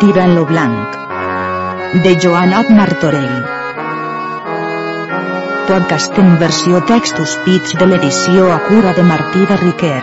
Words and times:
Tirant 0.00 0.34
lo 0.36 0.44
blanc. 0.44 0.96
De 2.04 2.10
Joanot 2.20 2.68
Martorell. 2.68 3.36
Podcast 5.68 6.18
en 6.20 6.34
versió 6.42 6.82
textos 6.90 7.36
pits 7.46 7.72
de 7.80 7.86
l'edició 7.88 8.50
a 8.52 8.58
cura 8.66 8.92
de 8.98 9.04
Martí 9.10 9.46
de 9.48 9.56
Riquer. 9.62 10.02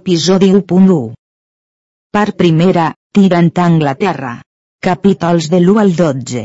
Episodi 0.00 0.50
1.1 0.56 0.98
Part 2.10 2.34
primera, 2.42 2.88
tirant 3.14 3.52
a 3.54 3.68
Anglaterra. 3.70 4.34
Capítols 4.84 5.46
de 5.48 5.58
l'1 5.62 5.80
al 5.80 5.92
12. 5.96 6.40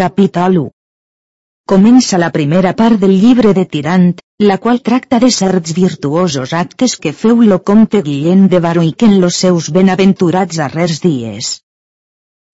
Capítol 0.00 0.54
1 0.60 0.68
Comença 1.72 2.20
la 2.22 2.30
primera 2.36 2.70
part 2.78 3.02
del 3.02 3.12
llibre 3.24 3.50
de 3.58 3.64
Tirant, 3.74 4.06
la 4.50 4.56
qual 4.56 4.80
tracta 4.86 5.18
de 5.24 5.28
certs 5.38 5.74
virtuosos 5.78 6.54
actes 6.60 6.94
que 6.96 7.12
feu 7.12 7.42
lo 7.50 7.58
comte 7.70 8.00
Guillem 8.06 8.46
de 8.54 8.62
Baruic 8.66 9.04
en 9.08 9.18
los 9.24 9.42
seus 9.44 9.68
benaventurats 9.76 10.62
darrers 10.62 11.02
dies. 11.04 11.50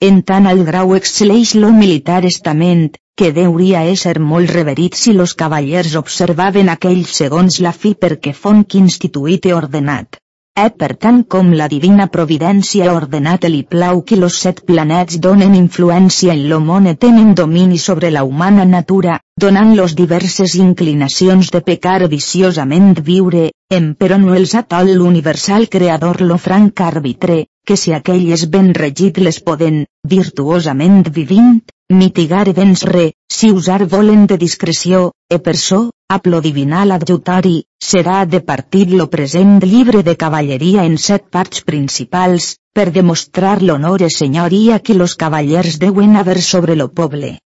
En 0.09 0.19
tant 0.33 0.50
al 0.55 0.64
grau 0.73 0.97
excel·leix 0.98 1.55
lo 1.66 1.70
militar 1.78 2.19
estament, 2.33 2.98
que 3.14 3.30
deuria 3.38 3.84
ésser 3.92 4.16
molt 4.33 4.50
reverit 4.59 4.98
si 5.05 5.14
los 5.20 5.36
cavallers 5.45 5.95
observaven 6.02 6.75
aquells 6.75 7.14
segons 7.22 7.62
la 7.69 7.77
fi 7.84 7.95
perquè 7.95 8.34
fonc 8.42 8.75
instituït 8.83 9.47
i 9.47 9.55
ordenat. 9.62 10.23
E 10.63 10.65
per 10.81 10.95
tant 11.03 11.17
com 11.35 11.49
la 11.59 11.67
divina 11.71 12.05
providència 12.17 12.85
ha 12.87 12.93
ordenat 12.97 13.47
li 13.51 13.62
plau 13.75 14.03
que 14.11 14.19
los 14.20 14.37
set 14.42 14.61
planets 14.69 15.17
donen 15.25 15.56
influència 15.61 16.37
en 16.37 16.45
i 16.91 16.95
tenen 17.05 17.33
domini 17.41 17.78
sobre 17.84 18.11
la 18.17 18.23
humana 18.23 18.65
natura, 18.75 19.17
donant-los 19.45 19.97
diverses 20.03 20.55
inclinacions 20.55 21.51
de 21.51 21.61
pecar 21.61 21.97
viciosament 22.06 22.95
viure, 23.11 23.51
em 23.69 23.95
però 23.98 24.20
no 24.23 24.39
els 24.39 24.55
atol 24.55 24.95
l'universal 24.95 25.67
creador 25.75 26.23
lo 26.23 26.39
franc 26.39 26.81
arbitre, 26.81 27.47
que 27.67 27.77
si 27.77 27.93
aquell 27.93 28.31
és 28.39 28.47
ben 28.47 28.73
regit 28.75 29.19
les 29.19 29.41
poden, 29.41 29.87
virtuosament 30.06 31.03
vivint, 31.11 31.65
mitigar 31.95 32.49
i 32.49 32.53
vensre, 32.57 33.13
si 33.33 33.51
usar 33.53 33.85
volen 33.87 34.27
de 34.27 34.37
discreció, 34.39 35.13
e 35.29 35.39
per 35.39 35.57
so, 35.57 35.91
aplo 36.09 36.41
divinal 36.41 36.93
adjutori, 36.97 37.57
serà 37.91 38.25
de 38.27 38.41
partit 38.41 38.91
lo 38.91 39.09
present 39.15 39.57
llibre 39.65 40.03
de 40.03 40.17
cavalleria 40.17 40.85
en 40.85 40.99
set 40.99 41.31
parts 41.31 41.65
principals, 41.71 42.57
per 42.75 42.91
demostrar 42.91 43.57
l'honor 43.62 44.03
i 44.03 44.11
senyoria 44.11 44.81
que 44.81 44.99
los 45.01 45.17
cavallers 45.17 45.79
deuen 45.79 46.17
haver 46.17 46.41
sobre 46.43 46.77
lo 46.77 46.89
poble. 46.89 47.39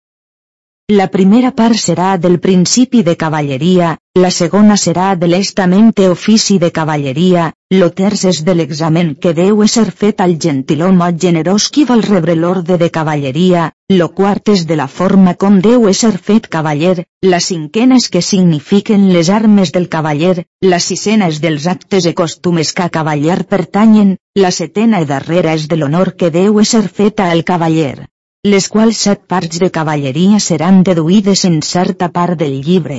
La 0.97 1.05
primera 1.13 1.51
part 1.53 1.77
serà 1.77 2.15
del 2.17 2.39
principi 2.45 3.03
de 3.07 3.15
cavalleria, 3.23 3.89
la 4.23 4.31
segona 4.37 4.79
serà 4.83 5.09
de 5.25 5.29
l'estament 5.29 5.91
ofici 6.05 6.57
de 6.63 6.71
cavalleria, 6.79 7.51
lo 7.75 7.91
terç 7.99 8.23
és 8.31 8.41
de 8.47 8.55
l'examen 8.55 9.11
que 9.27 9.35
deu 9.41 9.61
ser 9.75 9.85
fet 9.91 10.25
al 10.25 10.33
gentilhome 10.47 11.11
generós 11.27 11.69
qui 11.69 11.85
vol 11.93 12.07
rebre 12.09 12.39
l'orde 12.41 12.81
de 12.85 12.89
cavalleria, 12.89 13.67
lo 13.99 14.09
quart 14.15 14.49
és 14.57 14.65
de 14.65 14.81
la 14.81 14.89
forma 14.97 15.35
com 15.35 15.61
deu 15.61 15.93
ser 15.93 16.17
fet 16.17 16.49
cavaller, 16.49 17.05
la 17.21 17.45
cinquena 17.51 18.01
és 18.01 18.09
que 18.09 18.25
signifiquen 18.33 19.13
les 19.13 19.29
armes 19.29 19.77
del 19.77 19.91
cavaller, 19.93 20.47
la 20.73 20.81
sisena 20.81 21.29
és 21.29 21.45
dels 21.45 21.67
actes 21.67 22.07
i 22.09 22.17
costumes 22.25 22.73
que 22.73 22.89
a 22.89 22.93
cavaller 23.01 23.43
pertanyen, 23.45 24.17
la 24.41 24.51
setena 24.51 25.05
i 25.05 25.15
darrera 25.17 25.53
és 25.53 25.69
de 25.69 25.77
l'honor 25.77 26.17
que 26.17 26.31
deu 26.31 26.65
ser 26.65 26.89
feta 26.89 27.29
al 27.31 27.45
cavaller 27.45 28.09
les 28.47 28.69
quals 28.71 28.99
set 29.05 29.25
parts 29.27 29.59
de 29.59 29.69
cavalleria 29.75 30.39
seran 30.39 30.85
deduïdes 30.87 31.45
en 31.45 31.57
certa 31.69 32.09
part 32.09 32.39
del 32.39 32.61
llibre. 32.63 32.99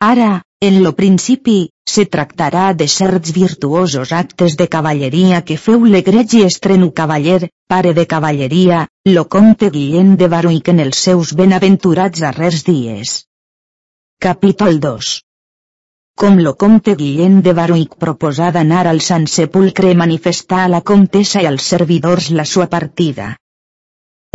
Ara, 0.00 0.42
en 0.64 0.78
lo 0.82 0.92
principi, 1.00 1.68
se 1.92 2.04
tractarà 2.06 2.72
de 2.72 2.86
certs 2.88 3.32
virtuosos 3.36 4.12
actes 4.12 4.56
de 4.56 4.66
cavalleria 4.66 5.42
que 5.44 5.58
feu 5.60 5.84
l'egregi 5.84 6.40
estrenu 6.46 6.90
cavaller, 7.00 7.50
pare 7.68 7.92
de 7.98 8.06
cavalleria, 8.06 8.86
lo 9.14 9.24
comte 9.28 9.68
Guillem 9.70 10.16
de 10.16 10.28
Baruic 10.34 10.70
en 10.72 10.80
els 10.80 11.02
seus 11.08 11.34
benaventurats 11.34 12.20
darrers 12.24 12.64
dies. 12.64 13.24
Capítol 14.18 14.80
2 14.80 15.10
Com 16.16 16.40
lo 16.46 16.54
comte 16.54 16.94
Guillem 16.94 17.42
de 17.42 17.52
Baruic 17.52 17.98
proposà 18.06 18.48
d'anar 18.56 18.86
al 18.86 19.02
Sant 19.10 19.28
Sepulcre 19.34 19.92
manifestar 19.94 20.64
a 20.64 20.72
la 20.76 20.80
comtessa 20.80 21.44
i 21.44 21.50
als 21.52 21.68
servidors 21.74 22.30
la 22.30 22.48
sua 22.54 22.66
partida. 22.72 23.36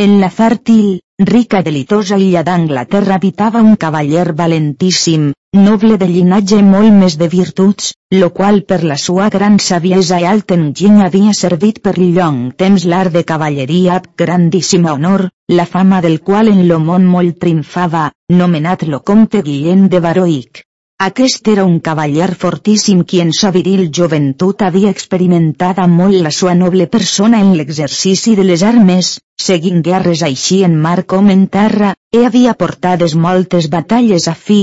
En 0.02 0.14
la 0.20 0.28
fèrtil, 0.36 0.86
rica 1.30 1.60
delitosa 1.66 2.18
illa 2.22 2.42
d'Anglaterra 2.46 3.20
habitava 3.20 3.60
un 3.62 3.76
cavaller 3.84 4.34
valentíssim, 4.40 5.28
noble 5.68 6.00
de 6.02 6.08
llinatge 6.14 6.62
molt 6.70 6.96
més 7.02 7.18
de 7.22 7.28
virtuts, 7.34 7.92
lo 8.18 8.32
qual 8.40 8.64
per 8.72 8.80
la 8.92 8.98
sua 9.04 9.30
gran 9.38 9.60
saviesa 9.68 10.20
i 10.24 10.26
alt 10.32 10.56
enginy 10.58 11.06
havia 11.06 11.38
servit 11.42 11.84
per 11.86 11.94
llong 12.00 12.42
temps 12.64 12.88
l'art 12.90 13.14
de 13.14 13.24
cavalleria 13.36 14.00
amb 14.00 14.10
grandíssima 14.24 14.98
honor, 14.98 15.28
la 15.62 15.70
fama 15.78 16.02
del 16.02 16.20
qual 16.26 16.50
en 16.50 16.68
lo 16.68 16.82
món 16.90 17.06
molt 17.06 17.38
triomfava, 17.46 18.10
nomenat 18.42 18.90
lo 18.90 19.04
comte 19.12 19.46
Guillem 19.46 19.90
de 19.94 20.02
Baroic. 20.02 20.66
Aquest 21.04 21.48
era 21.52 21.64
un 21.68 21.80
cavaller 21.86 22.30
fortíssim 22.42 23.00
qui 23.12 23.18
en 23.22 23.32
sa 23.38 23.50
viril 23.56 23.90
joventut 23.98 24.62
havia 24.68 24.92
experimentada 24.96 25.88
molt 25.96 26.16
la 26.28 26.32
sua 26.38 26.54
noble 26.60 26.86
persona 26.94 27.42
en 27.46 27.50
l'exercici 27.58 28.36
de 28.40 28.46
les 28.48 28.64
armes, 28.70 29.10
seguint 29.48 29.82
guerres 29.90 30.24
així 30.30 30.62
en 30.70 30.80
mar 30.86 31.04
com 31.16 31.28
en 31.36 31.44
terra, 31.58 31.92
e 32.16 32.24
havia 32.30 32.56
portades 32.64 33.18
moltes 33.28 33.68
batalles 33.76 34.30
a 34.32 34.38
fi. 34.46 34.62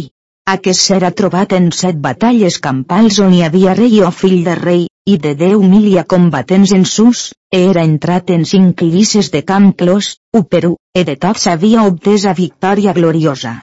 Aquest 0.54 0.86
s'era 0.86 1.12
trobat 1.20 1.52
en 1.60 1.70
set 1.82 2.00
batalles 2.08 2.58
campals 2.70 3.20
on 3.28 3.36
hi 3.36 3.44
havia 3.44 3.76
rei 3.84 4.00
o 4.00 4.10
fill 4.24 4.40
de 4.48 4.58
rei, 4.64 4.84
i 5.04 5.20
de 5.28 5.36
deu 5.46 5.60
milia 5.76 6.08
combatents 6.16 6.72
en 6.72 6.88
sus, 6.96 7.30
e 7.52 7.66
era 7.70 7.84
entrat 7.84 8.32
en 8.40 8.48
cinc 8.48 8.80
llisses 8.80 9.28
de 9.30 9.44
camp 9.44 9.74
clos, 9.76 10.14
u 10.32 10.46
Perú, 10.54 10.78
e 10.94 11.04
de 11.04 11.20
tots 11.26 11.50
havia 11.52 11.90
obtesa 11.94 12.38
victòria 12.46 12.96
gloriosa 12.96 13.60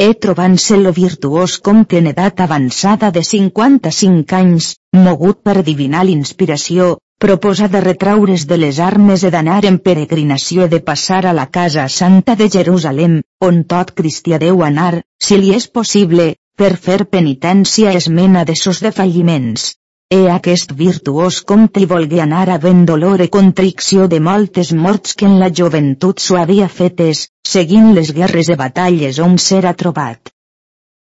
e 0.00 0.14
trobant-se 0.24 0.76
lo 0.80 0.92
virtuós 0.96 1.58
comte 1.66 1.98
en 2.00 2.06
edat 2.12 2.40
avançada 2.40 3.10
de 3.16 3.22
55 3.22 4.36
anys, 4.42 4.68
mogut 4.96 5.42
per 5.44 5.60
divinal 5.66 6.08
inspiració, 6.08 6.86
proposa 7.24 7.68
de 7.68 7.82
retraure's 7.84 8.46
de 8.48 8.56
les 8.62 8.78
armes 8.80 9.26
e 9.28 9.30
d'anar 9.34 9.66
en 9.70 9.76
peregrinació 9.88 10.70
de 10.72 10.80
passar 10.80 11.26
a 11.26 11.34
la 11.36 11.44
casa 11.58 11.84
santa 11.96 12.38
de 12.40 12.48
Jerusalem, 12.56 13.20
on 13.44 13.60
tot 13.74 13.92
cristià 14.00 14.40
deu 14.40 14.64
anar, 14.64 15.02
si 15.20 15.36
li 15.36 15.52
és 15.58 15.68
possible, 15.68 16.30
per 16.56 16.72
fer 16.88 17.04
penitència 17.04 17.92
esmena 18.00 18.46
de 18.48 18.56
sos 18.56 18.80
defalliments. 18.80 19.74
E 20.10 20.26
aquest 20.26 20.72
virtuós 20.74 21.36
comte 21.46 21.84
volgué 21.90 22.18
anar 22.22 22.48
havent 22.50 22.80
dolor 22.86 23.20
e 23.22 23.28
contricció 23.34 24.08
de 24.10 24.18
moltes 24.28 24.72
morts 24.74 25.14
que 25.14 25.28
en 25.28 25.36
la 25.42 25.50
joventut 25.58 26.18
s'ho 26.24 26.38
havia 26.40 26.66
fetes, 26.78 27.20
seguint 27.46 27.92
les 27.98 28.10
guerres 28.16 28.50
e 28.50 28.56
batalles 28.58 29.20
on 29.26 29.38
s'era 29.38 29.72
trobat. 29.84 30.32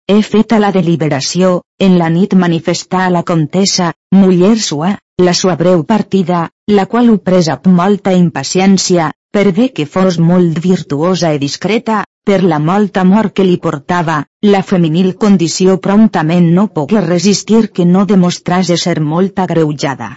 He 0.06 0.20
feta 0.22 0.60
la 0.62 0.70
deliberació, 0.76 1.64
en 1.80 1.98
la 1.98 2.12
nit 2.14 2.38
manifestar 2.46 3.08
a 3.08 3.12
la 3.18 3.24
comtessa, 3.34 3.90
muller 4.14 4.60
sua, 4.62 4.94
la 5.18 5.34
sua 5.34 5.58
breu 5.58 5.82
partida, 5.90 6.46
la 6.70 6.86
qual 6.86 7.10
ho 7.10 7.18
presa 7.18 7.58
amb 7.58 7.74
molta 7.82 8.14
impaciència, 8.14 9.10
per 9.34 9.50
bé 9.58 9.72
que 9.74 9.90
fos 9.90 10.22
molt 10.22 10.62
virtuosa 10.62 11.34
i 11.34 11.42
discreta, 11.42 12.04
per 12.24 12.42
la 12.44 12.58
molta 12.60 13.02
amor 13.02 13.32
que 13.38 13.44
li 13.44 13.58
portava, 13.64 14.18
la 14.56 14.62
feminil 14.64 15.14
condició 15.24 15.78
promptament 15.88 16.52
no 16.58 16.68
pogué 16.78 17.02
resistir 17.06 17.64
que 17.72 17.86
no 17.86 18.06
demostrase 18.12 18.78
ser 18.78 19.00
molt 19.14 19.40
agreujada. 19.46 20.12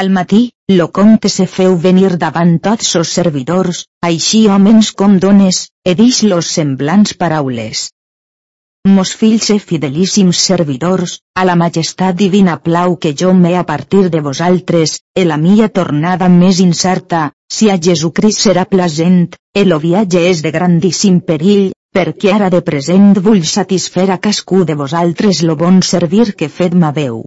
Al 0.00 0.10
matí, 0.16 0.42
lo 0.68 0.90
comte 0.96 1.28
se 1.28 1.46
feu 1.50 1.76
venir 1.86 2.10
davant 2.24 2.58
tots 2.66 2.92
sos 2.94 3.14
servidors, 3.18 3.86
així 4.10 4.44
homes 4.56 4.92
com 4.92 5.16
dones, 5.24 5.64
e 5.84 5.96
dix 5.98 6.22
los 6.22 6.52
semblants 6.58 7.16
paraules. 7.22 7.88
Mos 8.88 9.10
fills 9.20 9.50
e 9.52 9.58
fidelíssims 9.58 10.38
servidors, 10.48 11.12
a 11.40 11.42
la 11.44 11.54
majestat 11.62 12.16
divina 12.16 12.54
plau 12.66 12.94
que 12.96 13.10
jo 13.22 13.32
me 13.34 13.50
a 13.56 13.64
partir 13.70 14.08
de 14.14 14.20
vosaltres, 14.28 14.94
e 15.14 15.24
la 15.24 15.36
mia 15.36 15.68
tornada 15.78 16.28
més 16.28 16.60
incerta, 16.64 17.20
si 17.56 17.68
a 17.68 17.76
Jesucrist 17.86 18.40
serà 18.46 18.64
plasent, 18.70 19.18
el 19.62 19.74
viatge 19.82 20.22
és 20.30 20.40
de 20.46 20.52
grandíssim 20.54 21.18
perill, 21.20 21.66
perquè 21.92 22.32
ara 22.32 22.48
de 22.54 22.62
present 22.70 23.12
vull 23.26 23.44
satisfer 23.50 24.06
a 24.14 24.16
cascú 24.28 24.64
de 24.64 24.78
vosaltres 24.82 25.42
lo 25.42 25.58
bon 25.60 25.82
servir 25.82 26.32
que 26.32 26.48
fet 26.48 26.72
m'haveu. 26.72 27.20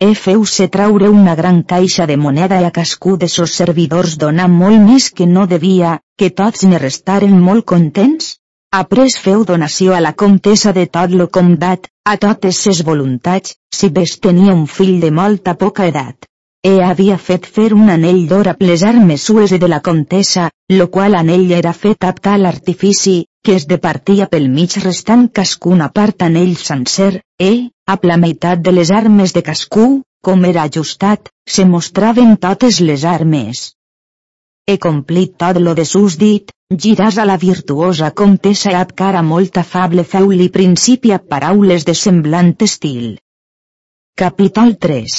E 0.00 0.10
feu-se 0.24 0.66
traure 0.66 1.12
una 1.20 1.36
gran 1.38 1.62
caixa 1.62 2.06
de 2.10 2.16
moneda 2.16 2.58
i 2.58 2.66
a 2.66 2.74
cascú 2.74 3.16
de 3.16 3.30
sos 3.30 3.54
servidors 3.62 4.18
donar 4.18 4.50
molt 4.50 4.82
més 4.90 5.08
que 5.10 5.26
no 5.26 5.46
devia, 5.46 6.00
que 6.18 6.34
tots 6.42 6.66
ne 6.66 6.82
restaren 6.82 7.40
molt 7.50 7.66
contents? 7.76 8.34
Après 8.70 9.14
feu 9.24 9.44
donació 9.50 9.94
a 9.96 10.00
la 10.04 10.14
comtessa 10.22 10.72
de 10.76 10.86
tot 10.86 11.14
lo 11.20 11.28
comdat, 11.38 11.88
a 12.04 12.16
totes 12.24 12.62
ses 12.68 12.82
voluntats, 12.84 13.54
si 13.72 13.88
ves 14.00 14.18
tenia 14.20 14.54
un 14.54 14.66
fill 14.78 14.98
de 15.04 15.10
molta 15.20 15.54
poca 15.62 15.86
edat 15.92 16.28
e 16.68 16.80
havia 16.82 17.16
fet 17.18 17.46
fer 17.46 17.72
un 17.74 17.88
anell 17.92 18.26
d'or 18.30 18.48
a 18.50 18.54
les 18.60 18.82
armes 18.82 19.22
sues 19.28 19.54
de 19.62 19.68
la 19.68 19.80
comtessa, 19.80 20.50
lo 20.68 20.88
qual 20.90 21.14
anell 21.14 21.52
era 21.52 21.72
fet 21.72 22.04
a 22.04 22.12
tal 22.12 22.46
artifici, 22.46 23.26
que 23.44 23.54
es 23.54 23.66
departia 23.70 24.26
pel 24.26 24.48
mig 24.50 24.76
restant 24.82 25.28
cascuna 25.38 25.88
part 25.88 26.22
anell 26.26 26.56
sencer, 26.56 27.22
e, 27.38 27.70
a 27.86 27.98
la 28.02 28.16
meitat 28.16 28.60
de 28.60 28.72
les 28.72 28.90
armes 28.90 29.32
de 29.32 29.42
cascú, 29.42 30.02
com 30.20 30.44
era 30.44 30.66
ajustat, 30.68 31.30
se 31.46 31.64
mostraven 31.64 32.36
totes 32.36 32.80
les 32.80 33.04
armes. 33.04 33.74
He 34.66 34.76
complit 34.78 35.38
tot 35.38 35.56
lo 35.62 35.74
de 35.74 35.84
sus 35.84 36.18
dit, 36.18 36.50
giràs 36.76 37.16
a 37.16 37.24
la 37.24 37.38
virtuosa 37.40 38.10
comtessa 38.10 38.74
et 38.82 38.92
cara 38.92 39.22
molt 39.22 39.56
afable 39.56 40.04
feu-li 40.04 40.50
principi 40.52 41.12
a 41.16 41.18
paraules 41.18 41.88
de 41.88 41.94
semblant 41.94 42.54
estil. 42.60 43.18
Capítol 44.14 44.76
3 44.76 45.18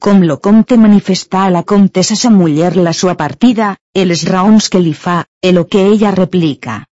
com 0.00 0.22
lo 0.24 0.38
comte 0.40 0.78
manifesta 0.78 1.42
a 1.44 1.50
la 1.50 1.62
comtessa 1.62 2.16
sa 2.16 2.30
muller 2.30 2.76
la 2.76 2.92
sua 2.94 3.14
partida, 3.16 3.76
e 3.92 4.06
les 4.06 4.22
raons 4.24 4.70
que 4.72 4.80
li 4.80 4.94
fa, 4.94 5.26
e 5.42 5.52
lo 5.52 5.66
que 5.66 5.82
ella 5.92 6.10
replica. 6.14 6.86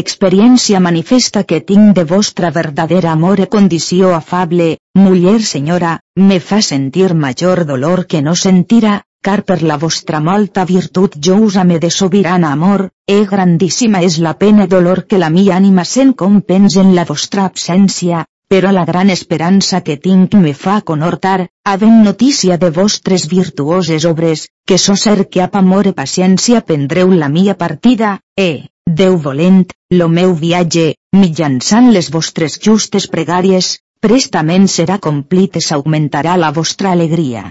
Experiència 0.00 0.80
manifesta 0.80 1.44
que 1.44 1.62
tinc 1.70 1.94
de 1.96 2.04
vostra 2.04 2.50
verdadera 2.50 3.12
amor 3.12 3.40
e 3.40 3.46
condició 3.48 4.12
afable, 4.14 4.76
muller 4.94 5.40
senyora, 5.40 6.00
me 6.16 6.38
fa 6.40 6.60
sentir 6.60 7.14
major 7.14 7.64
dolor 7.64 8.04
que 8.06 8.20
no 8.20 8.36
sentira, 8.36 9.00
car 9.26 9.42
per 9.48 9.62
la 9.62 9.76
vostra 9.84 10.20
molta 10.20 10.64
virtut 10.68 11.14
jo 11.26 11.36
usame 11.46 11.78
de 11.84 11.90
sobirana 11.90 12.50
amor, 12.56 12.88
e 13.06 13.18
grandíssima 13.32 14.02
és 14.08 14.18
la 14.18 14.34
pena 14.42 14.66
dolor 14.66 15.04
que 15.06 15.20
la 15.22 15.30
mi 15.36 15.46
ànima 15.58 15.84
sent 15.92 16.12
com 16.22 16.40
pens 16.40 16.76
en 16.82 16.90
la 16.96 17.06
vostra 17.12 17.44
absència, 17.50 18.24
però 18.52 18.72
la 18.76 18.84
gran 18.84 19.14
esperança 19.14 19.80
que 19.86 19.96
tinc 20.08 20.34
me 20.34 20.52
fa 20.64 20.80
conhortar, 20.90 21.46
havent 21.64 22.02
notícia 22.08 22.58
de 22.58 22.68
vostres 22.80 23.28
virtuoses 23.30 24.04
obres, 24.10 24.48
que 24.66 24.78
so 24.78 24.98
ser 25.04 25.28
que 25.30 25.46
amb 25.46 25.56
amor 25.62 25.88
i 25.88 25.96
paciència 26.02 26.66
prendreu 26.72 27.14
la 27.22 27.30
mia 27.38 27.56
partida, 27.64 28.18
e, 28.36 28.50
Déu 28.98 29.16
volent, 29.24 29.68
lo 29.98 30.08
meu 30.14 30.32
viatge, 30.38 30.86
mitjançant 31.14 31.92
les 31.96 32.10
vostres 32.10 32.58
justes 32.66 33.06
pregàries, 33.12 33.68
prestament 34.02 34.66
serà 34.76 34.98
complit 34.98 35.56
i 35.60 35.62
s'augmentarà 35.70 36.34
la 36.36 36.50
vostra 36.56 36.90
alegria. 36.90 37.44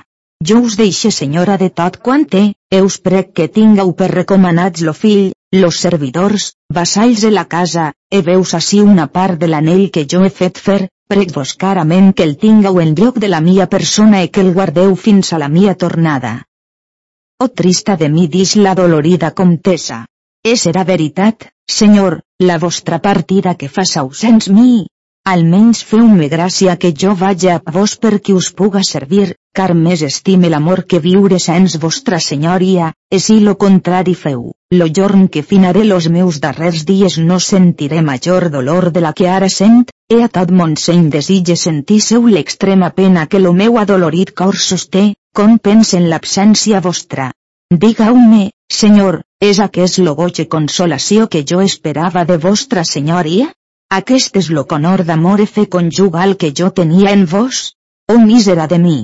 Jo 0.49 0.59
us 0.65 0.75
deixe 0.77 1.11
senyora 1.13 1.55
de 1.61 1.69
tot 1.69 1.97
quant 2.05 2.23
té, 2.25 2.41
eus 2.73 2.97
prec 3.07 3.27
que 3.37 3.45
tingueu 3.57 3.91
per 3.97 4.07
recomanats 4.11 4.81
lo 4.87 4.93
fill, 4.97 5.33
los 5.53 5.77
servidors, 5.83 6.47
vassalls 6.77 7.21
de 7.21 7.29
la 7.31 7.43
casa, 7.51 7.91
e 8.09 8.21
veus 8.25 8.53
ací 8.57 8.79
una 8.81 9.05
part 9.17 9.37
de 9.37 9.49
l'anell 9.51 9.91
que 9.93 10.07
jo 10.13 10.23
he 10.25 10.31
fet 10.39 10.57
fer, 10.67 10.79
prec-vos 11.13 11.53
carament 11.63 12.13
que 12.15 12.25
el 12.25 12.37
tingueu 12.41 12.79
en 12.81 12.95
lloc 12.97 13.19
de 13.21 13.29
la 13.29 13.41
mia 13.47 13.67
persona 13.69 14.23
i 14.25 14.31
que 14.33 14.41
el 14.41 14.53
guardeu 14.55 14.95
fins 14.95 15.33
a 15.33 15.41
la 15.43 15.49
mia 15.57 15.75
tornada. 15.75 16.33
Oh 17.43 17.49
trista 17.49 17.97
de 17.97 18.09
mi 18.09 18.25
dis 18.27 18.55
la 18.55 18.73
dolorida 18.73 19.31
comtessa. 19.37 20.05
És 20.41 20.65
era 20.65 20.83
veritat, 20.83 21.51
senyor, 21.69 22.21
la 22.41 22.57
vostra 22.57 22.97
partida 22.97 23.53
que 23.53 23.69
fa 23.69 23.85
ausents 24.01 24.49
mi, 24.49 24.87
Almenys 25.29 25.83
feu-me 25.85 26.27
gràcia 26.29 26.73
que 26.81 26.89
jo 27.01 27.11
vaja 27.17 27.59
a 27.59 27.71
vos 27.73 27.91
perquè 28.03 28.33
us 28.33 28.47
puga 28.61 28.81
servir, 28.87 29.35
car 29.57 29.75
més 29.81 30.01
estime 30.07 30.49
l'amor 30.49 30.81
que 30.93 30.99
viure 31.03 31.37
sens 31.43 31.75
vostra 31.83 32.17
senyoria, 32.27 32.87
e 33.15 33.19
si 33.25 33.35
lo 33.39 33.53
contrari 33.63 34.15
feu, 34.23 34.41
lo 34.79 34.87
jorn 34.97 35.27
que 35.27 35.43
finaré 35.51 35.83
los 35.85 36.09
meus 36.15 36.41
darrers 36.45 36.87
dies 36.89 37.19
no 37.19 37.39
sentiré 37.39 38.01
major 38.01 38.49
dolor 38.49 38.89
de 38.91 39.05
la 39.05 39.13
que 39.13 39.29
ara 39.29 39.51
sent, 39.59 39.85
e 40.09 40.23
a 40.23 40.27
tot 40.39 40.49
mon 40.49 40.75
seny 40.75 41.07
desitge 41.13 41.55
sentir 41.55 42.01
seu 42.01 42.25
l'extrema 42.25 42.89
pena 42.89 43.27
que 43.27 43.45
lo 43.45 43.53
meu 43.53 43.77
adolorit 43.77 44.33
cor 44.33 44.57
sosté, 44.57 45.13
com 45.37 45.59
pense 45.59 46.01
en 46.01 46.09
l'absència 46.09 46.81
vostra. 46.81 47.31
Digau-me, 47.69 48.49
senyor, 48.73 49.21
és 49.39 49.61
aquest 49.69 50.01
lo 50.01 50.17
goig 50.17 50.47
consolació 50.49 51.29
que 51.29 51.45
jo 51.45 51.61
esperava 51.61 52.25
de 52.25 52.41
vostra 52.49 52.83
senyoria? 52.83 53.53
Aquest 53.95 54.37
és 54.39 54.47
lo 54.55 54.61
conor 54.71 55.01
d'amor 55.07 55.41
e 55.43 55.45
fe 55.53 55.65
conjugal 55.71 56.37
que 56.41 56.49
jo 56.57 56.69
tenia 56.75 57.11
en 57.11 57.25
vos? 57.31 57.57
Oh 58.13 58.21
mísera 58.27 58.67
de 58.73 58.77
mi! 58.79 58.99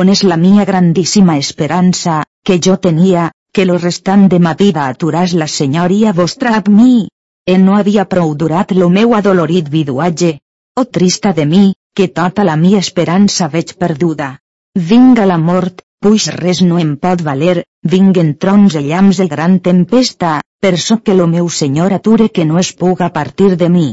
On 0.00 0.12
és 0.12 0.22
la 0.22 0.36
mia 0.42 0.66
grandíssima 0.68 1.34
esperança, 1.42 2.20
que 2.46 2.60
jo 2.66 2.76
tenia, 2.84 3.24
que 3.52 3.66
lo 3.66 3.78
restant 3.82 4.28
de 4.30 4.38
ma 4.46 4.54
vida 4.62 4.86
aturàs 4.92 5.34
la 5.42 5.50
senyoria 5.56 6.14
vostra 6.20 6.54
ab 6.60 6.70
mi? 6.76 7.08
E 7.50 7.58
no 7.64 7.74
havia 7.80 8.06
prou 8.14 8.36
durat 8.44 8.76
lo 8.78 8.88
meu 9.00 9.18
adolorit 9.18 9.74
viduatge. 9.74 10.32
Oh 10.78 10.86
trista 10.86 11.34
de 11.34 11.50
mi, 11.56 11.74
que 11.96 12.06
tota 12.22 12.46
la 12.46 12.56
mia 12.64 12.78
esperança 12.78 13.52
veig 13.58 13.74
perduda. 13.74 14.32
Vinga 14.78 15.26
la 15.26 15.42
mort, 15.50 15.82
puix 15.98 16.30
res 16.40 16.62
no 16.62 16.78
em 16.78 16.94
pot 16.96 17.26
valer, 17.26 17.64
vinguen 17.82 18.36
trons 18.38 18.78
i 18.78 18.86
llamps 18.86 19.18
de 19.18 19.32
gran 19.36 19.58
tempesta, 19.58 20.40
per 20.62 20.78
so 20.78 21.02
que 21.02 21.18
lo 21.18 21.26
meu 21.26 21.48
senyor 21.62 22.02
ature 22.02 22.28
que 22.28 22.44
no 22.44 22.66
es 22.66 22.72
puga 22.72 23.16
partir 23.22 23.56
de 23.56 23.68
mi. 23.68 23.88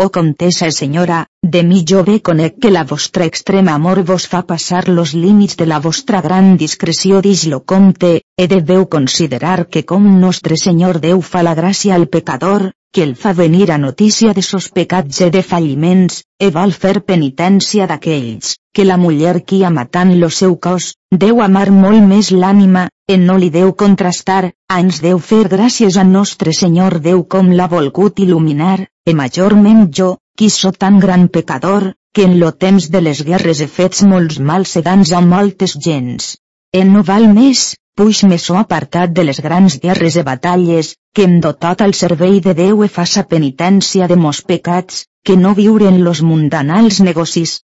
Oh 0.00 0.08
comtessa 0.10 0.66
e 0.66 0.72
senyora, 0.72 1.26
de 1.42 1.62
mi 1.62 1.84
jo 1.84 2.02
bé 2.02 2.22
conec 2.22 2.54
que 2.62 2.70
la 2.70 2.82
vostra 2.82 3.26
extrema 3.26 3.74
amor 3.74 3.98
vos 4.08 4.24
fa 4.26 4.40
passar 4.42 4.88
los 4.88 5.12
límits 5.12 5.58
de 5.60 5.66
la 5.66 5.80
vostra 5.86 6.22
gran 6.22 6.56
discreció 6.56 7.20
dix 7.20 7.44
lo 7.44 7.60
comte, 7.72 8.22
he 8.40 8.46
deveu 8.48 8.88
considerar 8.88 9.68
que 9.68 9.84
com 9.84 10.06
nostre 10.18 10.56
senyor 10.56 10.98
Déu 10.98 11.20
fa 11.20 11.42
la 11.42 11.52
gràcia 11.54 11.94
al 11.94 12.08
pecador, 12.08 12.72
que 12.90 13.02
el 13.02 13.16
fa 13.16 13.34
venir 13.34 13.70
a 13.70 13.76
notícia 13.76 14.32
de 14.32 14.40
sos 14.40 14.70
pecats 14.70 15.20
i 15.20 15.28
de 15.28 15.42
falliments, 15.42 16.22
e 16.40 16.48
vol 16.48 16.72
fer 16.72 17.04
penitència 17.04 17.86
d'aquells, 17.86 18.56
que 18.72 18.88
la 18.88 18.96
muller 18.96 19.44
qui 19.44 19.62
ha 19.62 19.70
matant 19.70 20.14
lo 20.16 20.30
seu 20.30 20.56
cos, 20.56 20.94
deu 21.10 21.44
amar 21.44 21.68
molt 21.70 22.00
més 22.00 22.32
l'ànima, 22.32 22.88
en 23.12 23.26
no 23.28 23.36
li 23.36 23.50
deu 23.50 23.74
contrastar, 23.76 24.52
ans 24.72 25.02
deu 25.04 25.18
fer 25.18 25.44
gràcies 25.52 26.00
a 26.00 26.04
nostre 26.04 26.56
Senyor 26.56 26.98
Déu 27.04 27.24
com 27.28 27.52
l'ha 27.52 27.68
volgut 27.68 28.20
il·luminar, 28.24 28.86
e 29.08 29.14
majorment 29.18 29.88
jo, 29.98 30.08
qui 30.36 30.48
so 30.50 30.72
tan 30.72 30.98
gran 31.00 31.28
pecador, 31.28 31.92
que 32.14 32.24
en 32.28 32.38
lo 32.40 32.52
temps 32.52 32.88
de 32.94 33.00
les 33.00 33.22
guerres 33.28 33.60
he 33.60 33.68
fet 33.76 34.02
molts 34.12 34.38
mals 34.50 34.74
sedans 34.76 35.12
a 35.12 35.20
moltes 35.20 35.76
gens. 35.86 36.36
E 36.72 36.84
no 36.84 37.02
val 37.08 37.26
més, 37.38 37.62
puix 37.96 38.22
me 38.28 38.38
so 38.38 38.56
apartat 38.60 39.12
de 39.16 39.24
les 39.28 39.40
grans 39.46 39.78
guerres 39.80 40.16
e 40.20 40.22
batalles, 40.28 40.94
que 41.14 41.26
em 41.28 41.40
dotat 41.46 41.82
al 41.82 41.94
servei 41.98 42.40
de 42.46 42.54
Déu 42.60 42.84
e 42.84 42.88
faça 42.88 43.26
penitència 43.34 44.08
de 44.08 44.16
mos 44.16 44.40
pecats, 44.52 45.04
que 45.24 45.36
no 45.36 45.54
viure 45.58 45.88
en 45.88 46.02
los 46.04 46.22
mundanals 46.22 47.00
negocis. 47.00 47.60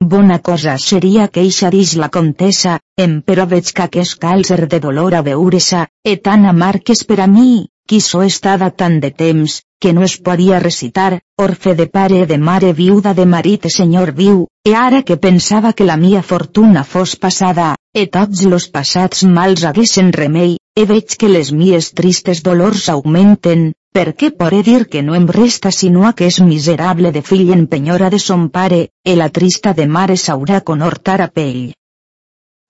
Bona 0.00 0.38
cosa 0.48 0.76
seria 0.78 1.26
que 1.28 1.42
eixa 1.42 1.70
dix 1.74 1.96
la 2.02 2.08
comtessa, 2.16 2.78
em 3.04 3.20
però 3.30 3.46
veig 3.52 3.72
que 3.74 3.86
aquest 3.86 4.18
càlcer 4.22 4.66
de 4.66 4.78
dolor 4.84 5.14
a 5.14 5.22
veure-sa, 5.30 5.86
e 6.04 6.16
tan 6.16 6.46
amarques 6.46 7.02
per 7.04 7.18
a 7.24 7.26
mi, 7.26 7.66
qui 7.88 8.02
so 8.04 8.20
estada 8.22 8.68
tant 8.70 8.98
de 9.00 9.10
temps, 9.10 9.62
que 9.80 9.94
no 9.96 10.02
es 10.04 10.18
podia 10.26 10.58
recitar, 10.60 11.20
orfe 11.40 11.74
de 11.78 11.86
pare 11.86 12.26
de 12.26 12.36
mare 12.48 12.72
viuda 12.80 13.14
de 13.14 13.24
marit 13.34 13.64
e 13.64 13.70
senyor 13.70 14.12
viu, 14.18 14.44
e 14.68 14.74
ara 14.74 15.00
que 15.02 15.16
pensava 15.16 15.72
que 15.72 15.88
la 15.88 15.96
mia 15.96 16.22
fortuna 16.22 16.84
fos 16.84 17.16
passada, 17.16 17.70
e 17.94 18.04
tots 18.06 18.44
los 18.52 18.68
passats 18.68 19.24
mals 19.38 19.64
haguessin 19.64 20.12
remei, 20.12 20.58
e 20.76 20.84
veig 20.90 21.16
que 21.16 21.32
les 21.32 21.50
mies 21.62 21.90
tristes 21.96 22.44
dolors 22.44 22.88
augmenten, 22.92 23.72
per 23.96 24.12
què 24.12 24.34
poré 24.36 24.60
dir 24.68 24.84
que 24.92 25.02
no 25.02 25.16
em 25.16 25.26
resta 25.40 25.72
sinó 25.72 26.12
que 26.12 26.28
és 26.28 26.42
miserable 26.44 27.10
de 27.16 27.24
fill 27.24 27.48
en 27.56 27.66
penyora 27.72 28.12
de 28.12 28.20
son 28.28 28.48
pare, 28.50 28.84
e 29.02 29.16
la 29.16 29.32
trista 29.40 29.72
de 29.72 29.88
mare 29.88 30.20
s'haurà 30.20 30.60
conhortar 30.60 31.22
a 31.24 31.32
pell. 31.32 31.72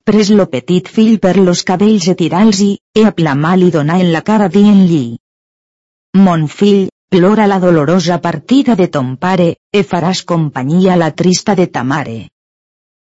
Pres 0.09 0.31
lo 0.33 0.49
petit 0.49 0.87
fill 0.88 1.19
per 1.21 1.37
los 1.37 1.65
cabells 1.69 2.09
e 2.09 2.15
tirals-hi, 2.17 2.71
e 2.97 3.05
a 3.05 3.12
plamar 3.12 3.59
li 3.61 3.69
donar 3.71 3.99
en 4.00 4.12
la 4.12 4.23
cara 4.25 4.49
dient-li. 4.49 5.19
Mon 6.17 6.47
fill, 6.49 6.87
Plora 7.11 7.47
la 7.47 7.59
dolorosa 7.59 8.21
partida 8.21 8.75
de 8.77 8.87
ton 8.95 9.15
pare, 9.17 9.47
e 9.73 9.81
faràs 9.91 10.21
companyia 10.29 10.91
a 10.93 10.97
la 11.03 11.09
trista 11.21 11.55
de 11.57 11.65
ta 11.67 11.83
mare. 11.83 12.17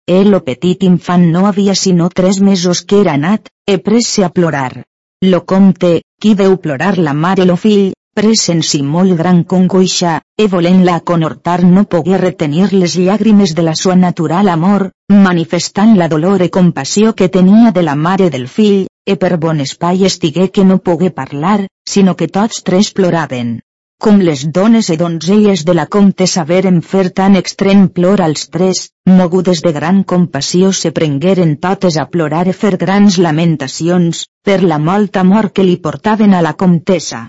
El 0.07 0.29
lo 0.31 0.39
petit 0.45 0.85
infant 0.87 1.25
no 1.33 1.41
havia 1.47 1.75
sinó 1.75 2.07
tres 2.19 2.39
mesos 2.39 2.83
que 2.87 3.01
era 3.01 3.17
nat, 3.17 3.51
e 3.67 3.75
presse 3.87 4.23
a 4.23 4.29
plorar. 4.29 4.85
Lo 5.33 5.43
comte, 5.43 5.91
qui 6.21 6.31
veu 6.39 6.55
plorar 6.57 6.93
la 6.99 7.11
mare 7.11 7.43
lo 7.45 7.57
fill, 7.59 7.91
presen 8.19 8.61
si 8.69 8.81
molt 8.83 9.15
gran 9.21 9.43
congoixa, 9.53 10.19
e 10.37 10.47
volent-la 10.53 10.99
conhortar 11.11 11.63
no 11.63 11.85
pogué 11.95 12.19
retenir 12.21 12.67
les 12.73 12.97
llàgrimes 12.99 13.55
de 13.55 13.65
la 13.67 13.75
sua 13.81 13.95
natural 13.95 14.51
amor, 14.53 14.89
manifestant 15.29 15.97
la 15.97 16.11
dolor 16.11 16.41
e 16.41 16.49
compassió 16.59 17.15
que 17.15 17.31
tenia 17.39 17.71
de 17.71 17.83
la 17.87 17.95
mare 17.95 18.29
del 18.29 18.47
fill, 18.47 18.85
e 19.05 19.15
per 19.15 19.37
bon 19.37 19.59
espai 19.65 20.05
estigué 20.11 20.51
que 20.51 20.65
no 20.65 20.77
pogué 20.77 21.11
parlar, 21.23 21.59
sinó 21.87 22.15
que 22.15 22.27
tots 22.39 22.63
tres 22.63 22.91
ploraven 22.91 23.59
com 24.01 24.17
les 24.25 24.41
dones 24.49 24.87
i 24.89 24.95
donzelles 24.97 25.61
de 25.65 25.73
la 25.77 25.83
comtessa 25.95 26.43
veren 26.51 26.79
fer 26.91 27.03
tan 27.17 27.35
extrem 27.39 27.83
plor 27.97 28.23
als 28.25 28.47
tres, 28.55 28.79
mogudes 29.05 29.61
de 29.65 29.73
gran 29.75 29.99
compassió 30.11 30.71
se 30.73 30.91
prengueren 30.95 31.51
totes 31.65 31.99
a 32.01 32.07
plorar 32.15 32.47
i 32.49 32.55
fer 32.63 32.71
grans 32.83 33.19
lamentacions, 33.25 34.23
per 34.43 34.63
la 34.63 34.79
molta 34.87 35.21
amor 35.21 35.51
que 35.53 35.67
li 35.67 35.77
portaven 35.85 36.33
a 36.33 36.41
la 36.41 36.55
comtessa. 36.63 37.27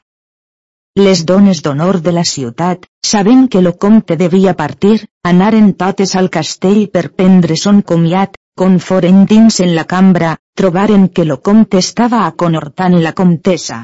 Les 1.01 1.21
dones 1.25 1.61
d'honor 1.65 1.97
de 2.07 2.13
la 2.13 2.23
ciutat, 2.31 2.83
sabent 3.11 3.47
que 3.53 3.61
lo 3.67 3.71
comte 3.85 4.17
devia 4.23 4.53
partir, 4.59 4.99
anaren 5.31 5.71
totes 5.83 6.11
al 6.21 6.29
castell 6.35 6.83
per 6.97 7.03
prendre 7.21 7.57
son 7.57 7.79
comiat, 7.93 8.37
quan 8.61 8.77
foren 8.89 9.23
dins 9.31 9.61
en 9.67 9.73
la 9.79 9.87
cambra, 9.93 10.35
trobaren 10.55 11.07
que 11.09 11.25
lo 11.25 11.39
comte 11.49 11.81
estava 11.81 12.27
aconhortant 12.27 12.99
la 13.07 13.15
comtessa. 13.23 13.79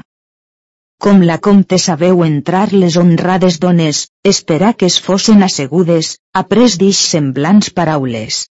Com 1.00 1.24
la 1.30 1.38
comtessa 1.48 1.96
veu 1.96 2.22
entrar 2.26 2.66
les 2.74 3.00
honrades 3.00 3.58
dones, 3.64 4.04
esperà 4.34 4.74
que 4.74 4.92
es 4.92 5.00
fossin 5.08 5.42
assegudes, 5.48 6.18
après 6.44 6.76
d'ix 6.76 7.02
semblants 7.16 7.72
paraules 7.80 8.44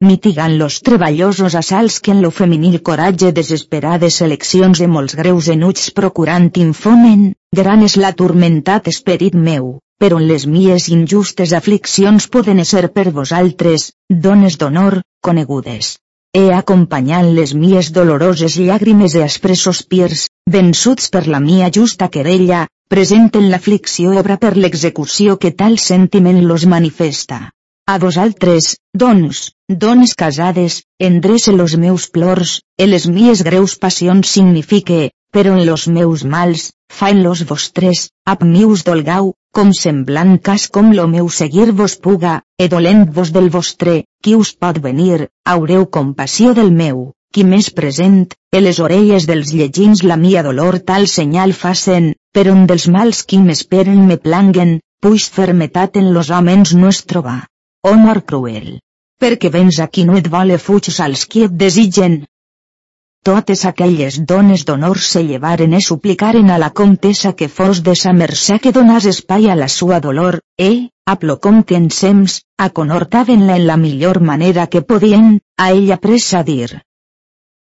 mitigant 0.00 0.56
los 0.58 0.80
treballosos 0.80 1.54
assalts 1.54 1.98
que 2.00 2.12
en 2.12 2.22
lo 2.22 2.30
femenil 2.30 2.82
coratge 2.88 3.32
desesperades 3.32 4.20
eleccions 4.26 4.78
de 4.82 4.86
molts 4.94 5.16
greus 5.20 5.48
enuts 5.54 5.90
procurant 5.98 6.46
infomen, 6.62 7.24
gran 7.58 7.82
és 7.88 7.96
la 8.04 8.12
turmentat 8.20 8.88
esperit 8.92 9.34
meu, 9.48 9.66
però 9.98 10.20
en 10.22 10.28
les 10.30 10.46
mies 10.46 10.86
injustes 10.94 11.52
afliccions 11.60 12.28
poden 12.36 12.64
ser 12.64 12.84
per 12.94 13.10
vosaltres, 13.18 13.90
dones 14.08 14.56
d'honor, 14.62 15.00
conegudes. 15.20 15.98
He 16.32 16.46
acompanyant 16.54 17.34
les 17.34 17.54
mies 17.54 17.90
doloroses 17.90 18.56
llàgrimes 18.62 19.18
i 19.18 19.26
aspres 19.26 19.66
sospirs, 19.66 20.28
vençuts 20.46 21.10
per 21.10 21.26
la 21.26 21.42
mia 21.50 21.72
justa 21.74 22.08
querella, 22.08 22.66
presenten 22.88 23.50
l'aflicció 23.50 24.14
obra 24.22 24.38
per 24.38 24.56
l'execució 24.56 25.38
que 25.42 25.50
tal 25.50 25.78
sentiment 25.90 26.44
los 26.46 26.66
manifesta. 26.66 27.48
A 27.92 27.94
vosaltres, 27.96 28.66
doncs, 28.92 29.38
dones 29.66 30.10
casades, 30.14 30.74
endrece 30.98 31.52
los 31.52 31.78
meus 31.84 32.02
plors, 32.16 32.50
e 32.76 32.84
les 32.86 33.06
mies 33.08 33.40
greus 33.46 33.76
passions 33.84 34.28
signifique, 34.36 34.98
però 35.32 35.54
en 35.56 35.64
los 35.64 35.86
meus 35.88 36.24
mals, 36.34 36.66
faen 36.98 37.22
los 37.24 37.46
vostres, 37.48 38.02
ap 38.32 38.42
mius 38.44 38.82
dolgau, 38.84 39.30
com 39.56 39.72
semblant 39.78 40.34
cas 40.48 40.66
com 40.74 40.90
lo 40.98 41.06
meu 41.08 41.30
seguir 41.38 41.72
vos 41.78 41.94
puga, 41.96 42.34
e 42.60 42.68
dolent 42.68 43.06
vos 43.18 43.32
del 43.32 43.48
vostre, 43.56 43.94
qui 44.20 44.34
us 44.36 44.52
pot 44.52 44.80
venir, 44.88 45.30
haureu 45.48 45.86
compassió 45.98 46.52
del 46.58 46.68
meu, 46.82 46.98
qui 47.32 47.48
més 47.52 47.70
present, 47.78 48.18
e 48.52 48.60
les 48.60 48.82
orelles 48.84 49.24
dels 49.30 49.54
llegins 49.56 50.02
la 50.04 50.20
mia 50.26 50.42
dolor 50.44 50.82
tal 50.90 51.08
senyal 51.08 51.56
facen, 51.62 52.10
però 52.36 52.52
un 52.52 52.66
dels 52.68 52.84
mals 52.98 53.24
qui 53.24 53.40
m'esperen 53.40 54.04
me 54.10 54.20
planguen, 54.28 54.76
puix 55.00 55.30
fermetat 55.38 55.96
en 55.96 56.12
los 56.12 56.28
homens 56.28 56.76
no 56.76 56.92
es 56.92 57.00
troba 57.82 57.96
honor 57.96 58.24
cruel. 58.24 58.80
Perquè 59.20 59.50
vens 59.50 59.78
aquí 59.80 60.04
no 60.04 60.16
et 60.16 60.28
vole 60.28 60.58
fuig 60.58 60.88
als 61.00 61.26
qui 61.26 61.44
et 61.44 61.52
desitgen. 61.52 62.24
Totes 63.24 63.64
aquelles 63.66 64.18
dones 64.24 64.64
d'honor 64.64 64.98
se 64.98 65.22
llevaren 65.22 65.74
e 65.74 65.80
suplicaren 65.80 66.50
a 66.50 66.58
la 66.58 66.70
comtessa 66.70 67.32
que 67.32 67.48
fos 67.48 67.82
de 67.82 67.94
sa 67.94 68.12
mercè 68.12 68.58
que 68.58 68.72
donàs 68.72 69.06
espai 69.06 69.50
a 69.50 69.56
la 69.56 69.68
sua 69.68 69.98
dolor, 70.00 70.40
e, 70.56 70.88
a 71.04 71.16
plo 71.16 71.38
comte 71.38 71.74
ensems, 71.74 72.42
aconhortaven-la 72.56 73.56
en 73.56 73.66
la 73.66 73.76
millor 73.76 74.20
manera 74.20 74.66
que 74.66 74.82
podien, 74.82 75.40
a 75.56 75.72
ella 75.72 75.98
pressa 75.98 76.42
dir. 76.42 76.80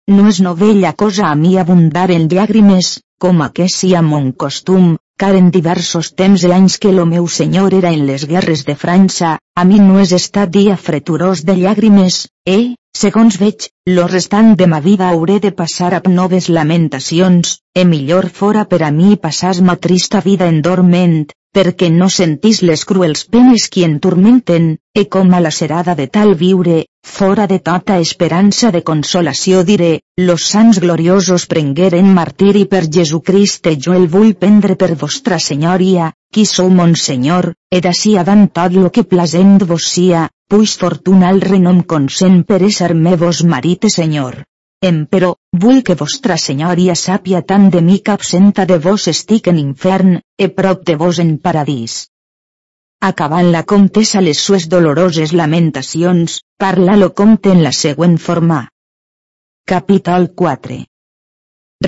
No 0.08 0.28
és 0.28 0.42
novella 0.42 0.94
cosa 0.94 1.32
a 1.32 1.36
mi 1.36 1.58
abundar 1.58 2.12
en 2.12 2.28
llàgrimes, 2.28 3.00
com 3.20 3.42
a 3.42 3.50
que 3.50 3.68
sia 3.70 4.02
mon 4.02 4.32
costum, 4.32 4.98
car 5.22 5.36
en 5.36 5.48
diversos 5.54 6.12
temps 6.22 6.44
i 6.46 6.52
anys 6.54 6.78
que 6.82 6.92
lo 6.94 7.06
meu 7.10 7.28
senyor 7.36 7.74
era 7.78 7.92
en 7.96 8.06
les 8.10 8.26
guerres 8.32 8.64
de 8.68 8.76
França, 8.84 9.38
a 9.58 9.64
mi 9.66 9.80
no 9.82 9.98
és 10.04 10.14
estat 10.18 10.52
dia 10.54 10.78
freturós 10.78 11.42
de 11.48 11.56
llàgrimes, 11.58 12.20
e, 12.46 12.58
segons 13.02 13.40
veig, 13.42 13.68
lo 13.98 14.06
restant 14.12 14.54
de 14.60 14.68
ma 14.74 14.80
vida 14.90 15.10
hauré 15.10 15.40
de 15.48 15.52
passar 15.62 15.90
amb 15.98 16.12
noves 16.20 16.50
lamentacions, 16.60 17.58
e 17.74 17.86
millor 17.86 18.30
fora 18.42 18.68
per 18.70 18.84
a 18.86 18.92
mi 19.00 19.18
passar 19.26 19.56
ma 19.62 19.76
trista 19.88 20.22
vida 20.30 20.50
en 20.54 20.62
dorment, 20.70 21.20
perquè 21.58 21.88
no 21.94 22.08
sentís 22.14 22.60
les 22.70 22.84
cruels 22.90 23.24
penes 23.34 23.68
qui 23.74 23.84
en 23.88 23.98
turmenten, 24.04 24.68
e 24.94 25.04
com 25.14 25.34
a 25.34 25.40
la 25.46 25.52
serada 25.52 25.96
de 26.00 26.08
tal 26.18 26.34
viure, 26.42 26.78
fora 27.04 27.48
de 27.52 27.58
tota 27.70 27.98
esperança 28.04 28.72
de 28.76 28.84
consolació 28.90 29.64
diré, 29.70 29.92
los 30.30 30.46
sants 30.52 30.80
gloriosos 30.84 31.48
prengueren 31.54 32.12
martiri 32.20 32.66
per 32.74 32.84
Jesucrist 32.98 33.72
e 33.72 33.76
jo 33.86 33.96
el 34.00 34.08
vull 34.16 34.36
prendre 34.44 34.76
per 34.76 34.94
vostra 35.04 35.40
senyoria, 35.40 36.12
qui 36.34 36.46
sou 36.46 36.70
mon 36.70 36.94
senyor, 36.96 37.54
e 37.72 37.82
d'ací 37.82 38.18
avant 38.18 38.46
tot 38.60 38.76
lo 38.82 38.92
que 38.92 39.08
plasent 39.16 39.64
vos 39.72 39.88
sia, 39.94 40.28
puix 40.50 40.78
fortuna 40.84 41.32
al 41.32 41.42
renom 41.42 41.82
consent 41.96 42.44
per 42.44 42.62
ésser 42.70 42.94
me 42.94 43.16
vos 43.24 43.44
marit 43.56 43.90
senyor. 44.00 44.44
Emperò, 44.86 45.32
vull 45.62 45.80
que 45.82 45.96
vostra 46.00 46.36
senyoria 46.38 46.94
sàpia 46.96 47.40
tant 47.52 47.72
de 47.74 47.80
mi 47.82 47.98
que 48.00 48.14
absenta 48.14 48.66
de 48.72 48.78
vos 48.78 49.08
estic 49.12 49.48
en 49.52 49.58
infern, 49.58 50.20
e 50.38 50.50
prop 50.60 50.84
de 50.86 50.96
vos 50.96 51.18
en 51.24 51.32
paradís. 51.48 51.96
Acabant 53.02 53.50
la 53.56 53.64
comtessa 53.64 54.22
les 54.22 54.38
sues 54.38 54.68
doloroses 54.70 55.34
lamentacions, 55.34 56.38
parla 56.62 56.96
lo 56.96 57.10
comte 57.14 57.50
en 57.50 57.64
la 57.64 57.72
següent 57.72 58.18
forma. 58.28 58.62
Capítol 59.66 60.30
4 60.36 60.80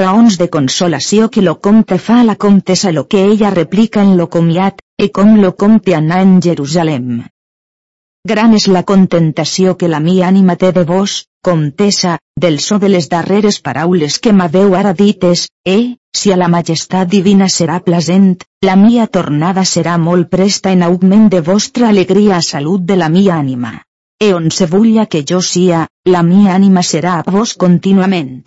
Raons 0.01 0.37
de 0.41 0.49
consolació 0.49 1.29
que 1.29 1.45
lo 1.45 1.59
comte 1.59 1.97
fa 1.97 2.21
a 2.21 2.23
la 2.23 2.35
comtessa 2.35 2.91
lo 2.91 3.07
que 3.07 3.23
ella 3.25 3.49
replica 3.49 4.01
en 4.01 4.17
lo 4.17 4.29
comiat, 4.29 4.81
e 4.97 5.09
com 5.09 5.37
lo 5.41 5.55
comte 5.55 5.93
anà 5.95 6.21
en 6.25 6.39
Jerusalem. 6.41 7.29
Gran 8.29 8.51
és 8.53 8.67
la 8.69 8.81
contentació 8.89 9.71
que 9.81 9.87
la 9.89 9.99
mia 10.07 10.27
ànima 10.27 10.55
té 10.63 10.67
de 10.73 10.83
vos, 10.89 11.13
comtessa, 11.47 12.17
del 12.43 12.59
so 12.65 12.75
de 12.83 12.89
les 12.93 13.07
darreres 13.09 13.57
paraules 13.67 14.17
que 14.25 14.33
m'haveu 14.39 14.75
ara 14.79 14.91
dites, 14.99 15.47
e, 15.65 15.77
si 16.19 16.33
a 16.33 16.37
la 16.37 16.49
majestat 16.55 17.09
divina 17.13 17.47
serà 17.53 17.79
plasent, 17.87 18.35
la 18.67 18.75
mia 18.81 19.07
tornada 19.17 19.63
serà 19.71 19.95
molt 19.97 20.29
presta 20.35 20.75
en 20.77 20.85
augment 20.89 21.25
de 21.33 21.41
vostra 21.47 21.89
alegria 21.89 22.35
a 22.37 22.45
salut 22.49 22.85
de 22.91 22.99
la 23.01 23.09
mia 23.15 23.39
ànima. 23.39 23.73
E 24.21 24.29
on 24.35 24.51
se 24.51 24.67
vulla 24.75 25.07
que 25.07 25.23
jo 25.31 25.41
sia, 25.41 25.87
la 26.05 26.21
mia 26.29 26.53
ànima 26.59 26.85
serà 26.91 27.15
a 27.23 27.35
vos 27.37 27.55
contínuament. 27.65 28.43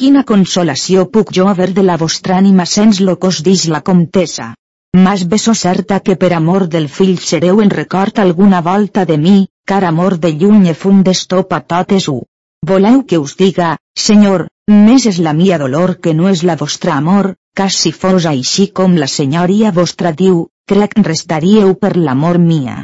Quina 0.00 0.24
consolació 0.24 1.10
puc 1.18 1.34
jo 1.36 1.50
haver 1.52 1.74
de 1.76 1.84
la 1.84 2.00
vostra 2.00 2.40
ànima 2.40 2.64
sens 2.64 3.04
lo 3.04 3.18
cos 3.20 3.42
dix 3.44 3.68
la 3.68 3.82
comtessa? 3.92 4.54
Mas 4.92 5.28
beso 5.28 5.54
certa 5.54 6.00
que 6.00 6.16
per 6.16 6.32
amor 6.34 6.68
del 6.68 6.88
fill 6.88 7.18
sereu 7.18 7.60
en 7.62 7.70
record 7.70 8.18
alguna 8.18 8.60
volta 8.60 9.04
de 9.06 9.16
mi, 9.18 9.48
car 9.64 9.84
amor 9.84 10.18
de 10.18 10.32
lluny 10.40 10.68
e 10.72 10.74
fundes 10.74 11.26
topa 11.30 11.60
totes 11.72 12.08
u. 12.08 12.18
Voleu 12.66 13.04
que 13.06 13.18
us 13.18 13.36
diga, 13.38 13.76
senyor, 13.94 14.48
més 14.86 15.06
és 15.06 15.18
la 15.26 15.32
mia 15.32 15.58
dolor 15.62 15.96
que 16.02 16.14
no 16.14 16.28
és 16.28 16.42
la 16.42 16.56
vostra 16.62 16.96
amor, 16.96 17.34
cas 17.54 17.78
si 17.82 17.92
fos 17.92 18.26
així 18.26 18.66
com 18.80 18.98
la 18.98 19.06
senyoria 19.06 19.70
vostra 19.70 20.12
diu, 20.12 20.48
crec 20.66 20.98
restaríeu 21.06 21.74
per 21.74 21.96
l'amor 21.96 22.38
mia. 22.38 22.76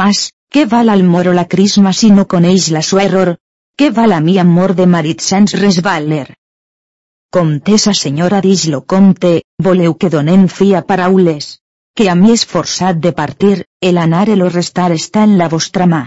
Mas, 0.00 0.30
què 0.52 0.66
val 0.74 0.88
al 0.88 1.04
moro 1.04 1.32
la 1.32 1.48
crisma 1.54 1.92
si 1.92 2.10
no 2.10 2.24
coneix 2.24 2.70
la 2.72 2.82
sua 2.82 3.04
error? 3.04 3.36
Què 3.76 3.92
val 3.92 4.12
a 4.12 4.20
mi 4.20 4.38
amor 4.38 4.74
de 4.74 4.86
marit 4.86 5.20
sens 5.20 5.54
resvaler? 5.60 6.26
Comtessa 7.34 7.94
senyora 7.94 8.42
dix 8.44 8.66
lo 8.68 8.82
comte, 8.92 9.28
voleu 9.66 9.94
que 10.00 10.08
donem 10.14 10.42
fi 10.54 10.74
a 10.76 10.82
paraules. 10.88 11.46
Que 11.96 12.10
a 12.12 12.14
mi 12.22 12.34
és 12.34 12.42
forçat 12.50 12.98
de 13.06 13.12
partir, 13.20 13.54
el 13.90 14.00
anar 14.02 14.26
el 14.34 14.42
o 14.44 14.50
restar 14.50 14.90
està 14.96 15.22
en 15.28 15.38
la 15.38 15.46
vostra 15.54 15.86
mà. 15.92 16.02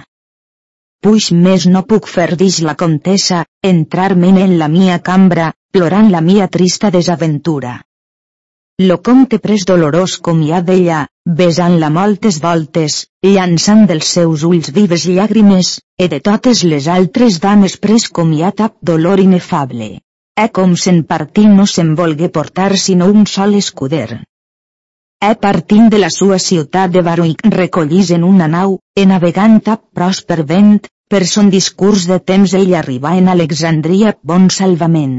Puix 1.02 1.32
més 1.48 1.66
no 1.66 1.82
puc 1.90 2.12
fer 2.12 2.28
dix 2.44 2.60
la 2.68 2.78
comtessa, 2.84 3.42
entrar-me'n 3.72 4.38
en 4.44 4.56
la 4.62 4.70
mia 4.76 5.00
cambra, 5.10 5.50
plorant 5.74 6.14
la 6.14 6.22
mia 6.30 6.48
trista 6.60 6.94
desaventura. 6.98 7.74
Lo 8.86 9.02
comte 9.10 9.42
pres 9.42 9.66
dolorós 9.66 10.20
com 10.30 10.46
hi 10.46 10.54
ha 10.54 10.62
d'ella, 10.70 11.04
besant-la 11.42 11.90
moltes 12.00 12.42
voltes, 12.48 13.02
llançant 13.26 13.86
dels 13.90 14.14
seus 14.20 14.46
ulls 14.54 14.70
vives 14.78 15.10
llàgrimes, 15.10 15.76
e 15.98 16.06
de 16.08 16.22
totes 16.32 16.64
les 16.64 16.94
altres 17.02 17.42
dames 17.50 17.82
pres 17.82 18.10
com 18.10 18.32
hi 18.32 18.44
ha 18.46 18.58
tap 18.64 18.78
dolor 18.94 19.30
inefable. 19.30 19.96
E 20.44 20.46
com 20.56 20.72
se'n 20.84 20.98
partí 21.10 21.44
no 21.48 21.66
se'n 21.74 21.92
volgué 21.96 22.28
portar 22.38 22.72
sinó 22.86 23.06
un 23.18 23.22
sol 23.34 23.54
escuder. 23.60 24.24
E 25.28 25.30
partint 25.46 25.86
de 25.94 26.02
la 26.04 26.10
sua 26.16 26.40
ciutat 26.46 26.92
de 26.96 27.04
Baruic 27.08 27.46
recollís 27.54 28.12
en 28.18 28.26
una 28.30 28.50
nau, 28.56 28.76
e 29.00 29.06
navegant 29.12 29.62
a 29.74 29.78
pròsper 30.00 30.44
vent, 30.50 30.90
per 31.08 31.24
son 31.32 31.54
discurs 31.54 32.04
de 32.12 32.18
temps 32.32 32.58
ell 32.60 32.76
arribà 32.82 33.14
en 33.22 33.32
Alexandria 33.36 34.14
bon 34.34 34.50
salvament. 34.58 35.16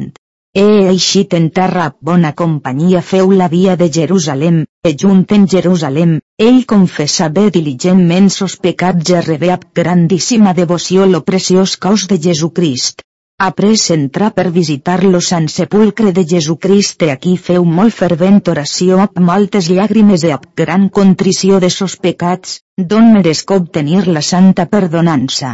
E 0.53 0.67
eixit 0.91 1.39
en 1.41 1.49
terra 1.61 1.89
bona 2.11 2.35
companyia 2.43 3.01
feu 3.13 3.33
la 3.41 3.49
via 3.57 3.81
de 3.81 3.89
Jerusalem, 3.99 4.63
e 4.85 4.95
junt 5.05 5.25
en 5.39 5.49
Jerusalem, 5.57 6.15
ell 6.51 6.63
confessa 6.75 7.33
bé 7.41 7.49
diligentment 7.57 8.29
sos 8.39 8.61
pecats 8.69 9.17
i 9.17 9.25
rebé 9.31 9.57
grandíssima 9.81 10.55
devoció 10.63 11.09
lo 11.17 11.25
preciós 11.33 11.79
cos 11.89 12.07
de 12.13 12.21
Jesucrist. 12.29 13.06
Après 13.45 13.81
entrar 13.93 14.29
per 14.37 14.45
visitar-lo 14.53 15.19
Sant 15.25 15.49
Sepulcre 15.55 16.13
de 16.19 16.23
Jesucrist 16.31 17.05
i 17.07 17.11
aquí 17.15 17.35
feu 17.49 17.67
molt 17.79 17.93
fervent 17.97 18.39
oració 18.53 19.03
amb 19.05 19.21
moltes 19.29 19.69
llàgrimes 19.69 20.25
i 20.25 20.33
amb 20.37 20.47
gran 20.63 20.89
contrició 20.99 21.61
de 21.61 21.69
sos 21.75 21.99
pecats, 22.07 22.57
d'on 22.79 23.13
meresc 23.19 23.53
obtenir 23.59 24.07
la 24.09 24.25
santa 24.33 24.65
perdonança. 24.77 25.53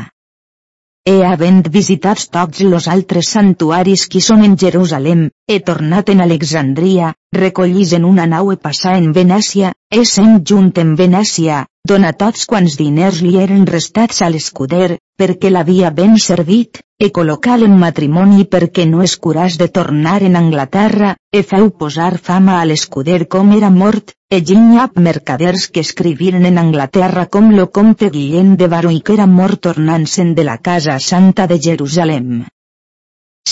E 1.04 1.24
havent 1.26 1.66
visitat 1.74 2.20
tots 2.30 2.60
los 2.62 2.86
altres 2.86 3.30
santuaris 3.34 4.04
qui 4.10 4.20
són 4.22 4.44
en 4.46 4.54
Jerusalem, 4.62 5.24
he 5.50 5.58
tornat 5.70 6.12
en 6.14 6.22
Alexandria, 6.22 7.08
recollís 7.34 7.94
en 7.98 8.06
una 8.06 8.26
nau 8.30 8.52
e 8.52 8.56
passar 8.56 8.94
en 9.00 9.10
Venècia, 9.16 9.72
e 9.90 10.04
sent 10.06 10.44
junt 10.46 10.70
en 10.84 10.94
Venècia, 11.00 11.64
dona 11.88 12.12
tots 12.22 12.46
quants 12.46 12.78
diners 12.78 13.18
li 13.26 13.34
eren 13.42 13.66
restats 13.66 14.22
a 14.22 14.30
l'escuder, 14.30 14.98
perquè 15.18 15.50
l'havia 15.50 15.90
ben 15.90 16.14
servit, 16.22 16.78
e 17.02 17.10
col·locar 17.10 17.58
en 17.66 17.74
matrimoni 17.78 18.46
perquè 18.46 18.86
no 18.86 19.02
es 19.02 19.16
curàs 19.18 19.58
de 19.58 19.66
tornar 19.68 20.20
en 20.22 20.38
Anglaterra, 20.38 21.16
e 21.34 21.42
feu 21.42 21.70
posar 21.82 22.14
fama 22.30 22.60
a 22.60 22.64
l'escuder 22.64 23.24
com 23.26 23.50
era 23.58 23.70
mort, 23.74 24.14
e 24.32 24.38
ginyap 24.48 24.94
mercaders 24.96 25.66
que 25.68 25.82
escriviren 25.84 26.46
en 26.48 26.56
Anglaterra 26.60 27.26
com 27.34 27.50
lo 27.56 27.66
comte 27.78 28.08
Guillem 28.14 28.54
de 28.60 28.68
Baró 28.74 28.92
i 28.98 29.02
que 29.04 29.12
era 29.18 29.26
mort 29.28 29.60
tornant-se'n 29.66 30.30
de 30.38 30.46
la 30.48 30.54
casa 30.68 30.94
santa 31.06 31.44
de 31.50 31.58
Jerusalem. 31.66 32.30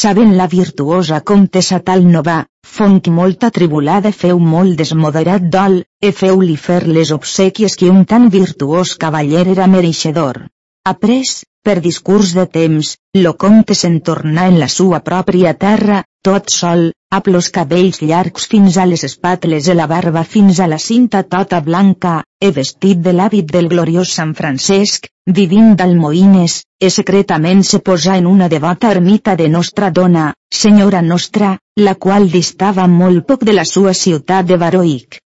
Sabent 0.03 0.33
la 0.39 0.47
virtuosa 0.55 1.19
comtessa 1.33 1.81
tal 1.91 2.07
no 2.15 2.23
va, 2.31 2.39
Fonc 2.77 3.11
molt 3.19 3.45
atribulada 3.51 4.15
feu 4.23 4.41
molt 4.55 4.81
desmoderat 4.81 5.53
dol, 5.53 5.77
e 6.01 6.15
feu-li 6.23 6.57
fer 6.57 6.81
les 6.89 7.13
obsequies 7.19 7.77
que 7.77 7.93
un 7.93 8.07
tan 8.15 8.31
virtuós 8.33 8.95
cavaller 9.05 9.47
era 9.57 9.69
mereixedor. 9.75 10.47
Après, 10.95 11.45
per 11.63 11.81
discurs 11.85 12.33
de 12.39 12.47
temps, 12.47 12.95
lo 13.25 13.35
comte 13.45 13.77
se'n 13.77 14.01
tornà 14.01 14.49
en 14.49 14.57
la 14.63 14.69
sua 14.79 15.05
pròpria 15.11 15.53
terra, 15.67 16.05
tot 16.23 16.51
sol, 16.53 16.91
amb 17.17 17.29
los 17.33 17.49
cabells 17.49 18.01
llargs 18.05 18.45
fins 18.53 18.77
a 18.77 18.85
les 18.89 19.05
espatles 19.09 19.69
i 19.73 19.77
la 19.77 19.87
barba 19.93 20.23
fins 20.33 20.59
a 20.61 20.67
la 20.69 20.79
cinta 20.79 21.23
tota 21.35 21.61
blanca, 21.69 22.13
e 22.41 22.51
vestit 22.57 23.01
de 23.07 23.15
l'hàbit 23.17 23.49
del 23.55 23.69
gloriós 23.73 24.13
Sant 24.19 24.35
Francesc, 24.41 25.09
vivint 25.39 25.73
d'almoines, 25.81 26.59
e 26.79 26.91
secretament 26.91 27.63
se 27.71 27.81
posà 27.87 28.19
en 28.21 28.29
una 28.29 28.49
devota 28.53 28.91
ermita 28.97 29.35
de 29.41 29.49
Nostra 29.49 29.91
Dona, 29.91 30.27
Senyora 30.63 31.01
Nostra, 31.01 31.57
la 31.81 31.95
qual 31.95 32.29
distava 32.31 32.87
molt 32.87 33.27
poc 33.27 33.45
de 33.49 33.57
la 33.57 33.65
sua 33.65 33.95
ciutat 33.95 34.47
de 34.47 34.59
Baroic. 34.61 35.21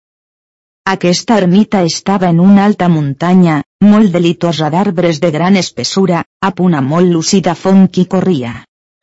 Aquesta 0.92 1.38
ermita 1.38 1.84
estava 1.88 2.28
en 2.34 2.40
una 2.40 2.66
alta 2.66 2.90
muntanya, 2.90 3.62
molt 3.86 4.12
delitosa 4.12 4.70
d'arbres 4.74 5.22
de 5.24 5.32
gran 5.32 5.56
espessura, 5.56 6.26
a 6.42 6.52
una 6.60 6.82
molt 6.82 7.08
lucida 7.08 7.56
font 7.56 7.88
qui 7.88 8.06
corria. 8.06 8.54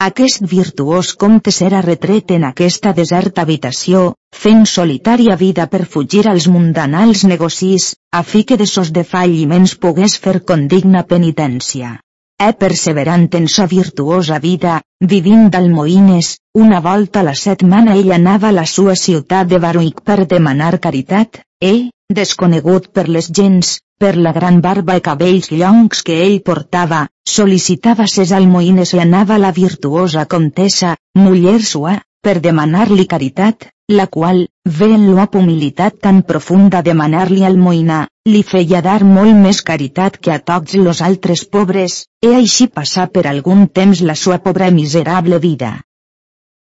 Aquest 0.05 0.45
virtuós 0.50 1.09
comte 1.21 1.50
s'era 1.55 1.78
retret 1.85 2.31
en 2.35 2.45
aquesta 2.49 2.93
deserta 2.99 3.43
habitació, 3.43 4.02
fent 4.43 4.61
solitària 4.73 5.35
vida 5.40 5.67
per 5.73 5.81
fugir 5.95 6.21
als 6.33 6.47
mundanals 6.57 7.25
negocis, 7.31 7.87
a 8.14 8.21
fi 8.23 8.45
que 8.47 8.59
de 8.61 8.69
sos 8.73 8.93
defalliments 8.99 9.75
pogués 9.87 10.14
fer 10.26 10.37
condigna 10.52 11.02
penitència. 11.14 11.97
E 12.38 12.52
perseverant 12.61 13.26
en 13.40 13.50
sa 13.50 13.67
virtuosa 13.67 14.38
vida, 14.38 14.78
vivint 15.14 15.50
d'almoines, 15.50 16.31
una 16.55 16.78
volta 16.88 17.25
a 17.25 17.28
la 17.33 17.35
setmana 17.35 17.99
ell 17.99 18.14
anava 18.14 18.52
a 18.52 18.59
la 18.61 18.67
sua 18.76 18.95
ciutat 18.95 19.50
de 19.50 19.59
Baruic 19.67 20.05
per 20.07 20.21
demanar 20.37 20.76
caritat, 20.78 21.43
e, 21.59 21.90
desconegut 22.17 22.88
per 22.97 23.07
les 23.09 23.29
gens, 23.38 23.79
per 24.00 24.17
la 24.17 24.33
gran 24.33 24.61
barba 24.65 24.97
i 24.97 25.03
cabells 25.05 25.50
llongs 25.53 26.03
que 26.07 26.17
ell 26.25 26.38
portava, 26.49 27.07
sol·licitava 27.29 28.07
ses 28.09 28.33
almoines 28.33 28.95
i 28.97 29.00
anava 29.05 29.37
la 29.38 29.50
virtuosa 29.53 30.25
comtessa, 30.25 30.95
muller 31.19 31.61
sua, 31.62 31.99
per 32.25 32.38
demanar-li 32.45 33.05
caritat, 33.07 33.69
la 33.93 34.07
qual, 34.07 34.47
veient 34.79 35.05
l'op 35.17 35.37
humilitat 35.41 35.99
tan 36.07 36.23
profunda 36.31 36.81
demanar-li 36.87 37.45
almoina, 37.49 38.07
li 38.29 38.43
feia 38.43 38.81
dar 38.85 39.03
molt 39.05 39.37
més 39.45 39.61
caritat 39.62 40.19
que 40.21 40.33
a 40.35 40.41
tots 40.50 40.75
los 40.81 41.03
altres 41.03 41.45
pobres, 41.45 42.07
e 42.25 42.35
així 42.41 42.69
passar 42.69 43.09
per 43.12 43.27
algun 43.29 43.69
temps 43.69 44.00
la 44.00 44.17
sua 44.17 44.41
pobra 44.45 44.69
i 44.69 44.77
miserable 44.81 45.38
vida. 45.45 45.77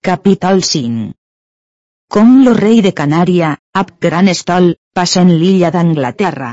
Capítol 0.03 0.63
5 0.63 1.11
Com 2.11 2.41
lo 2.45 2.53
rei 2.53 2.81
de 2.83 2.91
Canària, 2.91 3.55
ab 3.81 3.91
gran 4.03 4.27
estol, 4.27 4.73
passa 4.93 5.21
en 5.25 5.31
l'illa 5.39 5.71
d'Anglaterra. 5.71 6.51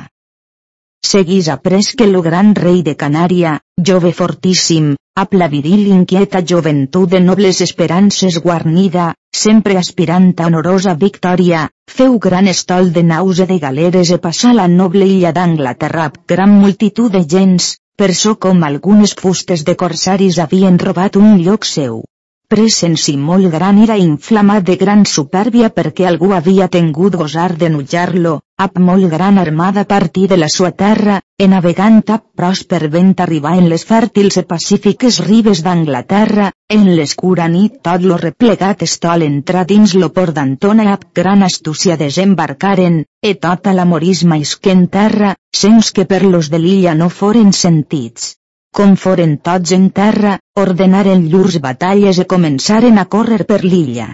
Seguís 1.06 1.48
après 1.48 1.94
que 1.98 2.06
lo 2.06 2.20
gran 2.22 2.54
rei 2.54 2.82
de 2.86 2.94
Canària, 3.00 3.52
jove 3.88 4.12
fortíssim, 4.20 4.94
amb 5.22 5.34
la 5.40 5.48
viril 5.54 5.86
inquieta 5.94 6.42
joventut 6.52 7.10
de 7.14 7.20
nobles 7.20 7.60
esperances 7.66 8.38
guarnida, 8.44 9.06
sempre 9.44 9.78
aspirant 9.80 10.28
a 10.38 10.46
honorosa 10.50 10.94
victòria, 10.94 11.64
feu 11.96 12.18
gran 12.26 12.50
estol 12.54 12.92
de 12.92 13.02
naus 13.12 13.42
de 13.52 13.58
galeres 13.64 14.12
e 14.16 14.20
passar 14.26 14.54
la 14.58 14.68
noble 14.68 15.08
illa 15.14 15.32
d'Anglaterra 15.32 16.10
amb 16.10 16.20
gran 16.34 16.54
multitud 16.60 17.10
de 17.14 17.24
gens, 17.36 17.72
per 17.96 18.12
so 18.14 18.36
com 18.36 18.62
algunes 18.62 19.16
fustes 19.24 19.66
de 19.70 19.74
corsaris 19.74 20.38
havien 20.38 20.78
robat 20.78 21.18
un 21.22 21.42
lloc 21.42 21.66
seu 21.66 22.04
presens 22.48 23.02
i 23.12 23.16
molt 23.20 23.50
gran 23.52 23.78
era 23.84 23.96
inflamat 24.00 24.64
de 24.68 24.76
gran 24.80 25.02
supèrbia 25.08 25.68
perquè 25.78 26.06
algú 26.08 26.30
havia 26.32 26.68
tingut 26.76 27.16
gosar 27.20 27.50
de 27.60 27.68
nujar-lo, 27.74 28.38
amb 28.64 28.78
molt 28.86 29.10
gran 29.12 29.36
armada 29.42 29.84
partí 29.90 30.24
de 30.30 30.38
la 30.38 30.48
sua 30.54 30.70
terra, 30.82 31.18
e 31.38 31.48
navegant 31.52 32.00
amb 32.14 32.24
pròsper 32.40 32.88
vent 32.94 33.12
arribar 33.24 33.52
en 33.58 33.68
les 33.72 33.84
fèrtils 33.90 34.40
i 34.40 34.46
pacífiques 34.54 35.20
ribes 35.26 35.62
d'Anglaterra, 35.66 36.48
en 36.78 36.88
l'escura 36.96 37.50
nit 37.52 37.78
tot 37.90 38.08
lo 38.08 38.16
replegat 38.24 38.82
estol 38.88 39.26
entrar 39.28 39.66
dins 39.68 39.94
lo 40.00 40.08
port 40.16 40.34
d'Antona 40.40 40.88
amb 40.94 41.06
gran 41.20 41.44
astúcia 41.50 42.00
desembarcaren, 42.00 43.04
e 43.20 43.34
tota 43.36 43.76
la 43.76 43.84
morisma 43.84 44.40
isquent 44.40 44.88
terra, 44.88 45.36
sens 45.52 45.92
que 45.92 46.08
per 46.08 46.24
los 46.24 46.48
de 46.48 46.64
l'illa 46.64 46.96
no 46.96 47.12
foren 47.20 47.52
sentits 47.52 48.37
com 48.78 48.94
foren 49.02 49.36
tots 49.42 49.72
en 49.74 49.88
terra, 49.90 50.38
ordenaren 50.62 51.24
llurs 51.32 51.58
batalles 51.64 52.18
i 52.22 52.26
començaren 52.32 52.98
a 53.02 53.06
córrer 53.14 53.44
per 53.48 53.62
l'illa. 53.64 54.08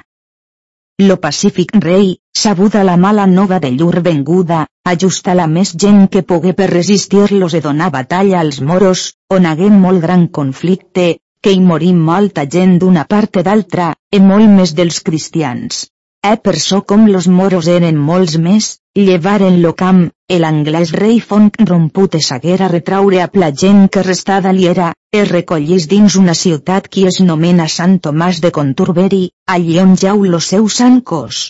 Lo 1.02 1.16
pacífic 1.20 1.74
rei, 1.84 2.14
sabuda 2.42 2.84
la 2.88 2.96
mala 2.96 3.26
nova 3.26 3.58
de 3.60 3.72
llur 3.74 4.00
venguda, 4.06 4.60
ajusta 4.92 5.34
la 5.34 5.46
més 5.56 5.74
gent 5.84 6.06
que 6.08 6.22
pogué 6.22 6.52
per 6.60 6.70
resistir-los 6.70 7.56
i 7.58 7.62
donar 7.64 7.90
batalla 7.90 8.38
als 8.40 8.60
moros, 8.60 9.02
on 9.28 9.50
hagué 9.50 9.70
molt 9.74 10.00
gran 10.06 10.28
conflicte, 10.28 11.08
que 11.42 11.52
hi 11.52 11.60
morí 11.60 11.90
molta 11.92 12.46
gent 12.56 12.78
d'una 12.78 13.04
part 13.10 13.42
d'altra, 13.42 13.90
i 14.12 14.20
molt 14.20 14.48
més 14.48 14.72
dels 14.78 15.00
cristians. 15.00 15.88
E 16.28 16.36
per 16.44 16.58
so 16.58 16.76
com 16.90 17.02
los 17.14 17.26
moros 17.38 17.66
eren 17.70 17.96
molts 18.10 18.34
més, 18.44 18.66
llevaren 19.06 19.56
lo 19.62 19.72
camp, 19.80 19.98
el 20.36 20.46
anglès 20.48 20.92
rei 20.96 21.18
font 21.30 21.50
romput 21.70 22.14
es 22.18 22.30
haguera 22.32 22.68
retraure 22.72 23.18
a 23.24 23.26
la 23.42 23.50
gent 23.62 23.82
que 23.96 24.04
restada 24.06 24.52
li 24.58 24.64
era, 24.70 24.86
es 25.18 25.26
recollís 25.28 25.86
dins 25.90 26.16
una 26.20 26.34
ciutat 26.42 26.88
qui 26.94 27.04
es 27.10 27.18
nomena 27.26 27.66
Sant 27.74 27.98
Tomàs 28.06 28.40
de 28.44 28.50
Conturberi, 28.58 29.20
allí 29.56 29.76
on 29.82 29.92
jau 30.04 30.24
lo 30.24 30.40
seu 30.46 30.70
sant 30.78 31.02
cos. 31.12 31.42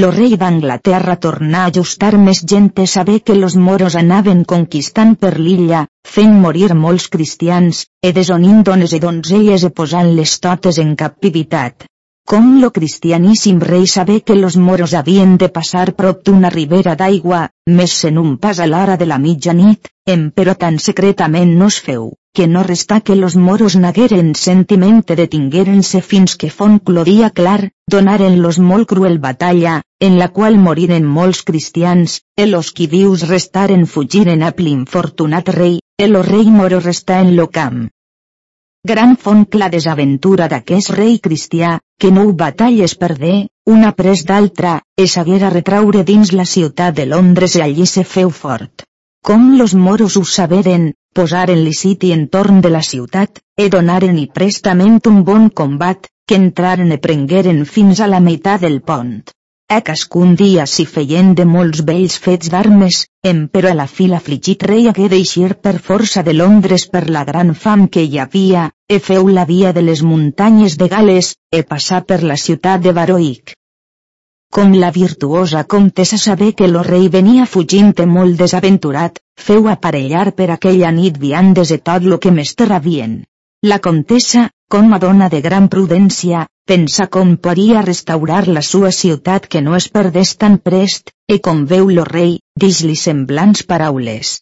Lo 0.00 0.10
rei 0.16 0.34
d'Anglaterra 0.40 1.16
tornà 1.28 1.62
a 1.62 1.70
ajustar 1.70 2.10
més 2.24 2.42
gent 2.54 2.68
a 2.82 2.88
saber 2.96 3.20
que 3.22 3.38
los 3.38 3.56
moros 3.68 3.98
anaven 4.02 4.42
conquistant 4.54 5.14
per 5.22 5.32
l'illa, 5.38 5.84
fent 6.16 6.34
morir 6.42 6.72
molts 6.74 7.06
cristians, 7.14 7.86
e 8.02 8.12
desonint 8.18 8.66
dones 8.72 8.98
i 8.98 9.02
donzelles 9.06 9.70
e 9.70 9.72
posant-les 9.82 10.36
totes 10.48 10.82
en 10.86 10.96
captivitat. 11.04 11.89
Com 12.30 12.60
lo 12.62 12.70
cristianíssim 12.70 13.58
rei 13.60 13.86
sabé 13.86 14.20
que 14.22 14.36
los 14.36 14.56
moros 14.56 14.92
havien 14.94 15.36
de 15.36 15.48
passar 15.48 15.94
prop 15.98 16.20
d'una 16.24 16.50
ribera 16.54 16.94
d'aigua, 16.94 17.40
més 17.66 17.94
en 18.04 18.20
un 18.22 18.36
pas 18.38 18.60
a 18.60 18.68
l'hora 18.70 18.96
de 19.00 19.08
la 19.12 19.18
mitjanit, 19.18 19.90
em 20.06 20.30
però 20.30 20.54
tan 20.54 20.78
secretament 20.78 21.56
no 21.58 21.70
feu, 21.86 22.12
que 22.32 22.46
no 22.46 22.62
resta 22.62 23.00
que 23.00 23.16
los 23.16 23.34
moros 23.34 23.74
nagueren 23.74 24.34
sentiment 24.34 25.02
de 25.08 25.16
detingueren-se 25.22 26.00
fins 26.12 26.36
que 26.36 26.50
fon 26.50 26.78
clodia 26.78 27.30
clar, 27.30 27.70
donaren 27.90 28.40
los 28.42 28.60
molt 28.70 28.88
cruel 28.94 29.18
batalla, 29.18 29.82
en 29.98 30.18
la 30.22 30.28
qual 30.28 30.58
moriren 30.58 31.04
molts 31.18 31.42
cristians, 31.42 32.20
e 32.36 32.46
los 32.46 32.70
qui 32.70 32.86
vius 32.86 33.26
restaren 33.28 33.86
fugiren 33.86 34.42
a 34.42 34.54
l'infortunat 34.56 35.48
rei, 35.48 35.80
e 35.98 36.06
lo 36.06 36.22
rei 36.22 36.46
moro 36.46 36.78
resta 36.78 37.20
en 37.20 37.34
lo 37.34 37.50
camp. 37.50 37.88
Gran 38.86 39.16
font 39.16 39.46
la 39.60 39.68
desaventura 39.68 40.46
d'aquest 40.48 40.94
rei 40.94 41.18
cristià, 41.18 41.78
que 42.00 42.10
nou 42.16 42.30
batalles 42.32 42.94
perdé, 43.00 43.32
una 43.68 43.90
pres 43.96 44.22
d'altra, 44.28 44.78
es 44.96 45.16
haguera 45.20 45.50
retraure 45.54 46.04
dins 46.10 46.30
la 46.32 46.46
ciutat 46.52 46.96
de 46.96 47.04
Londres 47.10 47.56
i 47.58 47.62
allí 47.64 47.86
se 47.90 48.04
feu 48.12 48.30
fort. 48.36 48.86
Com 49.28 49.50
los 49.58 49.74
moros 49.76 50.16
ho 50.16 50.22
saberen, 50.24 50.86
posaren 51.14 51.60
liciti 51.66 52.12
entorn 52.16 52.62
de 52.64 52.70
la 52.72 52.80
ciutat, 52.90 53.42
e 53.56 53.68
donaren 53.74 54.16
i 54.22 54.30
prestament 54.38 54.96
un 55.12 55.20
bon 55.28 55.50
combat, 55.62 56.08
que 56.26 56.40
entraren 56.40 56.96
e 56.96 56.98
prengueren 57.04 57.66
fins 57.66 58.00
a 58.00 58.08
la 58.08 58.22
meitat 58.30 58.64
del 58.64 58.80
pont. 58.80 59.34
E 59.76 59.76
cascun 59.86 60.30
dia 60.38 60.64
s'hi 60.66 60.84
feien 60.92 61.28
de 61.38 61.44
molts 61.48 61.80
vells 61.88 62.16
fets 62.22 62.48
d'armes, 62.52 62.96
però 63.54 63.70
a 63.70 63.76
la 63.80 63.86
fi 63.90 64.08
l'afligit 64.10 64.64
rei 64.70 64.88
hagué 64.90 65.06
d'eixir 65.12 65.50
per 65.66 65.74
força 65.88 66.24
de 66.28 66.34
Londres 66.34 66.86
per 66.94 67.04
la 67.16 67.22
gran 67.28 67.52
fam 67.64 67.84
que 67.96 68.02
hi 68.02 68.18
havia, 68.18 68.64
e 68.94 68.98
feu 68.98 69.30
la 69.36 69.44
via 69.52 69.70
de 69.76 69.86
les 69.86 70.02
muntanyes 70.02 70.76
de 70.80 70.88
Gales, 70.96 71.30
e 71.54 71.62
passar 71.62 72.02
per 72.10 72.18
la 72.32 72.40
ciutat 72.46 72.82
de 72.82 72.96
Baroic. 72.98 73.54
Com 74.50 74.74
la 74.74 74.90
virtuosa 74.90 75.62
comtessa 75.62 76.18
saber 76.18 76.52
que 76.58 76.66
lo 76.74 76.82
rei 76.82 77.06
venia 77.08 77.46
fugint 77.46 77.94
molt 78.18 78.42
desaventurat, 78.42 79.22
feu 79.38 79.68
aparellar 79.68 80.32
per 80.32 80.50
aquella 80.50 80.90
nit 80.90 81.22
viandes 81.28 81.70
de 81.70 81.78
tot 81.78 82.02
lo 82.02 82.18
que 82.18 82.34
més 82.40 82.56
terravien. 82.56 83.20
La 83.62 83.78
comtessa, 83.78 84.48
com 84.70 84.92
a 84.94 84.98
dona 85.02 85.26
de 85.32 85.40
gran 85.42 85.64
prudència, 85.72 86.44
pensa 86.70 87.08
com 87.14 87.32
podria 87.44 87.80
restaurar 87.86 88.44
la 88.46 88.62
sua 88.62 88.92
ciutat 88.94 89.48
que 89.50 89.62
no 89.66 89.74
es 89.78 89.88
perdés 89.96 90.36
tan 90.42 90.58
prest, 90.68 91.10
e 91.26 91.40
com 91.46 91.64
veu 91.72 91.90
lo 91.96 92.04
rei, 92.06 92.36
dix-li 92.64 92.94
semblants 93.00 93.64
paraules. 93.72 94.36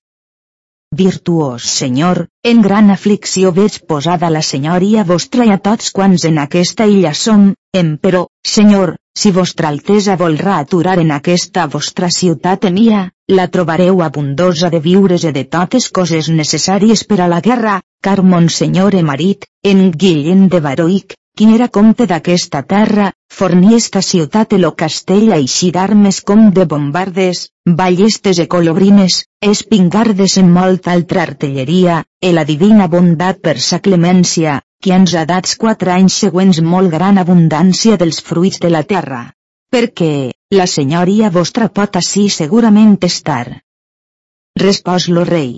Virtuós 1.00 1.64
senyor, 1.78 2.26
en 2.44 2.60
gran 2.66 2.92
aflicció 2.92 3.54
veig 3.56 3.80
posada 3.88 4.28
la 4.34 4.44
senyoria 4.44 5.04
vostra 5.08 5.48
i 5.48 5.52
a 5.56 5.58
tots 5.70 5.90
quants 5.96 6.28
en 6.28 6.44
aquesta 6.44 6.84
illa 6.92 7.14
som, 7.16 7.50
emperò, 7.82 8.26
senyor, 8.44 8.96
si 9.16 9.32
vostra 9.32 9.72
altesa 9.72 10.20
volrà 10.20 10.60
aturar 10.60 10.98
en 11.00 11.16
aquesta 11.16 11.66
vostra 11.72 12.12
ciutat 12.12 12.68
mia, 12.72 13.06
la 13.28 13.46
trobareu 13.48 14.00
abundosa 14.02 14.70
de 14.72 14.80
viures 14.80 15.24
i 15.28 15.32
de 15.36 15.44
totes 15.44 15.90
coses 15.92 16.30
necessàries 16.32 17.04
per 17.04 17.20
a 17.20 17.28
la 17.28 17.40
guerra, 17.44 17.74
car 18.00 18.22
mon 18.24 18.48
senyor 18.48 18.96
e 18.96 19.02
marit, 19.02 19.44
en 19.62 19.90
Guillem 19.92 20.48
de 20.48 20.60
Baroic, 20.64 21.14
qui 21.36 21.50
era 21.54 21.68
comte 21.68 22.06
d'aquesta 22.10 22.62
terra, 22.62 23.12
forní 23.30 23.74
esta 23.76 24.00
ciutat 24.02 24.56
e 24.56 24.58
lo 24.58 24.72
castell 24.74 25.30
així 25.36 25.70
d'armes 25.76 26.22
com 26.30 26.48
de 26.56 26.64
bombardes, 26.64 27.44
ballestes 27.82 28.40
e 28.40 28.48
colobrines, 28.48 29.20
espingardes 29.52 30.38
en 30.42 30.50
molta 30.50 30.96
altra 30.96 31.22
artilleria, 31.28 32.02
e 32.18 32.32
la 32.32 32.48
divina 32.48 32.88
bondat 32.88 33.44
per 33.44 33.58
sa 33.60 33.78
clemència, 33.78 34.60
qui 34.82 34.96
ens 34.96 35.14
ha 35.14 35.26
dat 35.28 35.54
quatre 35.60 35.92
anys 35.92 36.18
següents 36.24 36.62
molt 36.74 36.90
gran 36.90 37.18
abundància 37.18 38.00
dels 38.00 38.22
fruits 38.22 38.58
de 38.58 38.72
la 38.72 38.82
terra. 38.82 39.26
Perquè, 39.74 40.32
la 40.56 40.64
senyoria 40.72 41.28
vostra 41.28 41.66
pot 41.78 41.96
així 42.00 42.22
segurament 42.32 42.94
estar. 43.08 43.60
Respòs 44.62 45.08
lo 45.12 45.24
rei. 45.28 45.50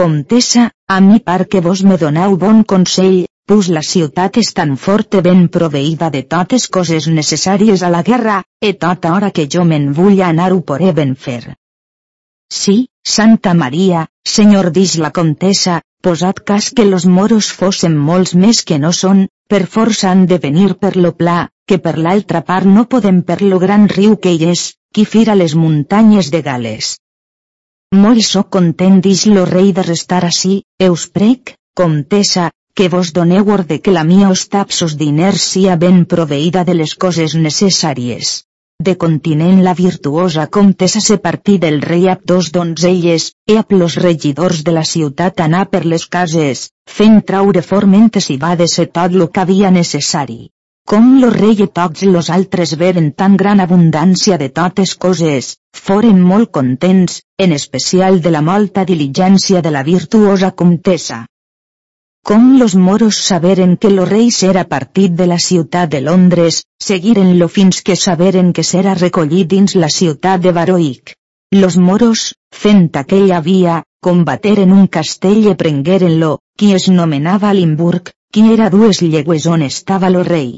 Comtessa, 0.00 0.68
a 0.86 1.00
mi 1.06 1.18
par 1.18 1.48
que 1.50 1.60
vos 1.64 1.82
me 1.88 1.96
doneu 2.02 2.36
bon 2.44 2.62
consell, 2.72 3.16
pus 3.50 3.68
la 3.76 3.82
ciutat 3.88 4.38
és 4.42 4.52
tan 4.58 4.76
forta 4.84 5.20
ben 5.26 5.48
proveïda 5.56 6.12
de 6.14 6.22
totes 6.34 6.68
coses 6.76 7.08
necessàries 7.16 7.82
a 7.82 7.90
la 7.96 8.04
guerra, 8.06 8.38
e 8.62 8.72
tota 8.84 9.12
hora 9.16 9.32
que 9.38 9.48
jo 9.56 9.64
me'n 9.72 9.90
vull 9.98 10.22
anar 10.22 10.52
ho 10.54 10.62
poré 10.70 10.92
ben 11.00 11.16
fer. 11.26 11.42
Sí, 12.62 12.76
Santa 13.16 13.52
Maria, 13.64 14.06
senyor 14.36 14.70
dix 14.70 14.94
la 15.02 15.10
comtessa, 15.10 15.80
posat 16.06 16.44
cas 16.52 16.70
que 16.70 16.86
los 16.86 17.08
moros 17.18 17.50
fossen 17.50 17.98
molts 17.98 18.36
més 18.44 18.62
que 18.62 18.78
no 18.78 18.94
són, 19.02 19.26
per 19.48 19.66
força 19.66 20.12
han 20.12 20.24
de 20.30 20.38
venir 20.38 20.76
per 20.78 20.94
lo 20.96 21.12
pla, 21.18 21.40
que 21.68 21.78
per 21.78 21.96
l'altra 21.98 22.42
part 22.50 22.68
no 22.76 22.84
podem 22.94 23.22
per 23.28 23.40
lo 23.42 23.58
gran 23.62 23.88
riu 23.96 24.16
que 24.16 24.32
hi 24.34 24.50
és, 24.54 24.64
qui 24.94 25.04
fira 25.14 25.38
les 25.38 25.54
muntanyes 25.54 26.30
de 26.34 26.42
Gales. 26.48 26.96
Molt 28.04 28.24
sóc 28.24 28.48
content 28.56 29.00
dix 29.04 29.26
lo 29.28 29.44
rei 29.48 29.72
de 29.76 29.82
restar 29.86 30.22
així, 30.24 30.62
eus 30.88 31.08
prec, 31.16 31.54
comtessa, 31.80 32.50
que 32.74 32.88
vos 32.88 33.12
doneu 33.12 33.50
orde 33.56 33.80
que 33.80 33.92
la 33.92 34.04
mia 34.10 34.30
ostapsos 34.36 34.96
diners 35.02 35.42
sia 35.54 35.76
ben 35.76 36.06
proveïda 36.12 36.64
de 36.68 36.74
les 36.78 36.94
coses 37.04 37.34
necessàries. 37.48 38.30
De 38.86 38.94
continent 39.02 39.60
la 39.64 39.74
virtuosa 39.80 40.46
comtessa 40.56 41.02
se 41.08 41.18
partí 41.26 41.58
del 41.64 41.82
rei 41.82 42.08
ap 42.12 42.24
dos 42.32 42.48
donzelles, 42.56 43.28
e 43.46 43.58
ap 43.60 43.76
los 43.82 43.98
regidors 44.06 44.64
de 44.68 44.72
la 44.78 44.86
ciutat 44.92 45.44
anar 45.44 45.66
per 45.74 45.84
les 45.92 46.08
cases, 46.16 46.64
fent 46.96 47.20
traure 47.28 47.62
formentes 47.62 48.30
i 48.34 48.40
bades 48.46 48.78
e 48.78 48.88
tot 48.98 49.12
lo 49.20 49.28
que 49.28 49.44
havia 49.44 49.70
necessari. 49.70 50.40
Com 50.90 51.04
lo 51.22 51.28
rei 51.32 51.60
i 51.64 51.66
tots 51.78 52.02
los 52.04 52.28
altres 52.36 52.72
veren 52.80 53.12
tan 53.20 53.36
gran 53.40 53.60
abundància 53.64 54.36
de 54.40 54.48
totes 54.48 54.94
coses, 55.04 55.52
foren 55.72 56.18
molt 56.30 56.50
contents, 56.56 57.20
en 57.38 57.52
especial 57.56 58.18
de 58.24 58.32
la 58.34 58.42
molta 58.48 58.84
diligència 58.84 59.62
de 59.66 59.70
la 59.70 59.82
virtuosa 59.86 60.50
comtessa. 60.62 61.20
Com 62.30 62.58
los 62.58 62.74
moros 62.76 63.16
saberen 63.28 63.76
que 63.76 63.90
lo 63.90 64.04
rei 64.04 64.30
s'era 64.30 64.64
partit 64.72 65.14
de 65.20 65.26
la 65.26 65.38
ciutat 65.38 65.90
de 65.90 66.00
Londres, 66.00 66.62
seguiren-lo 66.88 67.48
fins 67.48 67.80
que 67.82 67.96
saberen 67.96 68.52
que 68.52 68.62
s'era 68.62 68.94
recollit 68.94 69.48
dins 69.54 69.74
la 69.74 69.88
ciutat 69.88 70.42
de 70.42 70.52
Baroic. 70.58 71.14
Los 71.62 71.78
moros, 71.78 72.34
fent 72.50 72.90
aquella 73.00 73.40
via, 73.40 73.82
combateren 74.00 74.72
un 74.72 74.86
castell 74.98 75.48
i 75.50 75.56
prengueren-lo, 75.64 76.36
qui 76.58 76.74
es 76.74 76.88
nomenava 76.88 77.52
Limburg, 77.52 78.12
qui 78.32 78.44
era 78.52 78.68
dues 78.70 79.02
llegües 79.02 79.46
on 79.46 79.62
estava 79.62 80.10
lo 80.10 80.22
rei. 80.22 80.52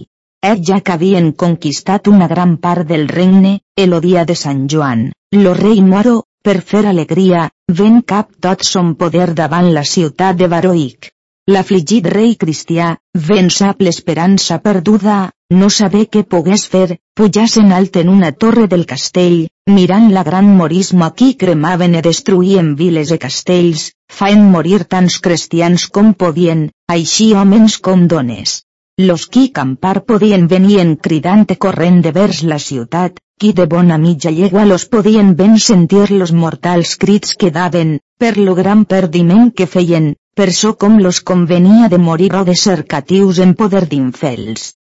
Ell 0.44 0.58
ja 0.68 0.76
que 0.84 0.92
havien 0.92 1.28
conquistat 1.40 2.08
una 2.10 2.26
gran 2.30 2.50
part 2.64 2.88
del 2.88 3.06
regne, 3.08 3.52
el 3.84 3.94
dia 4.04 4.24
de 4.28 4.34
Sant 4.40 4.66
Joan, 4.72 5.04
lo 5.44 5.54
rei 5.58 5.78
moro, 5.80 6.18
per 6.44 6.60
fer 6.70 6.82
alegria, 6.90 7.44
ven 7.78 8.02
cap 8.12 8.28
tot 8.46 8.64
son 8.70 8.90
poder 9.02 9.28
davant 9.38 9.70
la 9.76 9.84
ciutat 9.90 10.36
de 10.42 10.48
Baroic. 10.54 11.08
L'afligit 11.54 12.10
rei 12.12 12.34
cristià, 12.42 12.90
ven 13.30 13.48
sap 13.56 13.80
l'esperança 13.86 14.58
perduda, 14.66 15.16
no 15.60 15.70
saber 15.78 16.04
què 16.12 16.24
pogués 16.34 16.66
fer, 16.74 16.98
pujassen 17.16 17.72
alt 17.78 17.96
en 18.02 18.12
una 18.16 18.30
torre 18.44 18.66
del 18.74 18.84
castell, 18.92 19.38
mirant 19.78 20.10
la 20.12 20.26
gran 20.28 20.52
morisma 20.60 21.10
qui 21.22 21.30
cremaven 21.44 21.96
i 21.96 22.04
destruïen 22.10 22.74
viles 22.84 23.16
i 23.16 23.20
castells, 23.24 23.88
faen 24.20 24.44
morir 24.52 24.84
tants 24.84 25.18
cristians 25.24 25.88
com 25.88 26.12
podien, 26.12 26.68
així 26.98 27.32
homes 27.32 27.80
com 27.88 28.08
dones. 28.16 28.60
Los 28.96 29.22
qui 29.26 29.48
campar 29.50 30.04
podien 30.06 30.44
venien 30.50 30.90
cridant 31.06 31.40
i 31.52 31.56
corrent 31.64 31.96
de 32.02 32.12
vers 32.18 32.42
la 32.50 32.58
ciutat, 32.64 33.16
qui 33.42 33.50
de 33.60 33.66
bona 33.72 33.96
mitja 34.02 34.30
llegua 34.36 34.62
los 34.68 34.84
podien 34.92 35.32
ben 35.40 35.56
sentir 35.64 36.04
los 36.12 36.32
mortals 36.42 36.92
crits 37.04 37.34
que 37.40 37.50
daven, 37.56 37.98
per 38.22 38.36
lo 38.36 38.54
gran 38.54 38.84
perdiment 38.94 39.50
que 39.50 39.66
feien, 39.66 40.08
per 40.36 40.48
so 40.60 40.76
com 40.84 41.00
los 41.08 41.20
convenia 41.32 41.88
de 41.88 41.98
morir 41.98 42.30
o 42.38 42.44
de 42.44 42.54
ser 42.54 42.86
catius 42.86 43.42
en 43.48 43.58
poder 43.64 43.88
d'infels. 43.88 44.70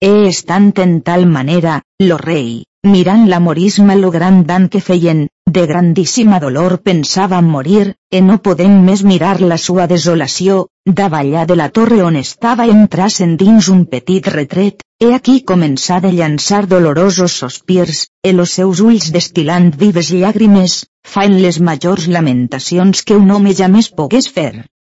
E 0.00 0.28
estant 0.28 0.66
en 0.78 1.00
tal 1.06 1.24
manera, 1.26 1.80
lo 2.08 2.16
rei, 2.18 2.50
mirant 2.90 3.24
la 3.30 3.40
morisma 3.46 3.96
lo 3.96 4.12
gran 4.16 4.36
dan 4.50 4.68
que 4.68 4.80
feien, 4.88 5.24
de 5.56 5.64
grandíssima 5.66 6.38
dolor 6.44 6.76
pensava 6.88 7.40
morir, 7.42 7.96
e 8.16 8.20
no 8.28 8.36
podem 8.38 8.76
més 8.84 9.02
mirar 9.02 9.40
la 9.40 9.58
sua 9.58 9.88
desolació, 9.94 10.60
davallà 11.00 11.42
de 11.50 11.56
la 11.58 11.68
torre 11.80 11.98
on 12.10 12.20
estava 12.22 12.68
entrasen 12.76 13.34
dins 13.42 13.72
un 13.74 13.82
petit 13.96 14.30
retret, 14.36 14.86
e 15.02 15.10
aquí 15.18 15.40
començà 15.50 15.98
de 16.06 16.14
llançar 16.14 16.62
dolorosos 16.68 17.34
sospirs, 17.42 18.06
e 18.22 18.32
los 18.38 18.54
seus 18.54 18.78
ulls 18.78 19.10
destilant 19.10 19.72
vives 19.82 20.14
llàgrimes, 20.14 20.84
fan 21.02 21.40
les 21.42 21.58
majors 21.58 22.06
lamentacions 22.06 23.02
que 23.02 23.18
un 23.18 23.30
home 23.34 23.58
ja 23.62 23.66
més 23.66 23.90
pogués 23.90 24.30
fer. 24.30 24.52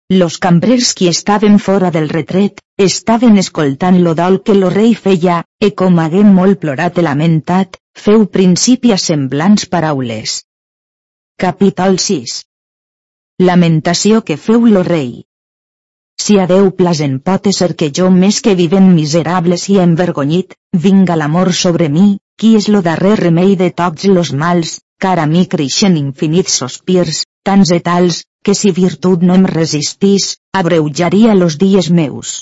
Los 0.09 0.37
cambrers 0.37 0.93
qui 0.93 1.07
estaven 1.07 1.59
fora 1.59 1.89
del 1.89 2.09
retret, 2.09 2.59
estaven 2.77 3.37
escoltant 3.37 4.01
lo 4.03 4.13
dol 4.13 4.41
que 4.43 4.53
lo 4.53 4.69
rei 4.69 4.95
feia, 4.95 5.43
e 5.59 5.71
com 5.71 5.99
haguem 5.99 6.33
molt 6.39 6.59
plorat 6.59 6.97
i 6.99 7.05
lamentat, 7.05 7.77
feu 7.95 8.25
principi 8.27 8.91
a 8.91 8.97
semblants 8.97 9.65
paraules. 9.65 10.41
Capítol 11.39 11.97
6 11.99 12.41
Lamentació 13.39 14.21
que 14.27 14.37
feu 14.37 14.67
lo 14.67 14.83
rei. 14.83 15.23
Si 16.21 16.37
a 16.37 16.45
Déu 16.51 16.69
plasen 16.77 17.15
pot 17.19 17.47
ser 17.59 17.71
que 17.79 17.89
jo 17.89 18.09
més 18.11 18.41
que 18.45 18.53
vivent 18.59 18.91
miserables 18.97 19.69
i 19.73 19.79
envergonyit, 19.85 20.53
vinga 20.85 21.15
l'amor 21.15 21.53
sobre 21.53 21.89
mi, 21.89 22.19
qui 22.37 22.53
és 22.59 22.67
lo 22.67 22.83
darrer 22.85 23.15
remei 23.19 23.55
de 23.55 23.71
tots 23.71 24.05
los 24.05 24.33
mals, 24.43 24.77
car 24.99 25.17
a 25.19 25.25
mi 25.25 25.47
creixen 25.47 25.97
infinits 25.97 26.59
sospirs, 26.61 27.23
tants 27.43 27.71
e 27.71 27.79
tals, 27.79 28.21
que 28.43 28.53
si 28.59 28.71
virtut 28.75 29.23
no 29.27 29.35
em 29.39 29.45
resistís, 29.49 30.37
abreujaria 30.59 31.35
los 31.35 31.57
dies 31.57 31.89
meus. 31.99 32.33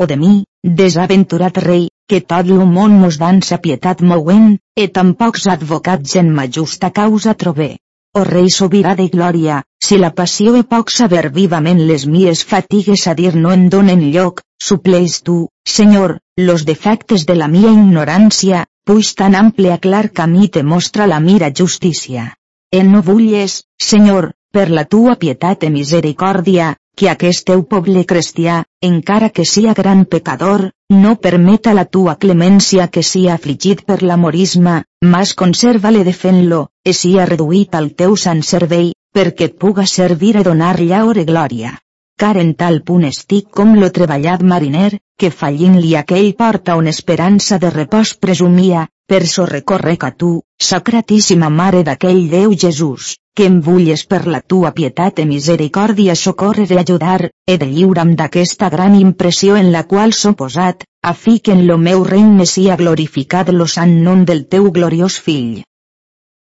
O 0.00 0.06
de 0.10 0.16
mi, 0.16 0.32
desaventurat 0.80 1.58
rei, 1.64 1.84
que 2.08 2.20
tot 2.32 2.48
lo 2.48 2.64
món 2.76 2.96
mos 3.02 3.18
dan 3.22 3.42
sa 3.48 3.58
pietat 3.64 4.00
mouen, 4.10 4.56
e 4.82 4.88
tampocs 4.96 5.46
advocats 5.54 6.16
en 6.22 6.32
ma 6.36 6.46
justa 6.56 6.90
causa 7.00 7.36
trobé. 7.42 7.70
O 8.18 8.24
rei 8.24 8.48
sobirà 8.50 8.96
de 8.98 9.06
glòria, 9.12 9.60
si 9.86 10.00
la 10.00 10.10
passió 10.20 10.56
e 10.60 10.64
poc 10.72 10.90
saber 10.90 11.26
vivament 11.36 11.84
les 11.90 12.08
mies 12.14 12.42
fatigues 12.52 13.06
a 13.06 13.14
dir 13.20 13.34
no 13.36 13.52
en 13.52 13.68
donen 13.74 14.02
lloc, 14.16 14.42
supleis 14.70 15.20
tu, 15.22 15.36
senyor, 15.76 16.18
los 16.48 16.64
defectes 16.72 17.26
de 17.28 17.36
la 17.42 17.48
mia 17.54 17.70
ignorància, 17.76 18.66
puix 18.86 19.14
tan 19.14 19.38
ample 19.44 19.78
clar 19.86 20.06
camí 20.10 20.48
te 20.48 20.64
mostra 20.72 21.06
la 21.06 21.20
mira 21.20 21.52
justícia. 21.62 22.30
En 22.72 22.90
no 22.92 23.02
vulles, 23.02 23.62
Senyor, 23.80 24.34
per 24.52 24.70
la 24.70 24.84
tua 24.84 25.16
pietat 25.16 25.64
i 25.66 25.70
misericòrdia, 25.70 26.74
que 26.96 27.08
aquest 27.10 27.46
teu 27.48 27.62
poble 27.72 28.02
cristià, 28.04 28.60
encara 28.86 29.28
que 29.30 29.44
sia 29.50 29.74
gran 29.78 30.04
pecador, 30.14 30.64
no 31.02 31.14
permeta 31.26 31.74
la 31.78 31.84
tua 31.96 32.16
clemència 32.24 32.88
que 32.88 33.02
sia 33.10 33.34
afligit 33.34 33.84
per 33.90 34.02
l'amorisme, 34.02 34.80
mas 35.14 35.34
conserva-le 35.42 36.02
de 36.08 36.12
fent-lo, 36.22 36.64
e 36.84 36.92
sia 37.02 37.28
reduït 37.30 37.78
al 37.78 37.92
teu 38.02 38.16
sant 38.24 38.42
servei, 38.50 38.90
perquè 39.14 39.48
et 39.50 39.56
puga 39.64 39.86
servir 39.86 40.34
a 40.36 40.42
donar 40.50 40.74
llaor 40.80 41.22
i 41.22 41.24
glòria. 41.30 41.78
car 42.20 42.36
en 42.36 42.50
tal 42.60 42.82
punt 42.88 43.04
estic 43.08 43.46
com 43.58 43.70
lo 43.80 43.88
treballat 43.96 44.42
mariner, 44.48 44.90
que 45.16 45.30
fallint-li 45.42 45.94
aquell 45.96 46.34
porta 46.40 46.74
on 46.76 46.90
esperança 46.92 47.56
de 47.62 47.70
repòs 47.76 48.12
presumia, 48.24 48.82
per 49.08 49.22
so 49.26 49.46
recorrec 49.48 50.04
a 50.04 50.10
tu, 50.22 50.28
sacratíssima 50.68 51.48
Mare 51.48 51.80
d'aquell 51.86 52.20
Déu 52.34 52.52
Jesús, 52.64 53.14
que 53.36 53.46
em 53.48 53.60
vulles 53.66 54.02
per 54.10 54.20
la 54.26 54.40
tua 54.52 54.70
pietat 54.76 55.20
i 55.22 55.24
misericòrdia 55.28 56.14
socórrer 56.22 56.66
i 56.74 56.78
ajudar, 56.82 57.30
he 57.46 57.56
de 57.62 57.68
lliure'm 57.70 58.14
d'aquesta 58.18 58.68
gran 58.74 58.96
impressió 58.98 59.56
en 59.56 59.70
la 59.72 59.84
qual 59.92 60.12
s'ho 60.12 60.32
posat, 60.42 60.84
a 61.02 61.14
fi 61.14 61.38
que 61.38 61.54
en 61.56 61.66
lo 61.66 61.78
meu 61.78 62.04
regne 62.04 62.46
sia 62.46 62.76
glorificat 62.76 63.52
lo 63.56 63.66
sant 63.66 63.94
nom 64.06 64.24
del 64.30 64.46
teu 64.54 64.70
gloriós 64.70 65.18
fill. 65.26 65.62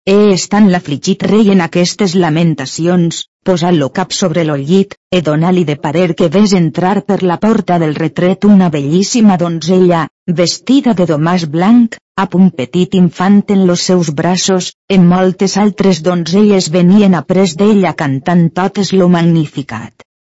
He 0.06 0.18
estant 0.32 0.68
l'afligit 0.70 1.24
rei 1.26 1.50
en 1.50 1.64
aquestes 1.64 2.14
lamentacions, 2.14 3.24
posat 3.42 3.74
lo 3.74 3.88
cap 3.96 4.12
sobre 4.12 4.44
lo 4.44 4.54
llit, 4.56 4.94
e 5.10 5.22
donar-li 5.28 5.64
de 5.64 5.74
parer 5.86 6.12
que 6.14 6.28
ves 6.28 6.54
entrar 6.54 7.00
per 7.08 7.24
la 7.24 7.40
porta 7.42 7.80
del 7.82 7.96
retret 7.98 8.46
una 8.46 8.68
bellíssima 8.70 9.36
donzella, 9.42 10.06
vestida 10.26 10.92
de 10.98 11.06
domàs 11.06 11.44
blanc, 11.46 11.96
amb 12.18 12.34
un 12.34 12.50
petit 12.50 12.94
infant 12.98 13.42
en 13.54 13.66
los 13.66 13.80
seus 13.80 14.10
braços, 14.10 14.72
en 14.88 15.06
moltes 15.06 15.56
altres 15.56 16.02
donzelles 16.02 16.68
venien 16.70 17.14
après 17.14 17.54
d'ella 17.56 17.92
cantant 17.94 18.48
totes 18.50 18.92
lo 18.92 19.08
magnificat. 19.08 19.92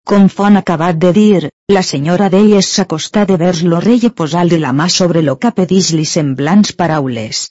Com 0.06 0.28
fon 0.28 0.56
acabat 0.56 0.98
de 0.98 1.12
dir, 1.12 1.48
la 1.68 1.82
senyora 1.82 2.28
d'elles 2.30 2.66
s'acostà 2.66 3.24
de 3.26 3.36
vers 3.36 3.62
lo 3.62 3.80
rei 3.80 4.00
i 4.06 4.10
posar-li 4.10 4.58
la 4.58 4.72
mà 4.72 4.88
sobre 4.88 5.22
lo 5.22 5.36
cap 5.36 5.58
i 5.58 5.66
dis-li 5.66 6.04
semblants 6.04 6.72
paraules. 6.72 7.48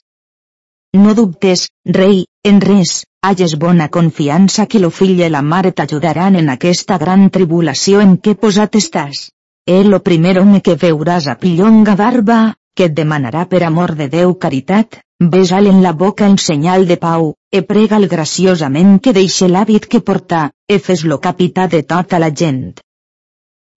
No 0.96 1.14
dubtes, 1.14 1.68
rei, 1.86 2.24
en 2.44 2.60
res, 2.60 3.04
hages 3.22 3.54
bona 3.54 3.88
confiança 3.88 4.66
que 4.66 4.80
lo 4.80 4.90
fill 4.90 5.20
i 5.20 5.28
la 5.28 5.42
mare 5.42 5.72
t'ajudaran 5.72 6.36
en 6.40 6.48
aquesta 6.48 6.98
gran 6.98 7.28
tribulació 7.30 8.00
en 8.00 8.16
què 8.16 8.34
posat 8.34 8.80
estàs. 8.80 9.28
E 9.66 9.84
lo 9.84 10.00
primer 10.02 10.38
home 10.40 10.60
que 10.66 10.74
veuràs 10.74 11.26
a 11.28 11.36
pillonga 11.42 11.94
barba, 11.96 12.40
que 12.76 12.86
et 12.88 12.94
demanarà 12.96 13.46
per 13.46 13.62
amor 13.66 13.94
de 13.98 14.08
Déu 14.08 14.34
caritat, 14.44 15.00
besa'l 15.32 15.66
en 15.72 15.82
la 15.82 15.92
boca 15.92 16.26
en 16.26 16.38
senyal 16.38 16.86
de 16.88 16.96
pau, 16.96 17.34
e 17.52 17.60
prega'l 17.72 18.06
graciosament 18.08 18.98
que 19.04 19.12
deixe 19.12 19.48
l'hàbit 19.48 19.86
que 19.90 20.00
porta, 20.00 20.50
e 20.66 20.78
fes-lo 20.78 21.18
capità 21.26 21.66
de 21.66 21.82
tota 21.82 22.18
la 22.22 22.30
gent. 22.42 22.80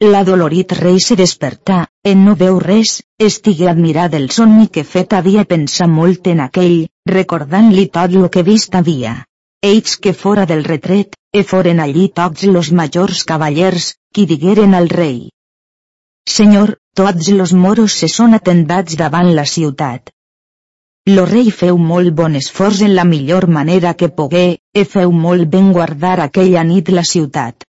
La 0.04 0.24
dolorit 0.28 0.72
rei 0.80 1.00
se 1.00 1.15
despertà, 1.19 1.82
en 2.12 2.24
no 2.26 2.36
veu 2.39 2.58
res, 2.63 2.96
estigué 3.28 3.69
admirat 3.72 4.15
del 4.15 4.30
somni 4.38 4.67
que 4.67 4.84
fet 4.84 5.13
havia 5.19 5.46
pensar 5.52 5.88
molt 5.88 6.28
en 6.32 6.41
aquell, 6.46 6.80
recordant-li 7.12 7.86
tot 8.00 8.15
lo 8.15 8.32
que 8.34 8.43
vist 8.43 8.76
havia. 8.76 9.13
Ells 9.63 9.96
que 9.98 10.15
fora 10.24 10.48
del 10.50 10.63
retret, 10.63 11.15
e 11.32 11.43
foren 11.43 11.80
allí 11.80 12.10
tots 12.10 12.43
los 12.56 12.72
majors 12.72 13.24
cavallers, 13.24 13.93
qui 14.13 14.26
digueren 14.26 14.74
al 14.74 14.89
rei. 14.89 15.30
Senyor, 16.26 16.78
tots 16.96 17.28
los 17.30 17.52
moros 17.54 17.94
se 18.02 18.08
són 18.12 18.34
atendats 18.38 18.96
davant 19.00 19.34
la 19.36 19.44
ciutat. 19.46 20.10
Lo 21.10 21.26
rei 21.28 21.52
feu 21.52 21.78
molt 21.78 22.14
bon 22.16 22.38
esforç 22.40 22.82
en 22.88 22.96
la 22.96 23.04
millor 23.04 23.48
manera 23.58 23.92
que 24.00 24.08
pogué, 24.08 24.46
e 24.74 24.86
feu 24.96 25.12
molt 25.12 25.50
ben 25.52 25.74
guardar 25.76 26.20
aquella 26.24 26.64
nit 26.64 26.90
la 26.90 27.04
ciutat. 27.04 27.68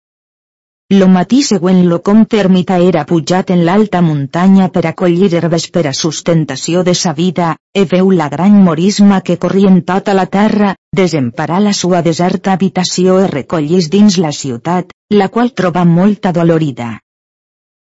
Lo 0.94 1.08
matí 1.08 1.42
següent 1.42 1.82
lo 1.90 2.02
comte 2.08 2.38
ermita 2.38 2.78
era 2.78 3.04
pujat 3.10 3.50
en 3.56 3.66
l'alta 3.66 4.02
muntanya 4.06 4.68
per 4.70 4.86
acollir 4.86 5.34
herbes 5.34 5.70
per 5.74 5.88
a 5.90 5.94
sustentació 6.00 6.84
de 6.84 6.94
sa 6.94 7.14
vida, 7.20 7.56
e 7.74 7.86
veu 7.90 8.12
la 8.12 8.30
gran 8.30 8.60
morisma 8.64 9.22
que 9.22 9.40
corria 9.46 9.72
en 9.74 9.82
tota 9.82 10.14
la 10.14 10.28
terra, 10.28 10.76
desemparar 10.92 11.62
la 11.62 11.74
sua 11.74 12.04
deserta 12.04 12.54
habitació 12.54 13.18
e 13.24 13.32
recollís 13.32 13.90
dins 13.90 14.20
la 14.20 14.32
ciutat, 14.32 14.94
la 15.10 15.30
qual 15.30 15.52
troba 15.52 15.86
molt 15.86 16.30
adolorida. 16.30 17.00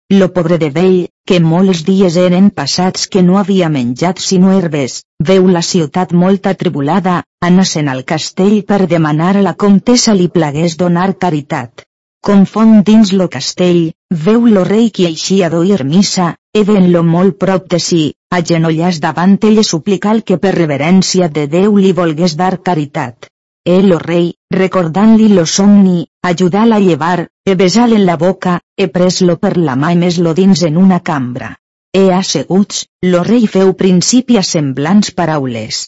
Lo 0.09 0.31
pobre 0.31 0.57
de 0.57 0.69
vell, 0.71 1.09
que 1.27 1.37
molts 1.43 1.81
dies 1.83 2.15
eren 2.15 2.45
passats 2.57 3.09
que 3.11 3.21
no 3.29 3.35
havia 3.39 3.67
menjat 3.67 4.21
sinó 4.23 4.53
herbes, 4.55 5.01
veu 5.29 5.49
la 5.51 5.61
ciutat 5.69 6.13
molt 6.21 6.47
atribulada, 6.47 7.15
anasen 7.43 7.89
al 7.91 8.05
castell 8.11 8.61
per 8.69 8.87
demanar 8.87 9.33
a 9.35 9.41
la 9.47 9.53
comtessa 9.65 10.15
li 10.15 10.29
plagués 10.37 10.77
donar 10.79 11.09
caritat. 11.25 11.83
Confon 12.23 12.71
dins 12.87 13.11
lo 13.11 13.27
castell, 13.33 13.81
veu 14.23 14.47
lo 14.47 14.63
rei 14.63 14.87
qui 14.95 15.09
eixia 15.11 15.51
d'oir 15.51 15.83
missa, 15.83 16.29
e 16.55 16.63
ven-lo 16.63 17.03
molt 17.03 17.35
prop 17.43 17.67
de 17.67 17.83
si, 17.89 18.01
agenollàs 18.31 19.01
davant 19.03 19.35
ell 19.43 19.59
suplical 19.73 20.23
que 20.23 20.39
per 20.39 20.55
reverència 20.55 21.27
de 21.27 21.49
Déu 21.51 21.75
li 21.75 21.91
volgués 21.91 22.39
dar 22.39 22.61
caritat. 22.63 23.27
El 23.67 23.91
o 23.91 23.99
rei, 23.99 24.36
recordant-li 24.53 25.27
lo 25.33 25.45
somni, 25.45 26.07
ajudà-la 26.21 26.75
a 26.75 26.79
llevar, 26.79 27.27
e 27.45 27.55
besar 27.55 27.91
en 27.91 28.05
la 28.05 28.17
boca, 28.17 28.59
e 28.75 28.87
pres-lo 28.87 29.37
per 29.37 29.57
la 29.57 29.75
mà 29.75 29.91
i 29.91 29.97
més 29.97 30.17
lo 30.19 30.33
dins 30.33 30.63
en 30.63 30.77
una 30.77 30.99
cambra. 30.99 31.55
E 31.93 32.11
asseguts, 32.13 32.85
lo 33.11 33.23
rei 33.23 33.47
feu 33.47 33.73
principi 33.73 34.37
a 34.37 34.43
semblants 34.43 35.11
paraules. 35.11 35.87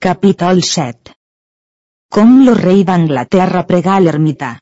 Capítol 0.00 0.62
7 0.62 1.14
Com 2.14 2.44
lo 2.46 2.54
rei 2.54 2.84
d'Anglaterra 2.84 3.64
pregà 3.64 3.98
l'ermità. 4.00 4.58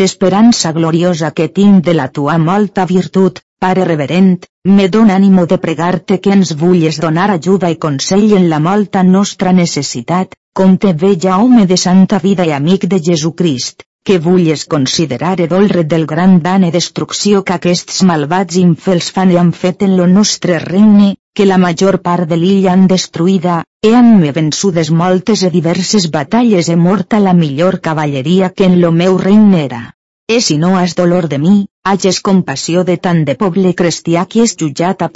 L'esperança 0.00 0.70
gloriosa 0.72 1.28
que 1.38 1.50
tinc 1.56 1.84
de 1.84 1.92
la 1.92 2.06
tua 2.08 2.38
molta 2.38 2.84
virtut, 2.88 3.42
Pare 3.62 3.84
reverent, 3.86 4.30
me 4.76 4.88
dona 4.94 5.14
ànimo 5.20 5.42
de 5.50 5.56
pregar-te 5.64 6.16
que 6.22 6.32
ens 6.36 6.50
vulles 6.62 6.96
donar 7.02 7.26
ajuda 7.34 7.68
i 7.70 7.76
consell 7.84 8.32
en 8.38 8.48
la 8.52 8.58
molta 8.64 9.04
nostra 9.10 9.52
necessitat, 9.58 10.34
com 10.60 10.74
te 10.84 10.90
veja 11.02 11.36
home 11.38 11.66
de 11.72 11.78
santa 11.82 12.18
vida 12.24 12.48
i 12.48 12.54
amic 12.56 12.88
de 12.94 12.98
Jesucrist, 13.08 13.84
que 14.02 14.18
vulles 14.18 14.64
considerar 14.74 15.36
edolre 15.46 15.84
del 15.92 16.08
gran 16.14 16.40
dan 16.42 16.66
i 16.66 16.72
destrucció 16.74 17.44
que 17.44 17.54
aquests 17.60 18.02
malvats 18.08 18.58
infels 18.64 19.12
fan 19.18 19.30
i 19.30 19.38
han 19.44 19.52
fet 19.62 19.86
en 19.86 19.94
lo 20.00 20.08
nostre 20.16 20.58
regne, 20.64 21.14
que 21.34 21.46
la 21.46 21.56
major 21.58 21.96
part 22.06 22.28
de 22.28 22.36
l'illa 22.36 22.72
han 22.72 22.86
destruïda, 22.88 23.62
e 23.82 23.94
han-me 23.96 24.32
vençudes 24.36 24.90
moltes 25.02 25.42
e 25.46 25.50
diverses 25.54 26.10
batalles 26.16 26.68
e 26.68 26.76
morta 26.76 27.20
la 27.26 27.32
millor 27.32 27.80
cavalleria 27.80 28.50
que 28.56 28.68
en 28.68 28.80
lo 28.82 28.92
meu 28.92 29.16
regne 29.18 29.64
era. 29.64 29.82
E 30.32 30.40
si 30.40 30.56
no 30.56 30.78
has 30.78 30.94
dolor 30.94 31.26
de 31.28 31.38
mi, 31.38 31.66
hages 31.84 32.18
compassió 32.26 32.84
de 32.88 32.94
tant 33.06 33.18
de 33.28 33.34
poble 33.40 33.72
cristià 33.80 34.22
qui 34.24 34.40
és 34.40 34.54
jutjat 34.62 35.02
a 35.04 35.10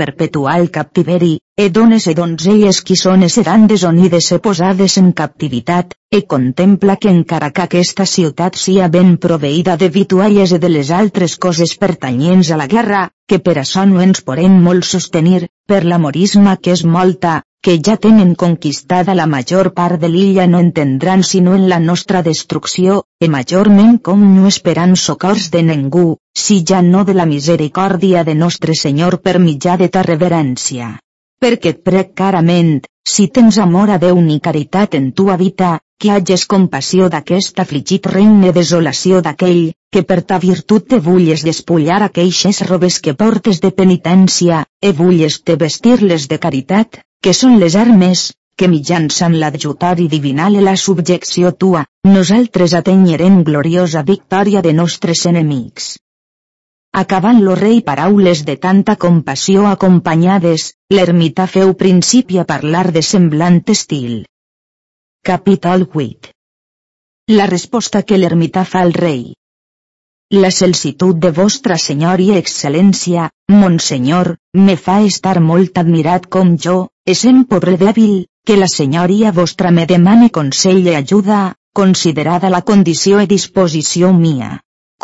captiveri, 0.75 1.31
e 1.57 1.71
dones 1.71 2.07
e 2.07 2.15
donzelles 2.19 2.83
qui 2.83 2.97
són 3.03 3.23
e 3.23 3.31
seran 3.31 3.65
desonides 3.67 4.29
e 4.37 4.39
posades 4.47 4.99
en 4.99 5.13
captivitat, 5.13 5.95
e 6.13 6.21
contempla 6.35 6.97
que 6.97 7.09
encara 7.09 7.51
que 7.51 7.63
aquesta 7.63 8.05
ciutat 8.05 8.61
sia 8.65 8.89
ben 8.89 9.17
proveïda 9.17 9.79
de 9.79 9.89
vitualles 9.89 10.53
e 10.53 10.59
de 10.59 10.69
les 10.69 10.91
altres 10.91 11.39
coses 11.39 11.75
pertanyents 11.79 12.51
a 12.51 12.61
la 12.61 12.67
guerra, 12.67 13.09
que 13.27 13.39
per 13.39 13.57
això 13.57 13.87
no 13.89 14.03
ens 14.05 14.21
podem 14.21 14.61
molt 14.69 14.85
sostenir, 14.85 15.47
per 15.67 15.83
l'amorisme 15.85 16.59
que 16.61 16.77
és 16.77 16.85
molta, 16.85 17.41
que 17.67 17.81
ja 17.83 17.97
tenen 17.97 18.37
conquistada 18.39 19.15
la 19.19 19.25
major 19.27 19.73
part 19.75 19.99
de 19.99 20.09
l'illa 20.09 20.45
no 20.47 20.59
entendran 20.63 21.25
sinó 21.27 21.55
en 21.57 21.65
la 21.69 21.79
nostra 21.83 22.21
destrucció, 22.23 23.01
e 23.19 23.27
majorment 23.27 23.97
com 24.09 24.21
no 24.35 24.45
esperant 24.47 24.93
socors 25.05 25.49
de 25.51 25.65
ningú, 25.67 26.05
si 26.43 26.61
ja 26.63 26.79
no 26.89 27.01
de 27.09 27.17
la 27.19 27.25
misericòrdia 27.27 28.23
de 28.29 28.37
nostre 28.43 28.77
Senyor 28.81 29.17
per 29.25 29.41
mitjà 29.43 29.75
de 29.81 29.89
ta 29.97 30.05
reverència. 30.07 30.93
Perquè 31.43 31.73
et 31.75 31.81
prec 31.89 32.13
carament, 32.21 32.71
si 33.15 33.27
tens 33.39 33.59
amor 33.59 33.91
a 33.91 33.97
Déu 33.99 34.21
ni 34.29 34.39
caritat 34.45 34.95
en 34.95 35.11
tua 35.11 35.35
vida, 35.41 35.81
que 35.99 36.13
hages 36.15 36.45
compassió 36.47 37.09
d'aquest 37.11 37.59
afligit 37.65 38.07
regne 38.13 38.53
desolació 38.53 39.25
d'aquell, 39.27 39.73
que 39.91 40.05
per 40.05 40.21
ta 40.23 40.39
virtut 40.39 40.87
te 40.95 41.01
vulles 41.09 41.43
despullar 41.43 41.99
aqueixes 42.07 42.63
robes 42.71 43.01
que 43.01 43.17
portes 43.25 43.59
de 43.59 43.73
penitència, 43.83 44.63
e 44.81 44.95
vulles 45.03 45.41
te 45.43 45.59
vestir-les 45.67 46.29
de 46.31 46.39
caritat, 46.39 47.03
que 47.23 47.33
són 47.35 47.59
les 47.61 47.77
armes, 47.77 48.31
que 48.57 48.69
mitjançant 48.73 49.35
divinal 50.09 50.57
i 50.57 50.65
la 50.65 50.75
subjecció 50.83 51.53
tua, 51.53 51.85
nosaltres 52.09 52.75
atenyerem 52.79 53.43
gloriosa 53.45 54.03
victòria 54.11 54.63
de 54.67 54.73
nostres 54.73 55.25
enemics. 55.31 55.97
Acabant 56.97 57.43
lo 57.45 57.55
rei 57.59 57.83
paraules 57.89 58.45
de 58.49 58.57
tanta 58.57 58.97
compassió 58.97 59.67
acompanyades, 59.71 60.71
l'ermità 60.97 61.47
feu 61.57 61.75
principi 61.83 62.39
a 62.39 62.47
parlar 62.53 62.87
de 62.93 63.03
semblant 63.03 63.61
estil. 63.75 64.25
Capítol 65.23 65.85
8 65.93 66.33
La 67.37 67.51
resposta 67.51 68.03
que 68.03 68.17
l'ermità 68.23 68.65
fa 68.65 68.81
al 68.87 68.97
rei. 68.97 69.35
La 70.35 70.49
celsitud 70.51 71.19
de 71.23 71.31
vostra 71.31 71.77
senyor 71.79 72.19
i 72.19 72.33
excel·lència, 72.35 73.29
monsenyor, 73.49 74.33
me 74.59 74.75
fa 74.87 74.97
estar 75.07 75.37
molt 75.41 75.79
admirat 75.79 76.27
com 76.27 76.57
jo, 76.65 76.89
essent 77.07 77.45
pobre 77.53 77.77
dèbil, 77.79 78.25
que 78.45 78.57
la 78.59 78.67
senyoria 78.67 79.31
vostra 79.31 79.71
me 79.71 79.87
demane 79.87 80.33
consell 80.35 80.83
i 80.83 80.97
ajuda, 80.99 81.55
considerada 81.73 82.51
la 82.51 82.65
condició 82.67 83.23
i 83.23 83.31
disposició 83.31 84.11
mia. 84.19 84.51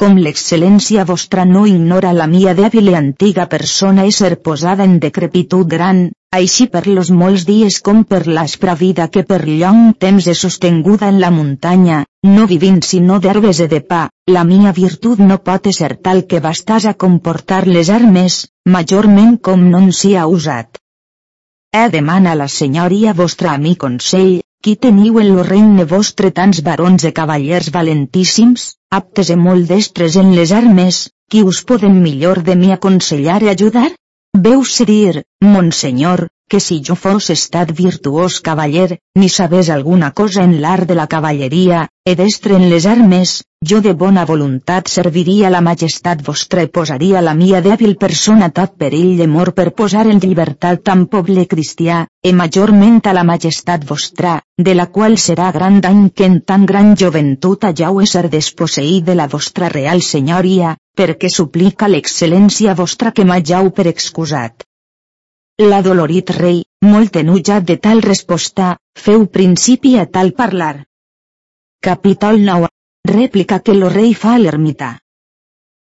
Com 0.01 0.17
l'excel·lència 0.19 1.03
vostra 1.09 1.43
no 1.49 1.61
ignora 1.71 2.11
la 2.17 2.27
mia 2.31 2.53
dèbil 2.59 2.89
i 2.91 2.95
antiga 2.99 3.45
persona 3.53 4.07
ser 4.17 4.31
posada 4.49 4.87
en 4.89 4.97
decrepitud 5.05 5.69
gran, 5.75 6.01
així 6.39 6.67
per 6.73 6.83
los 6.89 7.11
molts 7.21 7.45
dies 7.51 7.77
com 7.89 8.01
per 8.13 8.21
l'aspra 8.27 8.75
vida 8.81 9.07
que 9.15 9.23
per 9.31 9.39
llong 9.47 9.93
temps 10.05 10.27
he 10.27 10.35
sostinguda 10.41 11.11
en 11.13 11.21
la 11.21 11.31
muntanya, 11.31 12.01
no 12.25 12.49
vivint 12.51 12.81
sinó 12.89 13.21
d'herbes 13.21 13.61
e 13.61 13.69
de 13.69 13.81
pa, 13.93 14.03
la 14.37 14.45
mia 14.51 14.73
virtut 14.81 15.23
no 15.31 15.39
pot 15.39 15.71
ser 15.79 15.95
tal 16.09 16.25
que 16.27 16.41
bastàs 16.41 16.89
a 16.91 16.95
comportar 17.07 17.63
les 17.69 17.91
armes, 17.91 18.47
majorment 18.77 19.37
com 19.39 19.69
non 19.77 19.93
sia 19.93 20.27
usat. 20.27 20.81
He 21.73 21.89
demana 21.95 22.35
la 22.35 22.49
senyoria 22.49 23.13
vostra 23.13 23.53
a 23.53 23.59
mi 23.59 23.77
consell, 23.77 24.41
qui 24.63 24.77
teniu 24.85 25.19
en 25.19 25.29
lo 25.35 25.43
regne 25.47 25.85
vostre 25.93 26.31
tants 26.35 26.61
barons 26.67 27.05
e 27.09 27.11
cavallers 27.17 27.71
valentíssims, 27.75 28.67
aptes 28.99 29.31
e 29.35 29.37
molt 29.47 29.67
destres 29.73 30.19
en 30.21 30.31
les 30.37 30.53
armes, 30.59 31.01
qui 31.31 31.43
us 31.43 31.63
poden 31.71 31.99
millor 32.05 32.43
de 32.47 32.55
mi 32.61 32.71
aconsellar 32.75 33.41
i 33.43 33.51
ajudar? 33.53 33.89
Veu-se 34.45 34.87
dir, 34.89 35.25
Monsenyor, 35.45 36.29
que 36.53 36.61
si 36.61 36.83
jo 36.87 36.95
fos 37.01 37.31
estat 37.33 37.71
virtuós 37.73 38.35
cavaller, 38.47 38.99
ni 39.17 39.29
sabés 39.33 39.71
alguna 39.73 40.11
cosa 40.13 40.43
en 40.45 40.59
l'art 40.61 40.85
de 40.91 40.97
la 40.99 41.07
cavalleria, 41.15 41.87
e 42.05 42.13
destre 42.15 42.59
en 42.59 42.67
les 42.69 42.85
armes, 42.85 43.31
jo 43.71 43.79
de 43.81 43.95
bona 44.03 44.27
voluntat 44.29 44.91
serviria 44.95 45.53
la 45.55 45.63
majestat 45.65 46.21
vostra 46.27 46.65
i 46.67 46.69
posaria 46.79 47.23
la 47.25 47.33
mia 47.39 47.63
dèbil 47.65 47.95
persona 48.03 48.51
tot 48.59 48.75
perill 48.83 49.15
de 49.21 49.29
mort 49.35 49.57
per 49.57 49.71
posar 49.79 50.03
en 50.13 50.21
llibertat 50.21 50.83
tan 50.89 51.07
poble 51.15 51.47
cristià, 51.53 52.03
e 52.21 52.33
majorment 52.41 53.01
a 53.09 53.15
la 53.17 53.23
majestat 53.25 53.87
vostra, 53.89 54.35
de 54.59 54.75
la 54.75 54.87
qual 54.97 55.17
serà 55.25 55.47
gran 55.57 55.79
dany 55.81 56.03
que 56.11 56.29
en 56.29 56.41
tan 56.51 56.67
gran 56.67 56.93
joventut 57.05 57.65
hajau 57.65 58.03
ser 58.13 58.27
desposseït 58.29 59.09
de 59.09 59.15
la 59.15 59.29
vostra 59.37 59.73
real 59.73 60.05
senyoria, 60.05 60.75
perquè 61.01 61.33
suplica 61.33 61.89
l'excel·lència 61.89 62.77
vostra 62.83 63.15
que 63.17 63.25
m'hajau 63.25 63.73
per 63.73 63.89
excusat. 63.95 64.69
La 65.61 65.83
dolorit 65.85 66.31
rei, 66.35 66.63
molt 66.81 67.17
enutjat 67.21 67.65
de 67.69 67.75
tal 67.77 68.01
resposta, 68.01 68.79
feu 68.97 69.27
principi 69.27 69.99
a 70.01 70.07
tal 70.07 70.33
parlar. 70.33 70.87
Capítol 71.85 72.41
9. 72.41 72.71
Rèplica 73.11 73.59
que 73.61 73.75
lo 73.75 73.91
rei 73.93 74.15
fa 74.15 74.33
a 74.35 74.39
l'ermità. 74.41 74.89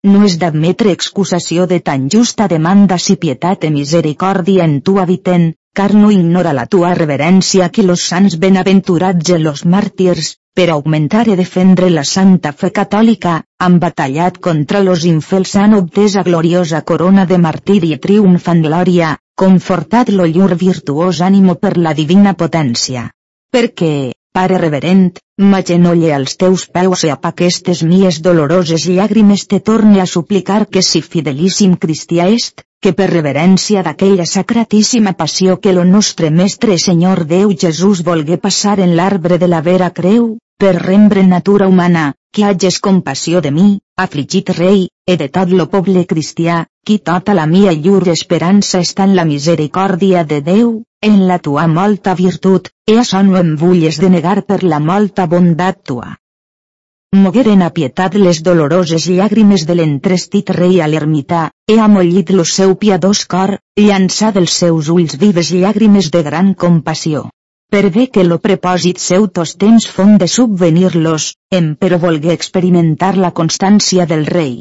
No 0.09 0.23
és 0.25 0.39
d'admetre 0.41 0.91
excusació 0.97 1.67
de 1.69 1.79
tan 1.79 2.09
justa 2.09 2.47
demanda 2.47 2.97
si 2.97 3.15
pietat 3.21 3.63
e 3.63 3.69
misericòrdia 3.69 4.65
en 4.65 4.81
tu 4.81 4.97
habiten, 4.97 5.53
car 5.77 5.93
no 5.93 6.09
ignora 6.09 6.57
la 6.57 6.65
tua 6.65 6.95
reverència 6.97 7.69
que 7.69 7.85
los 7.85 8.01
sants 8.01 8.39
benaventurats 8.41 9.29
i 9.29 9.37
los 9.37 9.63
màrtirs, 9.63 10.37
per 10.53 10.67
augmentar 10.69 11.27
i 11.31 11.35
defendre 11.39 11.89
la 11.89 12.03
santa 12.03 12.51
fe 12.51 12.69
catòlica, 12.75 13.35
han 13.63 13.77
batallat 13.79 14.39
contra 14.47 14.81
los 14.83 15.05
infels 15.09 15.55
han 15.55 15.75
obtesa 15.77 16.23
gloriosa 16.27 16.81
corona 16.81 17.25
de 17.25 17.37
martiri 17.37 17.93
i 17.95 17.99
triomf 18.05 18.49
en 18.53 18.63
glòria, 18.65 19.15
confortat 19.43 20.11
lo 20.11 20.27
llur 20.27 20.55
virtuós 20.63 21.21
ànimo 21.21 21.55
per 21.55 21.77
la 21.77 21.93
divina 21.97 22.35
potència. 22.41 23.07
Perquè, 23.51 24.11
Pare 24.37 24.57
reverent, 24.59 25.17
m'agenolle 25.51 26.11
als 26.17 26.37
teus 26.41 26.61
peus 26.75 27.01
i 27.03 27.09
a 27.11 27.17
aquestes 27.29 27.81
mies 27.87 28.19
doloroses 28.27 28.85
llàgrimes 28.87 29.43
te 29.53 29.59
torne 29.69 29.99
a 29.99 30.05
suplicar 30.11 30.59
que 30.75 30.83
si 30.89 31.01
fidelíssim 31.15 31.73
cristià 31.81 32.29
est, 32.35 32.63
que 32.81 32.93
per 32.99 33.09
reverència 33.11 33.83
d'aquella 33.83 34.29
sacratíssima 34.33 35.13
passió 35.23 35.57
que 35.65 35.73
lo 35.75 35.83
nostre 35.89 36.31
Mestre 36.39 36.77
Senyor 36.85 37.25
Déu 37.33 37.51
Jesús 37.65 38.05
volgué 38.07 38.39
passar 38.47 38.79
en 38.79 38.95
l'arbre 38.95 39.37
de 39.43 39.51
la 39.51 39.61
vera 39.67 39.91
creu, 39.99 40.37
per 40.57 40.73
rembre 40.79 41.27
natura 41.27 41.67
humana, 41.67 42.13
que 42.31 42.45
hages 42.45 42.79
compassió 42.79 43.41
de 43.41 43.51
mi, 43.51 43.79
afligit 43.97 44.49
rei, 44.57 44.87
e 45.05 45.17
de 45.21 45.27
tot 45.35 45.51
lo 45.51 45.65
poble 45.73 46.05
cristià, 46.11 46.65
qui 46.85 46.97
tota 47.09 47.35
la 47.37 47.45
mia 47.53 47.73
llur 47.73 48.07
esperança 48.13 48.79
està 48.85 49.07
en 49.09 49.15
la 49.17 49.25
misericòrdia 49.31 50.23
de 50.29 50.39
Déu, 50.45 50.71
en 51.09 51.17
la 51.27 51.37
tua 51.47 51.67
molta 51.67 52.15
virtut, 52.15 52.69
e 52.87 52.95
això 53.01 53.21
no 53.27 53.37
em 53.41 53.55
vulles 53.63 53.99
de 54.03 54.09
negar 54.15 54.41
per 54.51 54.61
la 54.63 54.79
molta 54.79 55.27
bondat 55.33 55.83
tua. 55.91 56.13
Mogueren 57.23 57.65
a 57.65 57.69
pietat 57.75 58.15
les 58.15 58.39
doloroses 58.47 59.09
llàgrimes 59.11 59.67
de 59.67 59.75
l'entrestit 59.75 60.53
rei 60.55 60.79
a 60.79 60.87
l'ermità, 60.87 61.49
e 61.67 61.77
amollit 61.87 62.31
lo 62.31 62.47
seu 62.55 62.77
piadós 62.85 63.25
cor, 63.35 63.57
llançà 63.75 64.31
dels 64.31 64.55
seus 64.63 64.87
ulls 64.95 65.19
vives 65.19 65.51
llàgrimes 65.51 66.11
de 66.15 66.23
gran 66.31 66.55
compassió 66.65 67.27
per 67.71 67.87
bé 67.95 68.09
que 68.11 68.23
lo 68.27 68.37
prepòsit 68.43 68.99
seu 68.99 69.29
tos 69.37 69.53
temps 69.63 69.85
fon 69.95 70.17
de 70.21 70.27
subvenir-los, 70.27 71.27
em 71.57 71.69
però 71.79 71.99
volgué 72.03 72.33
experimentar 72.37 73.13
la 73.15 73.31
constància 73.37 74.05
del 74.09 74.25
rei. 74.27 74.55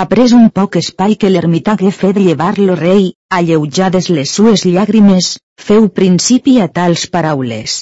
Après 0.00 0.34
un 0.38 0.48
poc 0.56 0.80
espai 0.80 1.14
que 1.20 1.30
l'ermità 1.30 1.76
hagué 1.76 1.92
fet 1.94 2.18
llevar-lo 2.18 2.74
rei, 2.80 3.12
alleujades 3.38 4.10
les 4.16 4.34
sues 4.38 4.66
llàgrimes, 4.66 5.28
feu 5.68 5.88
principi 6.00 6.58
a 6.64 6.66
tals 6.80 7.06
paraules. 7.14 7.78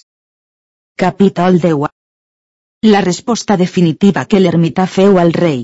Capítol 1.01 1.57
10 1.65 1.89
La 2.93 3.01
resposta 3.07 3.57
definitiva 3.57 4.27
que 4.27 4.41
l'ermità 4.45 4.87
feu 4.99 5.17
al 5.23 5.33
rei. 5.33 5.63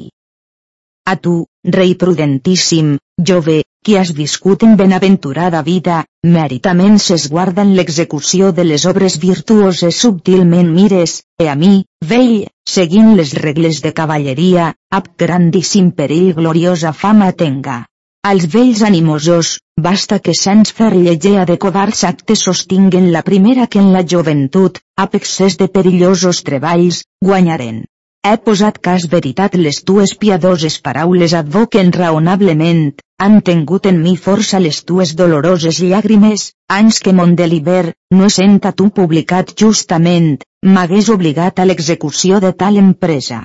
A 1.04 1.16
tu, 1.16 1.34
rei 1.78 1.94
prudentíssim, 1.94 2.96
jove, 3.32 3.60
qui 3.86 3.94
has 3.94 4.10
viscut 4.18 4.64
en 4.66 4.72
benaventurada 4.78 5.60
vida, 5.62 6.00
meritament 6.36 6.96
s'esguarda 7.02 7.62
en 7.62 7.76
l'execució 7.78 8.48
de 8.56 8.64
les 8.66 8.86
obres 8.90 9.16
virtuoses 9.24 10.00
subtilment 10.04 10.72
mires, 10.78 11.20
e 11.38 11.46
a 11.52 11.54
mi, 11.60 11.84
vell, 12.12 12.48
seguint 12.66 13.14
les 13.20 13.36
regles 13.44 13.78
de 13.86 13.94
cavalleria, 14.00 14.72
ab 14.90 15.12
grandíssim 15.22 15.92
perill 16.00 16.34
gloriosa 16.34 16.92
fama 17.04 17.30
tenga. 17.44 17.78
Als 18.26 18.50
vells 18.50 18.82
animosos, 18.82 19.54
basta 19.88 20.18
que 20.18 20.34
sens 20.34 20.74
fer 20.74 20.90
llegea 20.96 21.46
de 21.46 21.60
covards 21.64 22.02
actes 22.10 22.42
sostinguen 22.50 23.12
la 23.12 23.22
primera 23.22 23.68
que 23.70 23.78
en 23.78 23.92
la 23.94 24.02
joventut, 24.02 24.82
ab 24.98 25.14
excés 25.14 25.62
de 25.62 25.70
perillosos 25.78 26.42
treballs, 26.42 27.04
guanyaren. 27.22 27.84
He 28.26 28.36
posat 28.46 28.78
cas 28.86 29.04
veritat 29.10 29.52
les 29.64 29.76
tues 29.88 30.12
piadoses 30.22 30.76
paraules 30.86 31.34
advoquen 31.40 31.92
raonablement, 31.96 32.80
han 33.24 33.36
tingut 33.48 33.84
en 33.90 34.00
mi 34.06 34.14
força 34.24 34.58
les 34.64 34.80
tues 34.88 35.12
doloroses 35.20 35.78
llàgrimes, 35.90 36.46
anys 36.76 36.98
que 37.04 37.12
mon 37.18 37.36
deliber, 37.40 37.92
no 38.20 38.30
senta 38.36 38.72
tu 38.80 38.88
publicat 38.96 39.52
justament, 39.62 40.32
m'hagués 40.72 41.12
obligat 41.14 41.62
a 41.62 41.68
l'execució 41.68 42.40
de 42.46 42.50
tal 42.64 42.80
empresa. 42.82 43.38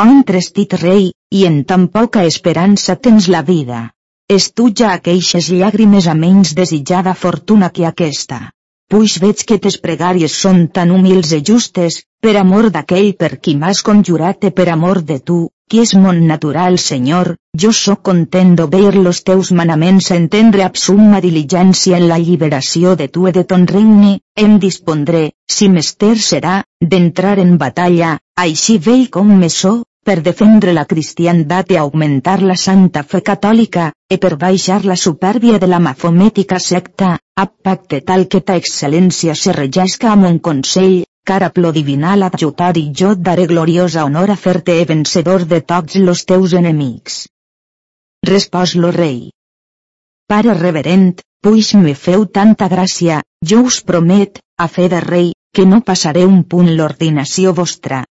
Oh 0.00 0.08
entrestit 0.14 0.78
rei, 0.80 1.10
i 1.40 1.44
en 1.50 1.60
tan 1.74 1.86
poca 1.98 2.24
esperança 2.30 2.96
tens 3.08 3.28
la 3.36 3.42
vida. 3.52 3.82
És 4.38 4.48
tu 4.56 4.70
ja 4.80 4.94
aqueixes 4.94 5.52
llàgrimes 5.58 6.08
a 6.08 6.16
menys 6.24 6.54
desitjada 6.62 7.12
fortuna 7.26 7.68
que 7.68 7.84
aquesta 7.90 8.40
puix 8.92 9.12
veig 9.20 9.44
que 9.48 9.56
tes 9.64 9.78
pregàries 9.80 10.32
són 10.44 10.66
tan 10.76 10.90
humils 10.92 11.30
e 11.32 11.38
justes, 11.48 11.94
per 12.22 12.36
amor 12.38 12.68
d'aquell 12.70 13.08
per 13.18 13.32
qui 13.42 13.56
m'has 13.58 13.80
conjurat 13.86 14.44
e 14.46 14.52
per 14.54 14.68
amor 14.70 15.00
de 15.06 15.16
tu, 15.28 15.38
qui 15.68 15.80
és 15.82 15.92
mon 15.98 16.20
natural 16.28 16.78
Senyor, 16.78 17.32
jo 17.62 17.72
sóc 17.74 18.04
content 18.08 18.52
d'obeir 18.60 18.92
los 18.94 19.22
teus 19.26 19.50
manaments 19.60 20.10
a 20.12 20.18
entendre 20.20 20.62
ab 20.62 20.78
summa 20.78 21.18
diligència 21.24 21.98
en 21.98 22.06
la 22.12 22.20
lliberació 22.22 22.94
de 23.02 23.08
tu 23.08 23.26
e 23.26 23.32
de 23.38 23.42
ton 23.42 23.66
regne, 23.72 24.12
em 24.44 24.54
dispondré, 24.62 25.24
si 25.50 25.68
mester 25.68 26.14
serà, 26.28 26.54
d'entrar 26.94 27.38
en 27.42 27.56
batalla, 27.58 28.14
així 28.46 28.78
vell 28.86 29.08
com 29.10 29.34
me 29.42 29.50
so, 29.50 29.74
per 30.06 30.20
defendre 30.22 30.78
la 30.78 30.86
cristiandat 30.86 31.74
i 31.74 31.82
augmentar 31.82 32.40
la 32.42 32.54
santa 32.54 33.02
fe 33.02 33.26
catòlica, 33.26 33.90
e 34.06 34.22
per 34.22 34.36
baixar 34.36 34.84
la 34.84 34.94
supèrbia 35.06 35.58
de 35.58 35.66
la 35.66 35.82
mafomètica 35.82 36.62
secta, 36.62 37.16
a 37.34 37.46
pacte 37.50 38.04
tal 38.06 38.28
que 38.28 38.46
ta 38.46 38.60
excel·lència 38.62 39.34
se 39.34 39.54
regesca 39.58 40.12
amb 40.14 40.30
un 40.30 40.38
consell, 40.38 41.02
cara 41.30 41.50
plo 41.56 41.72
divinal 41.76 42.26
adjutar 42.28 42.72
i 42.80 42.84
jo 43.00 43.14
daré 43.28 43.46
gloriosa 43.52 44.04
honor 44.08 44.34
a 44.34 44.38
fer-te 44.44 44.78
vencedor 44.92 45.46
de 45.54 45.60
tots 45.72 45.98
los 46.06 46.24
teus 46.32 46.54
enemics. 46.60 47.18
Respòs 48.32 48.76
lo 48.84 48.92
rei. 48.98 49.18
Pare 50.28 50.54
reverent, 50.60 51.10
puix 51.42 51.74
me 51.74 51.94
feu 52.06 52.26
tanta 52.38 52.70
gràcia, 52.76 53.22
jo 53.52 53.64
us 53.72 53.82
promet, 53.82 54.40
a 54.58 54.68
fe 54.68 54.88
de 54.88 55.02
rei, 55.08 55.32
que 55.54 55.66
no 55.66 55.82
passaré 55.90 56.24
un 56.26 56.42
punt 56.54 56.70
l'ordinació 56.78 57.52
vostra, 57.52 58.04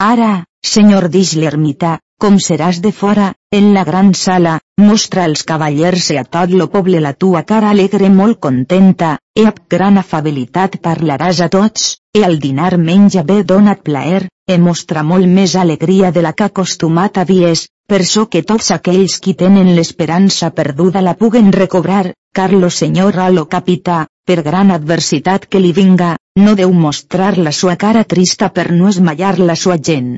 Ara, 0.00 0.46
senyor 0.64 1.10
dix 1.12 1.34
l'ermità, 1.36 1.98
com 2.24 2.38
seràs 2.40 2.78
de 2.84 2.90
fora, 3.00 3.26
en 3.52 3.66
la 3.74 3.82
gran 3.84 4.14
sala, 4.20 4.54
mostra 4.80 5.26
als 5.28 5.42
cavallers 5.50 6.06
i 6.14 6.16
a 6.16 6.22
tot 6.36 6.54
lo 6.56 6.68
poble 6.72 7.02
la 7.04 7.12
tua 7.12 7.42
cara 7.50 7.68
alegre 7.74 8.08
molt 8.14 8.40
contenta, 8.46 9.10
e 9.36 9.44
amb 9.50 9.60
gran 9.74 10.00
afabilitat 10.00 10.78
parlaràs 10.86 11.42
a 11.44 11.50
tots, 11.52 11.90
e 12.12 12.24
al 12.24 12.38
dinar 12.40 12.76
menja 12.76 13.22
bé 13.22 13.42
donat 13.44 13.82
plaer, 13.86 14.26
e 14.46 14.56
mostra 14.58 15.02
molt 15.06 15.28
més 15.30 15.54
alegria 15.54 16.10
de 16.10 16.22
la 16.26 16.32
que 16.32 16.48
acostumat 16.50 17.20
havies, 17.22 17.68
per 17.86 18.00
so 18.04 18.24
que 18.32 18.42
tots 18.42 18.70
aquells 18.74 19.18
qui 19.22 19.34
tenen 19.34 19.70
l'esperança 19.76 20.50
perduda 20.50 21.02
la 21.06 21.14
puguen 21.20 21.52
recobrar, 21.52 22.12
car 22.34 22.50
lo 22.52 22.70
senyor 22.70 23.18
a 23.18 23.28
lo 23.30 23.46
capità, 23.46 24.06
per 24.26 24.42
gran 24.42 24.70
adversitat 24.70 25.46
que 25.46 25.62
li 25.62 25.72
vinga, 25.72 26.16
no 26.38 26.56
deu 26.58 26.72
mostrar 26.72 27.36
la 27.38 27.52
sua 27.52 27.76
cara 27.76 28.04
trista 28.04 28.50
per 28.58 28.70
no 28.72 28.90
esmallar 28.90 29.38
la 29.38 29.56
sua 29.62 29.78
gent. 29.78 30.12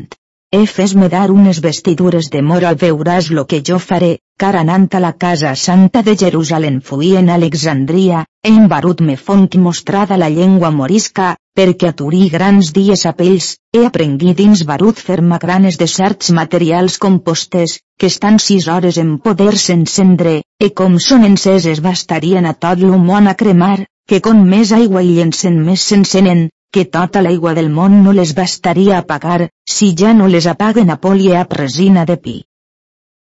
E 0.53 0.67
fes-me 0.69 1.09
dar 1.09 1.31
unes 1.33 1.63
vestidures 1.65 2.29
de 2.33 2.43
mora 2.43 2.75
veuràs 2.77 3.31
lo 3.37 3.47
que 3.49 3.63
jo 3.69 3.79
faré, 3.79 4.19
car 4.37 4.53
anant 4.61 4.89
a 4.93 5.01
la 5.01 5.13
casa 5.25 5.55
santa 5.57 6.03
de 6.03 6.17
Jerusalem 6.23 6.81
fui 6.81 7.15
en 7.17 7.31
Alexandria, 7.31 8.27
en 8.43 8.69
Barut 8.69 9.01
me 9.01 9.17
font 9.17 9.49
mostrada 9.57 10.19
la 10.21 10.29
llengua 10.29 10.71
morisca, 10.71 11.37
perquè 11.59 11.91
aturí 11.93 12.29
grans 12.33 12.71
dies 12.77 13.05
a 13.09 13.13
pells, 13.19 13.49
he 13.77 13.85
aprengui 13.87 14.33
dins 14.39 14.63
Barut 14.69 15.01
ferma 15.09 15.39
granes 15.43 15.77
de 15.81 15.89
certs 15.95 16.31
materials 16.39 16.97
compostes, 17.05 17.79
que 17.99 18.09
estan 18.13 18.39
sis 18.45 18.69
hores 18.69 18.99
en 19.03 19.19
poder 19.27 19.53
s'encendre, 19.65 20.41
e 20.59 20.71
com 20.81 20.99
són 21.09 21.27
enceses 21.29 21.83
bastarien 21.85 22.49
a 22.49 22.55
tot 22.65 22.81
l'humon 22.81 23.29
a 23.29 23.35
cremar, 23.43 23.85
que 24.09 24.21
com 24.21 24.41
més 24.55 24.73
aigua 24.73 25.03
i 25.05 25.13
llencen 25.19 25.61
més 25.67 25.85
s'encenen, 25.89 26.49
que 26.73 26.87
tota 26.97 27.21
l'aigua 27.21 27.53
del 27.59 27.69
món 27.69 28.01
no 28.05 28.15
les 28.17 28.33
bastaria 28.39 28.97
a 28.99 29.07
pagar, 29.13 29.51
si 29.69 29.93
ja 29.99 30.15
no 30.17 30.31
les 30.35 30.49
apaguen 30.55 30.91
a 30.91 30.97
poli 30.97 31.29
a 31.37 31.45
resina 31.51 32.07
de 32.09 32.17
pi. 32.17 32.37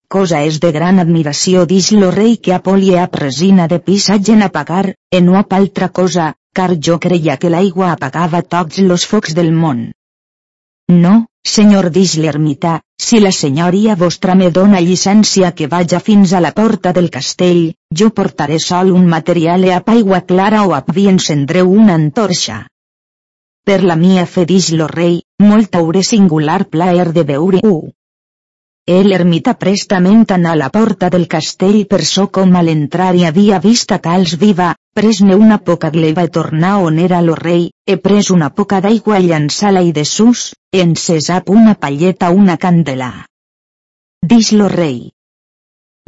Cosa 0.09 0.41
és 0.47 0.57
de 0.63 0.71
gran 0.71 0.99
admiració 1.03 1.65
dix 1.69 1.91
lo 1.91 2.09
rei 2.15 2.37
que 2.37 2.53
a 2.55 2.61
poli 2.65 2.93
a 2.95 3.05
resina 3.13 3.67
de 3.67 3.79
pi 3.83 3.99
s'hagin 3.99 4.43
pagar, 4.57 4.95
e 5.11 5.21
no 5.21 5.37
ap 5.37 5.53
altra 5.53 5.89
cosa, 5.89 6.33
car 6.59 6.71
jo 6.87 6.97
creia 7.05 7.37
que 7.41 7.53
l'aigua 7.53 7.93
apagava 7.93 8.43
tots 8.55 8.83
los 8.89 9.05
focs 9.13 9.35
del 9.37 9.53
món. 9.61 9.87
No, 11.03 11.13
senyor 11.53 11.89
dix 11.95 12.15
l'ermità, 12.23 12.77
si 13.07 13.19
la 13.19 13.31
senyoria 13.31 13.95
vostra 14.03 14.35
me 14.39 14.47
dona 14.57 14.79
llicència 14.85 15.51
que 15.57 15.67
vaja 15.73 15.99
fins 15.99 16.31
a 16.33 16.39
la 16.45 16.53
porta 16.59 16.93
del 16.97 17.09
castell, 17.17 17.61
jo 18.01 18.09
portaré 18.19 18.59
sol 18.59 18.93
un 18.99 19.05
material 19.13 19.67
e 19.67 19.73
a 19.75 19.81
aigua 19.95 20.21
clara 20.31 20.63
o 20.67 20.73
a 20.77 20.81
vi 20.95 21.07
encendreu 21.11 21.69
una 21.83 21.99
antorxa. 22.01 22.65
Per 23.67 23.83
la 23.83 23.99
mia 23.99 24.25
fe 24.25 24.45
dix 24.47 24.71
lo 24.79 24.87
rei, 24.87 25.21
molt 25.43 25.75
hauré 25.75 26.03
singular 26.09 26.63
plaer 26.71 27.11
de 27.11 27.23
veure-ho. 27.31 27.77
El 28.87 29.11
ermita 29.11 29.53
prestament 29.59 30.21
anà 30.31 30.53
a 30.55 30.59
la 30.59 30.69
porta 30.71 31.09
del 31.11 31.27
castell 31.27 31.81
per 31.91 31.99
so 32.09 32.29
com 32.37 32.55
a 32.55 32.61
l'entrar 32.63 33.09
hi 33.15 33.25
havia 33.27 33.59
vista 33.59 33.97
tals 34.05 34.37
viva, 34.43 34.69
pres-ne 34.97 35.35
una 35.37 35.59
poca 35.61 35.91
gleva 35.93 36.23
e 36.25 36.29
tornar 36.35 36.77
on 36.81 36.95
era 36.97 37.19
lo 37.21 37.35
rei, 37.37 37.67
he 37.85 37.97
pres 38.05 38.31
una 38.33 38.49
poca 38.49 38.79
d'aigua 38.81 39.19
i 39.21 39.27
llançar-la 39.29 39.83
i 39.85 39.91
de 39.93 40.05
sus, 40.11 40.47
encesap 40.73 41.51
una 41.53 41.75
palleta 41.83 42.31
una 42.33 42.55
candela. 42.63 43.11
Dix 44.33 44.51
lo 44.57 44.69
rei. 44.73 44.97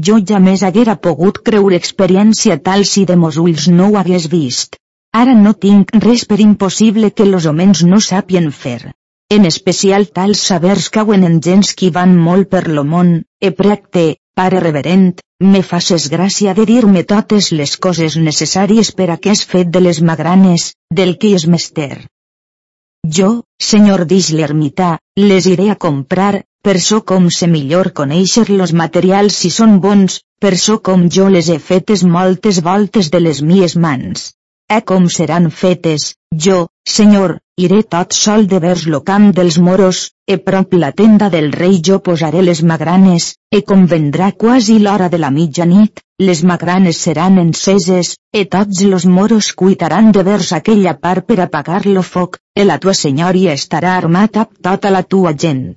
Jo 0.07 0.17
ja 0.31 0.39
més 0.41 0.63
haguera 0.65 0.95
pogut 1.05 1.37
creure 1.49 1.77
experiència 1.77 2.57
tal 2.69 2.85
si 2.91 3.05
de 3.05 3.19
mos 3.23 3.37
ulls 3.37 3.67
no 3.69 3.91
ho 3.91 3.99
hagués 4.01 4.25
vist. 4.33 4.79
Ara 5.21 5.35
no 5.37 5.53
tinc 5.53 5.93
res 6.07 6.25
per 6.25 6.39
impossible 6.41 7.11
que 7.11 7.29
los 7.29 7.45
homens 7.45 7.85
no 7.85 8.01
sàpien 8.09 8.49
fer. 8.63 8.79
En 9.35 9.45
especial 9.45 10.07
tals 10.17 10.39
sabers 10.49 10.85
cauen 10.93 11.23
en 11.27 11.35
gens 11.45 11.75
qui 11.79 11.91
van 11.95 12.15
molt 12.27 12.47
per 12.53 12.63
lo 12.67 12.83
món, 12.91 13.09
e 13.47 13.51
precte, 13.59 14.05
pare 14.39 14.61
reverent, 14.63 15.11
me 15.53 15.61
faces 15.71 16.07
gràcia 16.13 16.55
de 16.57 16.63
dir-me 16.69 17.03
totes 17.11 17.51
les 17.59 17.75
coses 17.85 18.15
necessàries 18.27 18.89
per 18.97 19.07
a 19.13 19.17
que 19.25 19.35
és 19.37 19.43
fet 19.51 19.69
de 19.75 19.83
les 19.85 19.99
magranes, 20.09 20.65
del 20.99 21.13
que 21.21 21.35
és 21.37 21.45
mester. 21.55 21.91
Jo, 23.17 23.29
senyor 23.67 24.07
dix 24.09 24.31
l'ermità, 24.39 24.89
les 25.21 25.49
iré 25.51 25.69
a 25.69 25.77
comprar, 25.85 26.31
per 26.65 26.79
so 26.85 26.99
com 27.11 27.29
se 27.37 27.47
millor 27.53 27.91
conèixer 27.99 28.47
los 28.49 28.73
materials 28.81 29.37
si 29.43 29.51
són 29.59 29.77
bons, 29.85 30.23
per 30.41 30.55
so 30.57 30.79
com 30.89 31.05
jo 31.17 31.29
les 31.35 31.53
he 31.53 31.59
fetes 31.69 32.03
moltes 32.17 32.63
voltes 32.65 33.13
de 33.13 33.21
les 33.27 33.43
mies 33.51 33.77
mans. 33.77 34.31
E 34.69 34.81
com 34.89 35.05
seran 35.09 35.51
fetes, 35.61 36.15
jo, 36.47 36.57
senyor, 36.97 37.37
iré 37.65 37.79
tot 37.93 38.13
sol 38.15 38.45
de 38.51 38.59
vers 38.63 38.85
lo 38.91 38.99
camp 39.09 39.25
dels 39.37 39.57
moros, 39.67 39.97
e 40.33 40.37
prop 40.49 40.75
la 40.83 40.91
tenda 40.99 41.27
del 41.33 41.49
rei 41.61 41.79
jo 41.87 41.97
posaré 42.05 42.43
les 42.45 42.61
magranes, 42.71 43.33
e 43.57 43.59
com 43.71 43.83
vendrà 43.93 44.29
quasi 44.43 44.77
l'hora 44.83 45.09
de 45.13 45.19
la 45.23 45.31
mitjanit, 45.37 45.99
les 46.29 46.43
magranes 46.51 47.01
seran 47.07 47.37
enceses, 47.43 48.13
e 48.31 48.45
tots 48.55 48.85
los 48.93 49.05
moros 49.17 49.51
cuitaran 49.63 50.13
de 50.15 50.23
vers 50.29 50.53
aquella 50.59 50.95
part 51.03 51.27
per 51.27 51.39
apagar 51.47 51.83
lo 51.85 52.05
foc, 52.13 52.39
e 52.55 52.63
la 52.69 52.79
tua 52.79 52.95
senyoria 53.03 53.59
estarà 53.59 53.97
armat 53.97 54.41
amb 54.45 54.57
tota 54.69 54.95
la 54.95 55.03
tua 55.03 55.35
gent. 55.45 55.67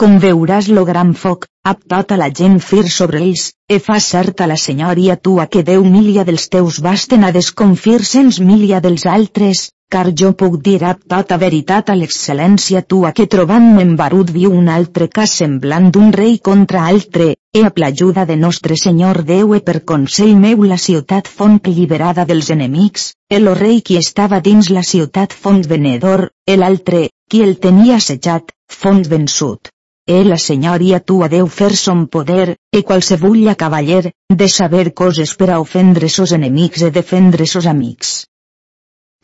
Com 0.00 0.20
veuràs 0.20 0.68
lo 0.76 0.86
gran 0.88 1.10
foc, 1.22 1.44
ap 1.70 1.82
tota 1.92 2.16
la 2.20 2.30
gent 2.38 2.60
fir 2.68 2.86
sobre 2.92 3.20
ells, 3.24 3.50
e 3.68 3.76
fa 3.86 3.98
certa 4.00 4.46
la 4.52 4.56
senyoria 4.56 5.16
tua 5.16 5.44
que 5.52 5.62
Déu 5.68 5.84
milia 5.84 6.24
dels 6.28 6.48
teus 6.54 6.80
basten 6.86 7.24
a 7.28 7.32
desconfir 7.36 8.00
cents 8.12 8.40
milia 8.40 8.80
dels 8.80 9.04
altres, 9.16 9.68
car 9.92 10.08
jo 10.20 10.30
puc 10.40 10.54
dir 10.66 10.80
ap 10.88 11.00
tota 11.12 11.36
veritat 11.40 11.90
a 11.92 11.96
l'excel·lència 12.00 12.80
tua 12.92 13.10
que 13.16 13.26
trobant-me 13.34 13.82
en 13.86 13.90
Barut 14.00 14.30
viu 14.36 14.54
un 14.58 14.70
altre 14.74 15.08
cas 15.18 15.34
semblant 15.40 15.90
d'un 15.92 16.12
rei 16.16 16.38
contra 16.48 16.86
altre, 16.92 17.26
e 17.52 17.64
a 17.68 17.72
l'ajuda 17.82 18.24
de 18.30 18.36
nostre 18.44 18.78
Senyor 18.82 19.20
Déu 19.32 19.52
e 19.58 19.60
per 19.60 19.82
consell 19.92 20.32
meu 20.44 20.64
la 20.70 20.78
ciutat 20.86 21.28
font 21.28 21.60
lliberada 21.66 22.24
dels 22.30 22.48
enemics, 22.56 23.12
el 23.28 23.52
rei 23.58 23.82
qui 23.82 24.00
estava 24.00 24.40
dins 24.40 24.70
la 24.70 24.86
ciutat 24.92 25.36
font 25.44 25.60
venedor, 25.74 26.30
el 26.46 26.62
altre, 26.70 27.10
qui 27.28 27.44
el 27.44 27.58
tenia 27.60 28.00
assetjat, 28.00 28.56
font 28.80 29.04
vençut. 29.14 29.68
E 30.08 30.24
la 30.24 30.40
senyoria 30.48 30.98
tua 31.00 31.28
deu 31.28 31.46
fer 31.46 31.74
son 31.76 32.06
poder, 32.06 32.56
e 32.72 32.82
qualsevulla 32.82 33.54
cavaller, 33.54 34.10
de 34.40 34.48
saber 34.48 34.94
coses 34.94 35.36
per 35.36 35.52
a 35.52 35.60
ofendre 35.60 36.08
sos 36.08 36.32
enemics 36.32 36.82
e 36.82 36.90
defendre 36.90 37.46
sos 37.46 37.66
amics. 37.66 38.22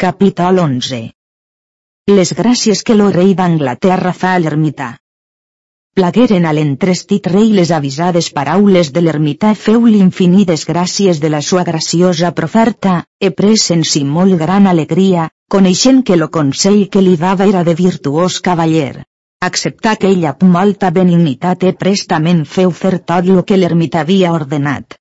Capítol 0.02 0.60
11 0.62 0.98
Les 2.16 2.30
gràcies 2.40 2.84
que 2.86 2.94
lo 2.98 3.08
rei 3.14 3.32
d'Anglaterra 3.38 4.12
fa 4.18 4.34
a 4.34 4.42
l'ermità. 4.42 4.86
Plagueren 5.98 6.44
a 6.46 6.52
l'entrestit 6.54 7.26
rei 7.32 7.48
les 7.56 7.72
avisades 7.78 8.28
paraules 8.36 8.92
de 8.94 9.02
l'ermità 9.02 9.50
feu 9.62 9.88
l'infinides 9.88 10.62
gràcies 10.68 11.18
de 11.24 11.32
la 11.34 11.40
sua 11.48 11.64
graciosa 11.70 12.30
proferta, 12.42 12.94
e 13.18 13.32
presen 13.42 13.82
si 13.94 14.04
molt 14.12 14.38
gran 14.44 14.70
alegria, 14.74 15.26
coneixent 15.56 16.04
que 16.06 16.20
lo 16.22 16.30
consell 16.38 16.78
que 16.94 17.02
li 17.02 17.16
dava 17.24 17.50
era 17.54 17.64
de 17.70 17.74
virtuós 17.82 18.38
cavaller 18.50 19.02
acceptar 19.50 19.96
que 19.98 20.14
ella 20.14 20.36
amb 20.36 20.46
molta 20.60 20.94
benignitat 20.94 21.66
e 21.66 21.74
prestament 21.82 22.46
feu 22.54 22.70
fer 22.84 22.98
tot 23.10 23.34
lo 23.34 23.42
que 23.42 23.58
l'ermita 23.58 24.06
havia 24.06 24.32
ordenat. 24.38 24.97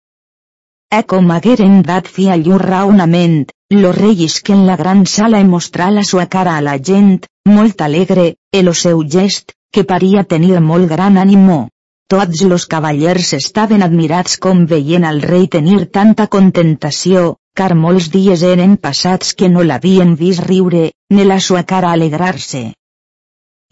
E 0.89 1.03
com 1.03 1.31
hagueren 1.35 1.81
dat 1.83 2.05
fi 2.07 2.29
a 2.31 2.35
llur 2.39 2.61
raonament, 2.63 3.49
lo 3.75 3.89
rei 3.91 4.27
que 4.43 4.53
en 4.53 4.65
la 4.65 4.77
gran 4.77 5.05
sala 5.05 5.43
mostrar 5.43 5.91
la 5.91 6.03
sua 6.03 6.27
cara 6.27 6.55
a 6.55 6.61
la 6.61 6.77
gent, 6.79 7.25
molt 7.45 7.81
alegre, 7.81 8.35
e 8.51 8.61
lo 8.63 8.73
seu 8.73 9.03
gest, 9.15 9.51
que 9.73 9.83
paria 9.83 10.23
tenir 10.23 10.61
molt 10.61 10.87
gran 10.89 11.17
ànimo. 11.17 11.67
Tots 12.07 12.41
los 12.43 12.65
cavallers 12.67 13.33
estaven 13.33 13.83
admirats 13.83 14.37
com 14.37 14.65
veien 14.65 15.03
al 15.03 15.21
rei 15.21 15.47
tenir 15.47 15.89
tanta 15.91 16.27
contentació, 16.27 17.35
car 17.53 17.73
molts 17.75 18.07
dies 18.13 18.41
eren 18.41 18.77
passats 18.77 19.35
que 19.35 19.49
no 19.49 19.63
l'havien 19.67 20.15
vist 20.15 20.45
riure, 20.47 20.91
ne 21.11 21.25
la 21.25 21.41
sua 21.41 21.63
cara 21.63 21.91
alegrar-se. 21.91 22.63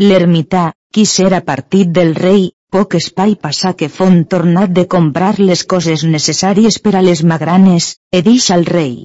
L'ermità, 0.03 0.74
qui 0.91 1.05
s'era 1.05 1.39
partit 1.39 1.88
del 1.95 2.13
rei, 2.13 2.49
poc 2.74 2.95
espai 2.99 3.36
passà 3.47 3.74
que 3.80 3.89
fon 3.97 4.24
tornat 4.34 4.72
de 4.78 4.86
comprar 4.95 5.34
les 5.39 5.63
coses 5.74 6.03
necessàries 6.16 6.80
per 6.86 6.95
a 6.95 7.03
les 7.07 7.24
magranes, 7.32 7.95
e 8.11 8.22
dix 8.26 8.49
al 8.55 8.66
rei. 8.66 8.95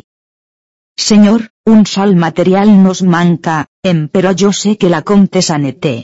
Senyor, 1.00 1.46
un 1.74 1.86
sol 1.86 2.14
material 2.24 2.72
nos 2.82 3.02
manca, 3.02 3.66
em 3.92 4.06
però 4.08 4.34
jo 4.42 4.52
sé 4.52 4.76
que 4.76 4.90
la 4.92 5.02
comtessa 5.12 5.58
ne 5.58 5.72
té. 5.72 5.94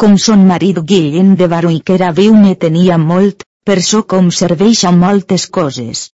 Com 0.00 0.16
son 0.18 0.46
marit 0.48 0.80
Guillem 0.92 1.34
de 1.36 1.46
Baró 1.52 1.70
que 1.84 1.94
era 1.98 2.10
viu 2.16 2.34
ne 2.34 2.54
tenia 2.64 2.98
molt, 2.98 3.44
per 3.64 3.82
so 3.82 4.02
com 4.12 4.30
serveix 4.30 4.84
a 4.84 4.92
moltes 4.92 5.46
coses. 5.46 6.10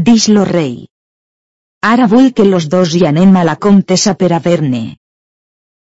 Dix 0.00 0.28
lo 0.28 0.44
rei. 0.44 0.74
Ara 1.82 2.06
vull 2.06 2.32
que 2.32 2.44
los 2.44 2.68
dos 2.68 2.94
hi 2.94 3.04
anem 3.06 3.36
a 3.36 3.44
la 3.44 3.56
comtessa 3.56 4.14
per 4.14 4.32
a 4.32 4.38
ver-ne. 4.46 4.84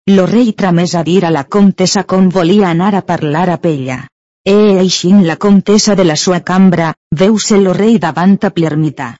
Lo 0.08 0.26
rei 0.26 0.52
tramés 0.52 0.94
a 0.94 1.02
dir 1.04 1.24
a 1.24 1.30
la 1.30 1.44
comtessa 1.44 2.04
com 2.04 2.28
volia 2.30 2.70
anar 2.70 2.94
a 2.94 3.02
parlar 3.02 3.48
a 3.50 3.58
pella. 3.58 3.98
E 4.44 4.56
eixint 4.80 5.24
la 5.26 5.36
comtessa 5.36 5.94
de 5.94 6.04
la 6.04 6.16
sua 6.16 6.40
cambra, 6.40 6.94
veu-se 7.22 7.58
lo 7.60 7.74
rei 7.76 7.98
davant 7.98 8.38
a 8.42 8.52
l'ermità. 8.56 9.16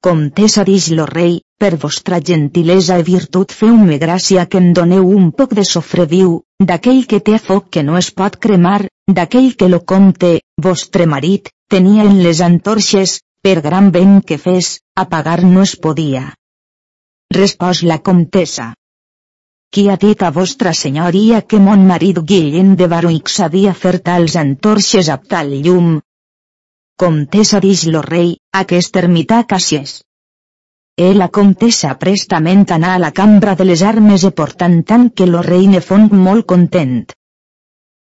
Comtessa 0.00 0.62
dix 0.62 0.90
lo 0.94 1.06
rei, 1.06 1.40
per 1.58 1.76
vostra 1.76 2.20
gentilesa 2.20 2.98
i 3.00 3.02
virtut 3.02 3.54
feu-me 3.60 3.98
gràcia 3.98 4.44
que 4.46 4.60
em 4.62 4.72
doneu 4.72 5.08
un 5.08 5.32
poc 5.32 5.54
de 5.58 5.64
sofre 5.64 6.06
viu, 6.06 6.42
d'aquell 6.60 7.06
que 7.10 7.18
té 7.18 7.38
foc 7.38 7.70
que 7.70 7.82
no 7.82 7.96
es 7.98 8.10
pot 8.20 8.36
cremar, 8.36 8.86
d'aquell 9.08 9.56
que 9.56 9.68
lo 9.68 9.80
compte, 9.80 10.30
vostre 10.68 11.06
marit, 11.06 11.50
tenia 11.68 12.04
en 12.04 12.22
les 12.22 12.44
antorxes, 12.46 13.18
per 13.42 13.60
gran 13.64 13.90
vent 13.90 14.20
que 14.28 14.38
fes, 14.38 14.78
apagar 14.94 15.42
no 15.42 15.62
es 15.62 15.74
podia. 15.74 16.28
Respòs 17.34 17.82
la 17.82 17.98
comtessa. 17.98 18.74
Qui 19.70 19.82
ha 19.92 19.96
dit 20.00 20.22
a 20.24 20.28
vostra 20.34 20.70
senyoria 20.76 21.38
que 21.44 21.58
mon 21.60 21.82
marit 21.88 22.18
Guillem 22.28 22.70
de 22.80 22.86
Baruix 22.92 23.34
sabia 23.38 23.74
fer 23.80 23.98
tals 24.06 24.36
antorxes 24.42 25.10
a 25.12 25.16
tal 25.32 25.50
llum? 25.66 25.90
Comtessa 27.02 27.60
dix 27.60 27.82
lo 27.92 28.00
rei, 28.06 28.30
aquest 28.62 28.96
ermità 29.02 29.42
Cassies. 29.50 29.92
E 30.96 31.10
la 31.18 31.28
comtessa 31.40 31.92
prestament 32.06 32.64
anà 32.78 32.94
a 32.94 33.02
la 33.04 33.12
cambra 33.20 33.54
de 33.60 33.68
les 33.68 33.84
armes 33.92 34.24
e 34.24 34.32
portant 34.40 34.80
tant 34.88 35.06
que 35.12 35.28
lo 35.34 35.44
rei 35.50 35.68
ne 35.76 35.84
fon 35.90 36.08
molt 36.24 36.48
content. 36.56 36.98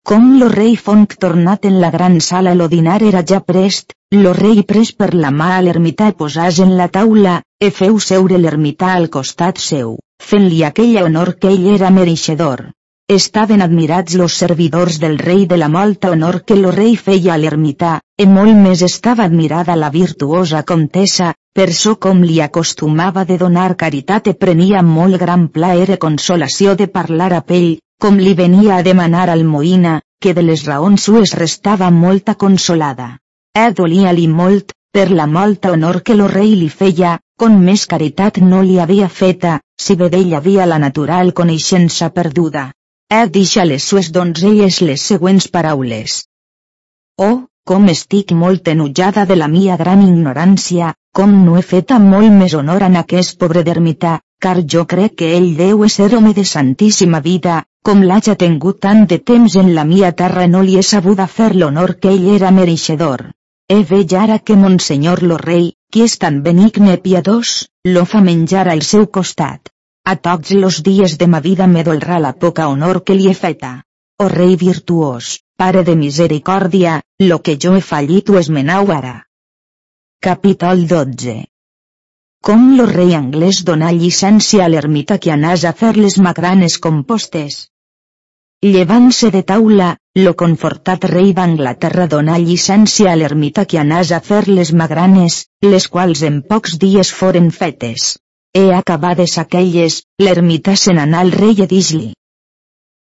Com 0.03 0.31
lo 0.43 0.51
rei 0.51 0.75
Fonc 0.77 1.15
tornat 1.25 1.65
en 1.71 1.81
la 1.81 1.95
gran 1.95 2.21
sala 2.21 2.59
lo 2.59 2.67
dinar 2.69 3.01
era 3.07 3.23
ja 3.23 3.39
prest, 3.53 3.95
lo 4.19 4.35
rei 4.45 4.65
pres 4.75 4.97
per 4.99 5.15
la 5.15 5.31
mà 5.31 5.53
a 5.57 5.63
l'ermità 5.63 6.11
posàs 6.13 6.59
en 6.67 6.77
la 6.77 6.91
taula, 6.97 7.41
e 7.63 7.71
feu 7.71 8.03
seure 8.13 8.43
l'ermità 8.43 8.97
al 8.97 9.13
costat 9.17 9.63
seu, 9.63 10.01
fent-li 10.31 10.63
aquell 10.69 10.97
honor 11.03 11.35
que 11.41 11.51
ell 11.57 11.67
era 11.75 11.91
mereixedor. 11.91 12.71
Estaven 13.13 13.61
admirats 13.65 14.15
los 14.15 14.35
servidors 14.41 14.99
del 15.03 15.19
rei 15.19 15.45
de 15.47 15.59
la 15.61 15.69
molta 15.69 16.11
honor 16.15 16.45
que 16.47 16.57
lo 16.57 16.71
rei 16.71 16.95
feia 16.97 17.35
a 17.35 17.39
l'ermità, 17.41 17.99
e 18.17 18.27
molt 18.27 18.57
més 18.57 18.83
estava 18.87 19.27
admirada 19.29 19.77
la 19.77 19.91
virtuosa 19.91 20.63
comtessa, 20.63 21.33
per 21.53 21.73
so 21.77 21.97
com 22.07 22.23
li 22.25 22.39
acostumava 22.41 23.25
de 23.29 23.37
donar 23.43 23.75
caritat 23.83 24.31
e 24.33 24.35
prenia 24.45 24.81
molt 24.83 25.19
gran 25.21 25.49
plaer 25.49 25.91
e 25.91 25.99
consolació 26.05 26.77
de 26.83 26.87
parlar 26.89 27.33
a 27.37 27.43
pell, 27.51 27.75
com 28.01 28.17
li 28.17 28.33
venia 28.39 28.79
a 28.79 28.87
demanar 28.87 29.29
al 29.31 29.45
Moïna, 29.45 29.99
que 30.23 30.33
de 30.39 30.47
les 30.47 30.65
raons 30.71 31.05
sues 31.11 31.35
restava 31.37 31.91
molta 31.91 32.35
consolada. 32.47 33.19
E 33.53 33.67
dolia-li 33.77 34.29
molt, 34.41 34.73
per 34.93 35.11
la 35.11 35.27
molta 35.27 35.71
honor 35.73 36.03
que 36.07 36.15
lo 36.15 36.27
rei 36.29 36.51
li 36.63 36.69
feia, 36.69 37.19
con 37.41 37.55
més 37.67 37.87
caritat 37.93 38.39
no 38.49 38.61
li 38.63 38.79
havia 38.83 39.09
feta, 39.09 39.53
si 39.85 39.97
bé 40.01 40.11
d'ell 40.13 40.35
havia 40.39 40.67
la 40.69 40.79
natural 40.83 41.33
coneixença 41.39 42.11
perduda. 42.19 42.67
E 43.09 43.23
deixa 43.37 43.65
les 43.65 43.87
sues 43.89 44.13
donzelles 44.13 44.83
les 44.89 45.07
següents 45.13 45.49
paraules. 45.57 46.19
Oh, 47.29 47.49
com 47.65 47.89
estic 47.95 48.37
molt 48.45 48.69
enutjada 48.75 49.25
de 49.33 49.41
la 49.41 49.49
mia 49.49 49.81
gran 49.81 50.05
ignorància, 50.05 50.93
com 51.17 51.35
no 51.49 51.57
he 51.57 51.65
fet 51.73 51.97
molt 52.13 52.33
més 52.45 52.55
honor 52.61 52.85
en 52.89 53.01
aquest 53.01 53.39
pobre 53.41 53.65
d'ermità, 53.65 54.15
car 54.43 54.57
jo 54.77 54.87
crec 54.95 55.19
que 55.21 55.35
ell 55.41 55.53
deu 55.57 55.89
ser 55.89 56.15
home 56.17 56.33
de 56.39 56.45
santíssima 56.55 57.21
vida, 57.21 57.63
com 57.83 58.03
l'haja 58.09 58.35
tingut 58.37 58.81
tant 58.87 59.07
de 59.07 59.19
temps 59.19 59.57
en 59.57 59.75
la 59.75 59.85
mia 59.85 60.13
terra 60.13 60.47
no 60.47 60.63
li 60.63 60.77
he 60.77 60.89
sabuda 60.95 61.27
fer 61.27 61.55
l'honor 61.55 61.97
que 62.01 62.13
ell 62.17 62.35
era 62.41 62.51
mereixedor. 62.51 63.31
He 63.73 63.85
veig 63.89 64.13
ara 64.21 64.35
que 64.49 64.55
Monsenyor 64.63 65.23
lo 65.29 65.37
rei, 65.41 65.69
qui 65.93 66.03
és 66.07 66.17
tan 66.23 66.41
benigne 66.47 66.97
piadós, 67.05 67.53
lo 67.95 68.03
fa 68.11 68.21
menjar 68.27 68.65
al 68.73 68.83
seu 68.89 69.07
costat. 69.19 69.71
A 70.13 70.15
tots 70.27 70.51
los 70.65 70.81
dies 70.89 71.15
de 71.23 71.29
ma 71.35 71.41
vida 71.47 71.69
me 71.75 71.85
dolrà 71.87 72.19
la 72.25 72.35
poca 72.45 72.67
honor 72.73 73.01
que 73.07 73.17
li 73.17 73.31
he 73.31 73.35
feta. 73.39 73.73
O 74.25 74.29
rei 74.35 74.59
virtuós, 74.65 75.31
pare 75.57 75.87
de 75.89 75.97
misericòrdia, 76.03 76.99
lo 77.31 77.41
que 77.47 77.57
jo 77.65 77.73
he 77.79 77.81
fallit 77.89 78.29
ho 78.29 78.39
esmenau 78.43 78.93
ara. 78.99 79.15
Capítol 80.29 80.87
12 80.93 81.39
Com 82.45 82.73
lo 82.77 82.91
rei 82.93 83.17
anglès 83.23 83.65
dona 83.73 83.97
llicència 84.03 84.67
a 84.67 84.71
l'ermita 84.75 85.17
que 85.19 85.33
anàs 85.39 85.65
a 85.65 85.73
fer 85.73 85.97
les 85.97 86.21
magranes 86.29 86.77
compostes. 86.89 87.63
Llevant-se 88.65 89.33
de 89.35 89.41
taula, 89.43 89.87
lo 90.15 90.33
confortat 90.39 91.05
rei 91.11 91.33
d'Anglaterra 91.35 92.05
dona 92.11 92.37
llicència 92.39 93.11
a 93.11 93.17
l'ermita 93.19 93.65
que 93.71 93.81
anàs 93.81 94.13
a 94.15 94.21
fer 94.23 94.45
les 94.47 94.71
magranes, 94.81 95.39
les 95.67 95.89
quals 95.95 96.23
en 96.29 96.37
pocs 96.53 96.77
dies 96.85 97.11
foren 97.21 97.49
fetes. 97.57 98.05
He 98.55 98.69
acabades 98.77 99.35
aquelles, 99.43 99.97
l'ermità 100.23 100.77
se 100.77 100.95
n'anà 100.95 101.25
al 101.25 101.33
rei 101.35 101.59
i 101.65 101.67
dis-li. 101.73 102.13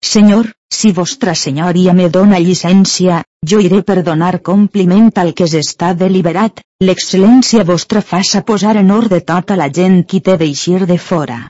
Senyor, 0.03 0.51
si 0.75 0.91
vostra 0.97 1.37
senyoria 1.39 1.95
me 2.01 2.09
dona 2.19 2.43
llicència, 2.43 3.21
jo 3.53 3.63
iré 3.63 3.81
per 3.93 4.03
donar 4.03 4.43
compliment 4.51 5.13
al 5.23 5.33
que 5.39 5.47
s'està 5.55 5.93
deliberat, 6.03 6.65
l'excel·lència 6.83 7.63
vostra 7.71 8.03
faça 8.03 8.43
posar 8.43 8.75
en 8.83 8.91
ordre 8.91 9.23
tota 9.31 9.55
la 9.63 9.71
gent 9.71 10.03
qui 10.03 10.19
té 10.21 10.37
d'eixir 10.43 10.83
de 10.91 10.99
fora. 10.99 11.41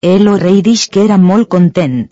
El 0.00 0.26
o 0.32 0.40
rei 0.48 0.62
dix 0.62 0.88
que 0.88 1.04
era 1.04 1.20
molt 1.20 1.52
content. 1.52 2.02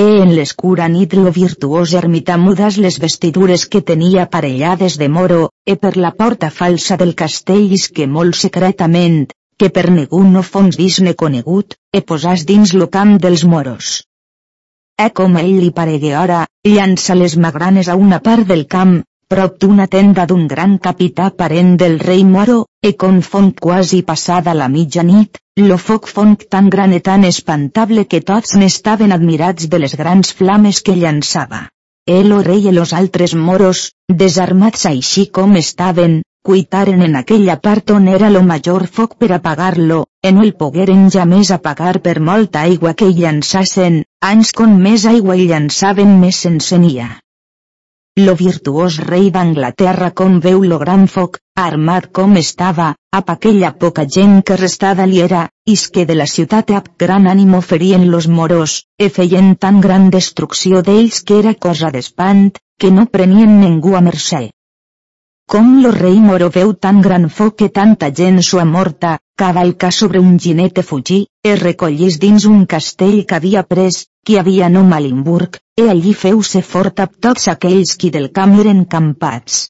E 0.00 0.02
en 0.24 0.30
l'escura 0.36 0.86
nit 0.88 1.12
lo 1.12 1.30
virtuós 1.36 1.90
ermità 2.00 2.38
mudas 2.40 2.78
les 2.84 2.96
vestidures 3.02 3.64
que 3.72 3.82
tenia 3.90 4.22
aparellades 4.22 4.96
de 5.02 5.08
moro, 5.16 5.40
e 5.72 5.74
per 5.82 5.98
la 6.04 6.12
porta 6.20 6.48
falsa 6.60 6.96
del 6.96 7.12
castell 7.14 7.74
que 7.98 8.06
molt 8.14 8.38
secretament, 8.44 9.18
que 9.58 9.68
per 9.68 9.90
ningú 9.90 10.22
no 10.24 10.42
fons 10.42 10.80
vist 10.80 11.04
conegut, 11.24 11.76
e 11.92 12.00
posàs 12.00 12.46
dins 12.48 12.72
lo 12.72 12.88
camp 12.88 13.18
dels 13.20 13.44
moros. 13.44 13.90
E 14.96 15.10
com 15.12 15.36
ell 15.36 15.60
li 15.60 15.70
paregué 15.76 16.16
ora, 16.16 16.46
llança 16.64 17.14
les 17.14 17.36
magranes 17.36 17.88
a 17.88 17.96
una 17.96 18.20
part 18.20 18.48
del 18.48 18.64
camp, 18.66 19.02
prop 19.32 19.54
d'una 19.62 19.86
tenda 19.88 20.26
d'un 20.28 20.42
gran 20.46 20.72
capità 20.86 21.30
parent 21.30 21.76
del 21.80 21.94
rei 22.00 22.22
moro, 22.22 22.56
e 22.84 22.96
con 23.02 23.22
font 23.22 23.54
quasi 23.58 24.02
passada 24.02 24.52
la 24.52 24.66
mitjanit, 24.68 25.38
lo 25.68 25.78
foc 25.78 26.08
font 26.14 26.42
tan 26.52 26.68
gran 26.74 26.92
i 26.92 27.00
tan 27.00 27.24
espantable 27.24 28.04
que 28.10 28.20
tots 28.20 28.52
n'estaven 28.60 29.14
admirats 29.16 29.70
de 29.72 29.80
les 29.80 29.94
grans 30.00 30.34
flames 30.40 30.82
que 30.82 30.98
llançava. 31.00 31.62
El 32.04 32.36
o 32.36 32.42
rei 32.42 32.68
i 32.68 32.74
los 32.76 32.92
altres 32.92 33.32
moros, 33.46 33.86
desarmats 34.24 34.84
així 34.92 35.26
com 35.40 35.56
estaven, 35.62 36.20
cuitaren 36.44 37.00
en 37.08 37.16
aquella 37.16 37.56
part 37.56 37.96
on 37.96 38.12
era 38.18 38.28
lo 38.36 38.44
major 38.52 38.84
foc 38.98 39.16
per 39.16 39.32
apagar-lo, 39.38 40.02
en 40.20 40.44
el 40.44 40.52
pogueren 40.60 41.08
ja 41.16 41.24
més 41.24 41.56
apagar 41.56 42.02
per 42.04 42.18
molta 42.20 42.68
aigua 42.68 42.92
que 42.92 43.08
hi 43.08 43.22
llançassen, 43.24 44.02
anys 44.34 44.52
con 44.52 44.76
més 44.76 45.08
aigua 45.16 45.40
hi 45.40 45.48
llançaven 45.54 46.18
més 46.20 46.44
s'encenia. 46.44 47.21
Lo 48.20 48.34
virtuós 48.36 48.98
rei 49.00 49.30
d'Anglaterra 49.32 50.10
com 50.10 50.34
veu 50.44 50.58
lo 50.70 50.78
gran 50.78 51.06
foc, 51.08 51.38
armat 51.56 52.10
com 52.12 52.34
estava, 52.36 52.88
ap 53.18 53.30
aquella 53.32 53.70
poca 53.72 54.04
gent 54.16 54.42
que 54.44 54.58
restada 54.60 55.06
li 55.08 55.22
era, 55.26 55.46
is 55.64 55.86
que 55.88 56.04
de 56.04 56.16
la 56.20 56.26
ciutat 56.26 56.74
ap 56.76 56.90
gran 57.00 57.26
ànimo 57.26 57.62
ferien 57.62 58.10
los 58.10 58.28
moros, 58.28 58.74
e 59.00 59.08
feien 59.08 59.54
tan 59.56 59.80
gran 59.80 60.10
destrucció 60.10 60.82
d'ells 60.82 61.22
que 61.24 61.38
era 61.38 61.54
cosa 61.54 61.88
d'espant, 61.94 62.50
que 62.78 62.90
no 62.90 63.06
prenien 63.06 63.56
ningú 63.62 63.96
a 63.96 64.04
mercè. 64.04 64.50
Com 65.48 65.80
lo 65.80 65.90
rei 65.96 66.20
moro 66.20 66.50
veu 66.52 66.74
tan 66.74 67.00
gran 67.00 67.30
foc 67.30 67.56
que 67.62 67.72
tanta 67.80 68.12
gent 68.12 68.42
sua 68.42 68.66
morta, 68.68 69.18
cavalca 69.40 69.90
sobre 69.90 70.20
un 70.20 70.38
ginete 70.38 70.82
fugí, 70.82 71.24
es 71.42 71.58
recollís 71.64 72.20
dins 72.20 72.44
un 72.44 72.66
castell 72.66 73.24
que 73.24 73.40
havia 73.40 73.64
pres, 73.64 74.04
qui 74.26 74.38
havia 74.38 74.68
no 74.68 74.84
Malimburg, 74.84 75.58
e 75.76 75.88
allí 75.90 76.12
feu-se 76.14 76.62
fort 76.62 77.00
a 77.00 77.06
tots 77.26 77.48
aquells 77.52 77.96
qui 77.96 78.10
del 78.14 78.30
camp 78.38 78.58
eren 78.64 78.84
campats. 78.94 79.68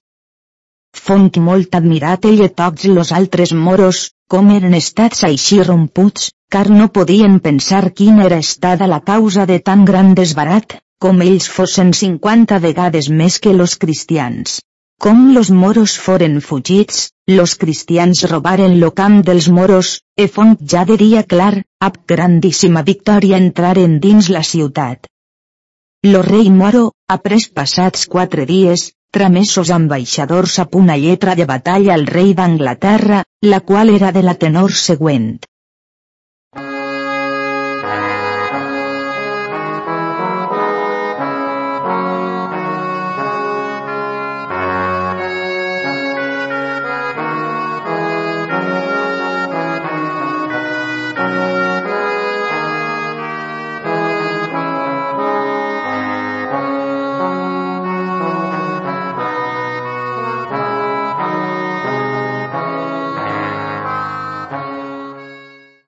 Fonc 1.06 1.38
molt 1.46 1.74
admirat 1.78 2.26
ell 2.30 2.42
i 2.44 2.48
tots 2.62 2.84
los 2.96 3.12
altres 3.18 3.54
moros, 3.66 4.00
com 4.28 4.50
eren 4.56 4.74
estats 4.78 5.24
així 5.28 5.62
romputs, 5.62 6.30
car 6.52 6.68
no 6.70 6.88
podien 6.98 7.38
pensar 7.46 7.84
quina 8.00 8.26
era 8.28 8.40
estada 8.44 8.90
la 8.92 9.00
causa 9.00 9.46
de 9.50 9.58
tan 9.70 9.86
gran 9.88 10.12
desbarat, 10.18 10.76
com 11.00 11.24
ells 11.24 11.48
fossin 11.48 11.94
cinquanta 11.96 12.60
vegades 12.66 13.08
més 13.22 13.40
que 13.40 13.56
los 13.56 13.78
cristians. 13.84 14.60
Com 15.00 15.32
los 15.34 15.50
moros 15.50 15.96
foren 15.98 16.40
fugits, 16.48 17.08
los 17.26 17.54
cristians 17.56 18.22
robaren 18.30 18.80
lo 18.80 18.90
camp 18.94 19.22
dels 19.26 19.48
moros, 19.48 20.02
e 20.16 20.26
font 20.28 20.58
ja 20.72 20.84
de 20.84 20.96
dia 20.96 21.22
clar, 21.22 21.62
ab 21.78 22.00
grandíssima 22.06 22.82
victòria 22.82 23.38
entraren 23.38 24.00
dins 24.00 24.28
la 24.28 24.42
ciutat. 24.42 25.06
Lo 26.02 26.22
rei 26.22 26.50
moro, 26.50 26.90
après 27.06 27.46
passats 27.54 28.08
quatre 28.10 28.46
dies, 28.46 28.90
tramessos 29.12 29.70
ambaixadors 29.70 30.58
a 30.58 30.66
una 30.72 30.96
lletra 30.96 31.36
de 31.38 31.46
batalla 31.46 31.94
al 31.94 32.06
rei 32.06 32.34
d'Anglaterra, 32.34 33.22
la 33.42 33.60
qual 33.60 33.94
era 33.94 34.10
de 34.10 34.22
la 34.22 34.34
tenor 34.34 34.72
següent. 34.72 35.44